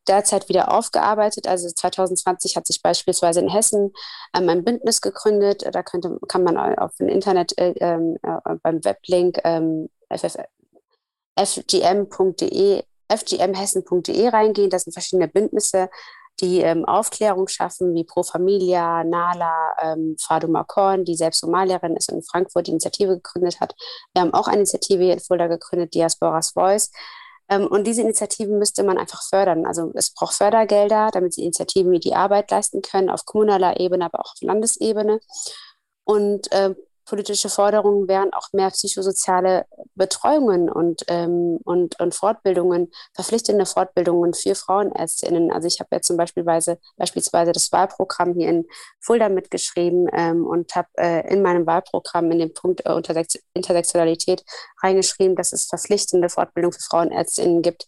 derzeit 0.09 0.49
wieder 0.49 0.73
aufgearbeitet. 0.73 1.47
Also 1.47 1.69
2020 1.69 2.57
hat 2.57 2.67
sich 2.67 2.83
beispielsweise 2.83 3.41
in 3.41 3.51
Hessen 3.51 3.93
ähm, 4.35 4.49
ein 4.49 4.65
Bündnis 4.65 5.03
gegründet. 5.03 5.69
Da 5.71 5.83
könnte, 5.83 6.19
kann 6.29 6.45
man 6.45 6.57
auf 6.57 6.95
dem 6.97 7.09
Internet 7.09 7.59
äh, 7.59 7.75
ähm, 7.81 8.17
äh, 8.23 8.55
beim 8.63 8.83
Weblink 8.85 9.39
ähm, 9.45 9.91
fgm.de 11.39 12.83
fgmhessen.de 13.09 14.29
reingehen. 14.29 14.71
Das 14.71 14.83
sind 14.83 14.93
verschiedene 14.93 15.29
Bündnisse, 15.29 15.91
die 16.41 16.61
ähm, 16.61 16.85
Aufklärung 16.85 17.49
schaffen, 17.49 17.95
wie 17.95 18.05
Pro 18.05 18.23
Familia, 18.23 19.05
Nala, 19.05 19.75
ähm, 19.81 20.17
Faduma 20.21 20.65
Korn, 20.65 21.05
die 21.05 21.15
selbst 21.15 21.41
Somalierin 21.41 21.97
ist 21.97 22.11
und 22.11 22.19
in 22.19 22.23
Frankfurt 22.23 22.67
die 22.67 22.73
Initiative 22.73 23.17
gegründet 23.17 23.61
hat. 23.61 23.75
Wir 24.13 24.23
haben 24.23 24.35
auch 24.35 24.49
eine 24.49 24.59
Initiative 24.59 25.03
hier 25.03 25.15
in 25.15 25.21
Fulda 25.21 25.47
gegründet, 25.47 25.95
Diasporas 25.95 26.51
Voice. 26.51 26.91
Ähm, 27.49 27.67
und 27.67 27.87
diese 27.87 28.03
Initiativen 28.03 28.59
müsste 28.59 28.83
man 28.83 28.99
einfach 28.99 29.23
fördern. 29.23 29.67
Also 29.67 29.93
es 29.95 30.13
braucht 30.13 30.35
Fördergelder, 30.35 31.11
damit 31.13 31.37
die 31.37 31.43
Initiativen 31.43 31.93
die 32.01 32.15
Arbeit 32.15 32.51
leisten 32.51 32.83
können, 32.83 33.11
auf 33.11 33.25
kommunaler 33.25 33.81
Ebene, 33.81 34.05
aber 34.05 34.21
auch 34.21 34.33
auf 34.33 34.43
Landesebene. 34.43 35.21
Und 36.05 36.51
äh, 36.53 36.75
politische 37.07 37.49
Forderungen 37.49 38.09
wären 38.09 38.33
auch 38.35 38.53
mehr 38.53 38.71
psychosoziale 38.71 39.67
Betreuungen 39.95 40.69
und, 40.69 41.05
ähm, 41.09 41.59
und, 41.65 41.99
und 42.01 42.15
Fortbildungen, 42.15 42.91
verpflichtende 43.15 43.65
Fortbildungen 43.65 44.35
für 44.35 44.55
Frauenärztinnen. 44.55 45.51
Also 45.53 45.69
ich 45.69 45.81
habe 45.81 45.89
ja 45.93 46.01
zum 46.03 46.17
Beispiel 46.17 46.45
beispielsweise 46.45 47.53
das 47.53 47.73
Wahlprogramm 47.73 48.35
hier 48.35 48.49
in 48.49 48.67
Fulda 49.01 49.29
mitgeschrieben 49.29 50.09
ähm, 50.13 50.45
und 50.45 50.75
habe 50.75 50.89
äh, 50.99 51.33
in 51.33 51.43
meinem 51.43 51.67
Wahlprogramm 51.67 52.31
in 52.33 52.41
dem 52.41 52.53
Punkt 52.53 52.85
äh, 52.85 53.01
Intersektionalität 53.55 54.45
reingeschrieben, 54.83 55.37
dass 55.37 55.53
es 55.53 55.67
verpflichtende 55.67 56.29
Fortbildung 56.29 56.73
für 56.73 56.83
Frauenärztinnen 56.83 57.63
gibt, 57.63 57.87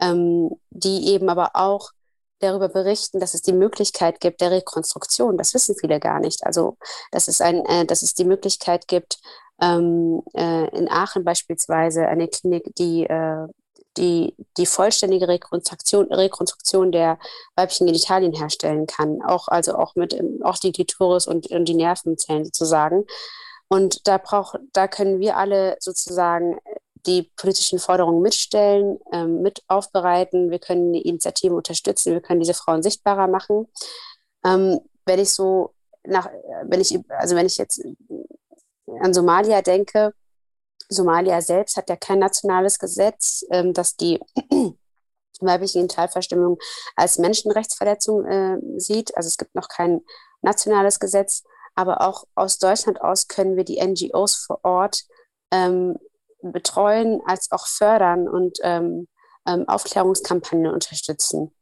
ähm, 0.00 0.50
die 0.70 1.08
eben 1.08 1.28
aber 1.28 1.50
auch 1.54 1.90
darüber 2.40 2.68
berichten, 2.68 3.20
dass 3.20 3.34
es 3.34 3.42
die 3.42 3.52
Möglichkeit 3.52 4.20
gibt 4.20 4.40
der 4.40 4.50
Rekonstruktion. 4.50 5.36
Das 5.38 5.54
wissen 5.54 5.76
viele 5.78 6.00
gar 6.00 6.20
nicht. 6.20 6.44
Also, 6.44 6.76
dass 7.12 7.28
es, 7.28 7.40
ein, 7.40 7.64
äh, 7.66 7.86
dass 7.86 8.02
es 8.02 8.14
die 8.14 8.24
Möglichkeit 8.24 8.88
gibt, 8.88 9.18
ähm, 9.60 10.22
äh, 10.34 10.68
in 10.76 10.90
Aachen 10.90 11.24
beispielsweise 11.24 12.06
eine 12.06 12.28
Klinik, 12.28 12.74
die, 12.76 13.04
äh, 13.04 13.46
die 13.96 14.34
die 14.56 14.66
vollständige 14.66 15.28
Rekonstruktion, 15.28 16.12
Rekonstruktion 16.12 16.92
der 16.92 17.18
weiblichen 17.56 17.86
Genitalien 17.86 18.32
herstellen 18.32 18.86
kann. 18.86 19.20
Auch, 19.22 19.48
also 19.48 19.74
auch 19.74 19.94
mit 19.96 20.18
auch 20.42 20.58
die 20.58 20.72
Klitoris 20.72 21.26
und, 21.26 21.50
und 21.50 21.66
die 21.66 21.74
Nervenzellen 21.74 22.44
sozusagen. 22.44 23.04
Und 23.68 24.06
da 24.08 24.18
braucht, 24.18 24.58
da 24.72 24.88
können 24.88 25.20
wir 25.20 25.36
alle 25.36 25.76
sozusagen 25.78 26.58
die 27.06 27.30
politischen 27.36 27.78
Forderungen 27.78 28.22
mitstellen, 28.22 28.98
ähm, 29.12 29.42
mit 29.42 29.62
aufbereiten. 29.68 30.50
Wir 30.50 30.58
können 30.58 30.92
die 30.92 31.02
Initiativen 31.02 31.56
unterstützen. 31.56 32.12
Wir 32.12 32.20
können 32.20 32.40
diese 32.40 32.54
Frauen 32.54 32.82
sichtbarer 32.82 33.26
machen. 33.26 33.66
Ähm, 34.44 34.80
wenn 35.06 35.18
ich 35.18 35.30
so 35.30 35.74
nach, 36.04 36.28
wenn 36.64 36.80
ich, 36.80 36.98
also 37.08 37.36
wenn 37.36 37.46
ich 37.46 37.58
jetzt 37.58 37.82
an 39.00 39.14
Somalia 39.14 39.62
denke, 39.62 40.12
Somalia 40.88 41.40
selbst 41.40 41.76
hat 41.76 41.88
ja 41.88 41.96
kein 41.96 42.18
nationales 42.18 42.78
Gesetz, 42.78 43.44
ähm, 43.50 43.72
das 43.72 43.96
die 43.96 44.18
weibliche 45.40 45.78
Genitalverstimmung 45.78 46.58
als 46.96 47.18
Menschenrechtsverletzung 47.18 48.26
äh, 48.26 48.58
sieht. 48.76 49.16
Also 49.16 49.28
es 49.28 49.36
gibt 49.36 49.54
noch 49.54 49.68
kein 49.68 50.00
nationales 50.42 50.98
Gesetz, 51.00 51.44
aber 51.74 52.00
auch 52.02 52.24
aus 52.34 52.58
Deutschland 52.58 53.00
aus 53.00 53.28
können 53.28 53.56
wir 53.56 53.64
die 53.64 53.80
NGOs 53.80 54.36
vor 54.36 54.60
Ort 54.64 55.04
ähm, 55.52 55.96
betreuen 56.42 57.20
als 57.26 57.50
auch 57.52 57.66
fördern 57.66 58.28
und 58.28 58.58
ähm, 58.62 59.08
ähm, 59.46 59.68
Aufklärungskampagnen 59.68 60.72
unterstützen. 60.72 61.52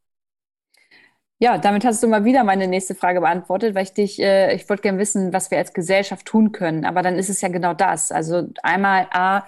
Ja, 1.41 1.57
damit 1.57 1.85
hast 1.85 2.03
du 2.03 2.09
mal 2.09 2.25
wieder 2.25 2.43
meine 2.43 2.67
nächste 2.67 2.97
Frage 2.97 3.21
beantwortet, 3.21 3.77
weil 3.77 3.85
ich 3.85 3.93
dich, 3.93 4.21
äh, 4.21 4.53
ich 4.55 4.69
wollte 4.69 4.83
gerne 4.83 4.99
wissen, 4.99 5.33
was 5.33 5.53
wir 5.53 5.59
als 5.59 5.73
Gesellschaft 5.73 6.27
tun 6.27 6.51
können. 6.51 6.85
Aber 6.85 7.03
dann 7.03 7.17
ist 7.17 7.29
es 7.29 7.41
ja 7.41 7.49
genau 7.49 7.75
das. 7.75 8.11
Also 8.11 8.49
einmal 8.65 9.07
A, 9.13 9.45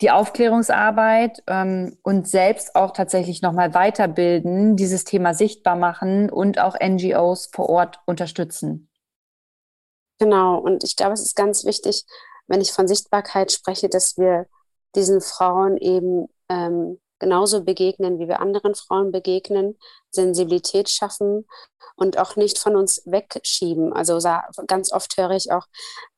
die 0.00 0.10
Aufklärungsarbeit 0.10 1.42
ähm, 1.46 1.98
und 2.02 2.26
selbst 2.28 2.74
auch 2.74 2.92
tatsächlich 2.92 3.42
nochmal 3.42 3.74
weiterbilden, 3.74 4.76
dieses 4.76 5.04
Thema 5.04 5.34
sichtbar 5.34 5.76
machen 5.76 6.30
und 6.30 6.58
auch 6.58 6.76
NGOs 6.80 7.50
vor 7.52 7.68
Ort 7.68 8.00
unterstützen. 8.06 8.88
Genau, 10.18 10.58
und 10.58 10.82
ich 10.82 10.96
glaube, 10.96 11.12
es 11.12 11.22
ist 11.22 11.36
ganz 11.36 11.64
wichtig, 11.64 12.04
wenn 12.46 12.60
ich 12.60 12.72
von 12.72 12.88
Sichtbarkeit 12.88 13.52
spreche, 13.52 13.88
dass 13.88 14.16
wir 14.16 14.46
diesen 14.94 15.20
Frauen 15.20 15.76
eben 15.76 16.28
ähm, 16.48 16.98
genauso 17.18 17.64
begegnen, 17.64 18.18
wie 18.18 18.28
wir 18.28 18.40
anderen 18.40 18.74
Frauen 18.74 19.12
begegnen, 19.12 19.78
Sensibilität 20.10 20.90
schaffen 20.90 21.46
und 21.96 22.18
auch 22.18 22.36
nicht 22.36 22.58
von 22.58 22.76
uns 22.76 23.02
wegschieben. 23.06 23.92
Also 23.92 24.18
ganz 24.66 24.92
oft 24.92 25.16
höre 25.16 25.30
ich 25.30 25.52
auch, 25.52 25.66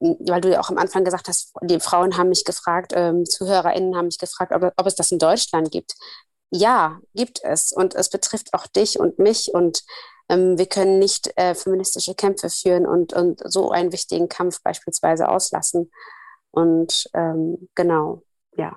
weil 0.01 0.41
du 0.41 0.51
ja 0.51 0.61
auch 0.61 0.71
am 0.71 0.79
Anfang 0.79 1.05
gesagt 1.05 1.29
hast, 1.29 1.53
die 1.63 1.81
Frauen 1.81 2.17
haben 2.17 2.31
mich 2.31 2.45
gefragt, 2.45 2.93
ähm, 2.95 3.25
ZuhörerInnen 3.25 3.97
haben 3.97 4.07
mich 4.07 4.19
gefragt, 4.19 4.53
ob, 4.53 4.73
ob 4.77 4.87
es 4.87 4.95
das 4.95 5.13
in 5.13 5.19
Deutschland 5.19 5.71
gibt. 5.71 5.95
Ja, 6.51 7.01
gibt 7.15 7.41
es. 7.43 7.73
Und 7.73 7.95
es 7.95 8.09
betrifft 8.09 8.55
auch 8.55 8.67
dich 8.67 8.99
und 8.99 9.19
mich. 9.19 9.53
Und 9.53 9.83
ähm, 10.29 10.59
wir 10.59 10.67
können 10.67 10.99
nicht 10.99 11.33
äh, 11.37 11.55
feministische 11.55 12.15
Kämpfe 12.15 12.51
führen 12.51 12.87
und, 12.87 13.13
und 13.13 13.41
so 13.45 13.71
einen 13.71 13.93
wichtigen 13.93 14.29
Kampf 14.29 14.63
beispielsweise 14.63 15.29
auslassen. 15.29 15.91
Und 16.51 17.09
ähm, 17.15 17.69
genau, 17.75 18.23
ja. 18.57 18.77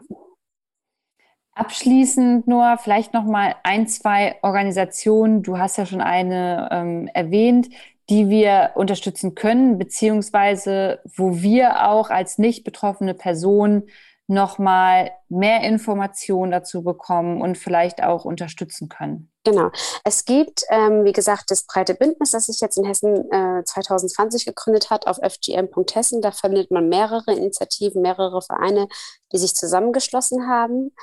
Abschließend 1.54 2.48
nur 2.48 2.78
vielleicht 2.78 3.14
noch 3.14 3.26
mal 3.26 3.56
ein, 3.64 3.88
zwei 3.88 4.38
Organisationen. 4.44 5.44
Du 5.44 5.58
hast 5.58 5.78
ja 5.78 5.86
schon 5.86 6.00
eine 6.00 6.70
ähm, 6.72 7.10
erwähnt, 7.14 7.70
die 8.10 8.30
wir 8.30 8.72
unterstützen 8.76 9.36
können, 9.36 9.78
beziehungsweise 9.78 11.02
wo 11.04 11.42
wir 11.42 11.88
auch 11.88 12.10
als 12.10 12.38
nicht 12.38 12.64
betroffene 12.64 13.14
Person 13.14 13.84
nochmal 14.30 15.12
mehr 15.28 15.62
Informationen 15.62 16.52
dazu 16.52 16.84
bekommen 16.84 17.42
und 17.42 17.58
vielleicht 17.58 18.04
auch 18.04 18.26
unterstützen 18.26 18.88
können? 18.88 19.32
Genau. 19.50 19.72
Es 20.04 20.26
gibt, 20.26 20.64
ähm, 20.70 21.06
wie 21.06 21.12
gesagt, 21.12 21.50
das 21.50 21.64
breite 21.64 21.96
Bündnis, 21.96 22.32
das 22.32 22.46
sich 22.46 22.62
jetzt 22.62 22.78
in 22.78 22.86
Hessen 22.86 23.32
äh, 23.32 23.64
2020 23.64 24.46
gegründet 24.46 24.92
hat, 24.92 25.08
auf 25.08 25.18
fgm.hessen. 25.18 26.22
Da 26.22 26.30
findet 26.30 26.70
man 26.70 26.88
mehrere 26.88 27.34
Initiativen, 27.34 28.04
mehrere 28.04 28.44
Vereine, 28.44 28.88
die 29.32 29.40
sich 29.40 29.56
zusammengeschlossen 29.56 30.48
haben. 30.48 30.94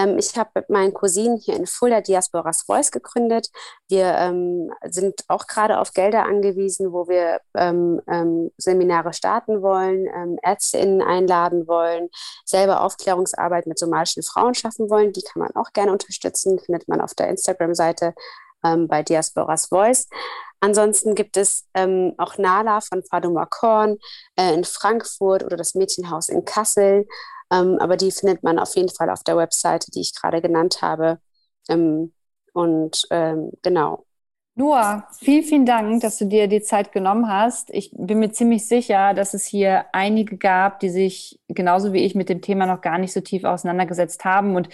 Ähm, 0.00 0.18
ich 0.18 0.36
habe 0.36 0.50
mit 0.54 0.70
meinen 0.70 0.94
Cousinen 0.94 1.38
hier 1.38 1.56
in 1.56 1.66
Fulda 1.66 2.00
Diasporas 2.00 2.62
Voice 2.62 2.90
gegründet. 2.90 3.48
Wir 3.88 4.14
ähm, 4.16 4.72
sind 4.88 5.24
auch 5.28 5.46
gerade 5.46 5.78
auf 5.78 5.92
Gelder 5.92 6.24
angewiesen, 6.24 6.92
wo 6.92 7.08
wir 7.08 7.40
ähm, 7.54 8.00
ähm 8.08 8.50
Seminare 8.56 9.12
starten 9.12 9.62
wollen, 9.62 10.06
ähm, 10.06 10.38
ÄrztInnen 10.42 11.02
einladen 11.02 11.66
wollen, 11.66 12.08
selber 12.44 12.82
Aufklärungsarbeit 12.82 13.66
mit 13.66 13.78
somalischen 13.78 14.22
Frauen 14.22 14.54
schaffen 14.54 14.90
wollen. 14.90 15.12
Die 15.12 15.22
kann 15.22 15.40
man 15.40 15.54
auch 15.54 15.72
gerne 15.72 15.92
unterstützen, 15.92 16.58
findet 16.58 16.88
man 16.88 17.00
auf 17.00 17.14
der 17.14 17.28
Instagram-Seite 17.28 18.14
bei 18.62 19.02
Diasporas 19.02 19.68
Voice. 19.68 20.06
Ansonsten 20.60 21.14
gibt 21.14 21.38
es 21.38 21.66
ähm, 21.72 22.14
auch 22.18 22.36
Nala 22.36 22.82
von 22.82 23.02
Faduma 23.02 23.46
Korn 23.46 23.96
äh, 24.36 24.52
in 24.52 24.64
Frankfurt 24.64 25.42
oder 25.42 25.56
das 25.56 25.74
Mädchenhaus 25.74 26.28
in 26.28 26.44
Kassel. 26.44 27.06
Ähm, 27.52 27.78
aber 27.80 27.96
die 27.96 28.10
findet 28.10 28.42
man 28.42 28.58
auf 28.58 28.74
jeden 28.76 28.88
Fall 28.88 29.10
auf 29.10 29.22
der 29.24 29.36
Webseite, 29.36 29.90
die 29.90 30.00
ich 30.00 30.14
gerade 30.14 30.40
genannt 30.40 30.82
habe. 30.82 31.18
Ähm, 31.68 32.12
und 32.52 33.06
ähm, 33.10 33.50
genau. 33.62 34.06
Noah, 34.56 35.06
vielen, 35.18 35.44
vielen 35.44 35.64
Dank, 35.66 36.02
dass 36.02 36.18
du 36.18 36.26
dir 36.26 36.46
die 36.48 36.60
Zeit 36.60 36.92
genommen 36.92 37.28
hast. 37.28 37.70
Ich 37.70 37.92
bin 37.96 38.18
mir 38.18 38.30
ziemlich 38.30 38.66
sicher, 38.66 39.14
dass 39.14 39.32
es 39.32 39.46
hier 39.46 39.86
einige 39.92 40.36
gab, 40.36 40.80
die 40.80 40.90
sich 40.90 41.40
genauso 41.48 41.92
wie 41.92 42.04
ich 42.04 42.14
mit 42.14 42.28
dem 42.28 42.42
Thema 42.42 42.66
noch 42.66 42.80
gar 42.80 42.98
nicht 42.98 43.12
so 43.12 43.20
tief 43.20 43.44
auseinandergesetzt 43.44 44.24
haben. 44.24 44.56
Und 44.56 44.68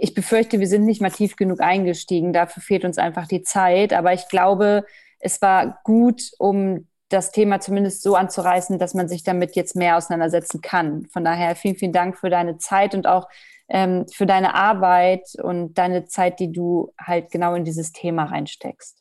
ich 0.00 0.14
befürchte, 0.14 0.60
wir 0.60 0.68
sind 0.68 0.84
nicht 0.84 1.02
mal 1.02 1.10
tief 1.10 1.36
genug 1.36 1.60
eingestiegen. 1.60 2.32
Dafür 2.32 2.62
fehlt 2.62 2.84
uns 2.84 2.96
einfach 2.96 3.26
die 3.26 3.42
Zeit. 3.42 3.92
Aber 3.92 4.14
ich 4.14 4.28
glaube, 4.28 4.86
es 5.18 5.42
war 5.42 5.80
gut, 5.84 6.30
um 6.38 6.86
das 7.14 7.30
Thema 7.30 7.60
zumindest 7.60 8.02
so 8.02 8.16
anzureißen, 8.16 8.78
dass 8.78 8.92
man 8.92 9.08
sich 9.08 9.22
damit 9.22 9.56
jetzt 9.56 9.76
mehr 9.76 9.96
auseinandersetzen 9.96 10.60
kann. 10.60 11.06
Von 11.12 11.24
daher 11.24 11.56
vielen, 11.56 11.76
vielen 11.76 11.92
Dank 11.92 12.18
für 12.18 12.28
deine 12.28 12.58
Zeit 12.58 12.94
und 12.94 13.06
auch 13.06 13.28
ähm, 13.68 14.06
für 14.12 14.26
deine 14.26 14.54
Arbeit 14.54 15.28
und 15.42 15.78
deine 15.78 16.06
Zeit, 16.06 16.40
die 16.40 16.52
du 16.52 16.92
halt 16.98 17.30
genau 17.30 17.54
in 17.54 17.64
dieses 17.64 17.92
Thema 17.92 18.24
reinsteckst. 18.24 18.98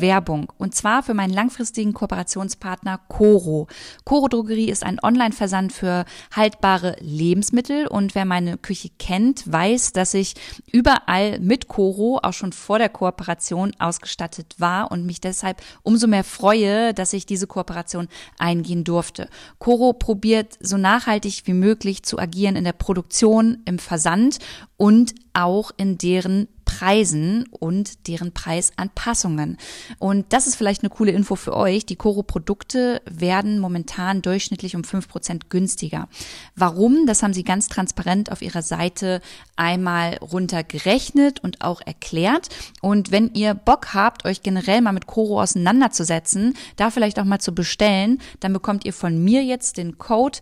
Werbung. 0.00 0.52
Und 0.58 0.74
zwar 0.74 1.02
für 1.02 1.14
meinen 1.14 1.32
langfristigen 1.32 1.92
Kooperationspartner 1.92 2.98
Coro. 3.08 3.66
Coro 4.04 4.28
Drogerie 4.28 4.70
ist 4.70 4.84
ein 4.84 4.98
Online-Versand 5.02 5.72
für 5.72 6.04
haltbare 6.34 6.96
Lebensmittel. 7.00 7.86
Und 7.86 8.14
wer 8.14 8.24
meine 8.24 8.58
Küche 8.58 8.90
kennt, 8.98 9.50
weiß, 9.50 9.92
dass 9.92 10.14
ich 10.14 10.34
überall 10.70 11.38
mit 11.40 11.68
Coro 11.68 12.20
auch 12.22 12.32
schon 12.32 12.52
vor 12.52 12.78
der 12.78 12.88
Kooperation 12.88 13.72
ausgestattet 13.78 14.56
war 14.58 14.90
und 14.90 15.06
mich 15.06 15.20
deshalb 15.20 15.62
umso 15.82 16.06
mehr 16.06 16.24
freue, 16.24 16.94
dass 16.94 17.12
ich 17.12 17.26
diese 17.26 17.46
Kooperation 17.46 18.08
eingehen 18.38 18.84
durfte. 18.84 19.28
Coro 19.58 19.92
probiert 19.92 20.56
so 20.60 20.76
nachhaltig 20.76 21.42
wie 21.44 21.52
möglich 21.52 22.02
zu 22.02 22.18
agieren 22.18 22.56
in 22.56 22.64
der 22.64 22.72
Produktion, 22.72 23.62
im 23.64 23.78
Versand 23.78 24.38
und 24.76 25.14
auch 25.32 25.70
in 25.76 25.98
deren 25.98 26.48
Preisen 26.76 27.46
und 27.48 28.06
deren 28.06 28.32
Preisanpassungen. 28.32 29.56
Und 29.98 30.26
das 30.34 30.46
ist 30.46 30.56
vielleicht 30.56 30.82
eine 30.82 30.90
coole 30.90 31.10
Info 31.12 31.34
für 31.34 31.56
euch. 31.56 31.86
Die 31.86 31.96
Coro-Produkte 31.96 33.00
werden 33.06 33.60
momentan 33.60 34.20
durchschnittlich 34.20 34.76
um 34.76 34.84
fünf 34.84 35.08
Prozent 35.08 35.48
günstiger. 35.48 36.06
Warum? 36.54 37.06
Das 37.06 37.22
haben 37.22 37.32
sie 37.32 37.44
ganz 37.44 37.68
transparent 37.68 38.30
auf 38.30 38.42
ihrer 38.42 38.60
Seite 38.60 39.22
einmal 39.56 40.16
runtergerechnet 40.16 41.42
und 41.42 41.62
auch 41.62 41.80
erklärt. 41.80 42.50
Und 42.82 43.10
wenn 43.10 43.32
ihr 43.32 43.54
Bock 43.54 43.94
habt, 43.94 44.26
euch 44.26 44.42
generell 44.42 44.82
mal 44.82 44.92
mit 44.92 45.06
Coro 45.06 45.40
auseinanderzusetzen, 45.40 46.54
da 46.76 46.90
vielleicht 46.90 47.18
auch 47.18 47.24
mal 47.24 47.40
zu 47.40 47.54
bestellen, 47.54 48.18
dann 48.40 48.52
bekommt 48.52 48.84
ihr 48.84 48.92
von 48.92 49.24
mir 49.24 49.42
jetzt 49.42 49.78
den 49.78 49.96
Code 49.96 50.40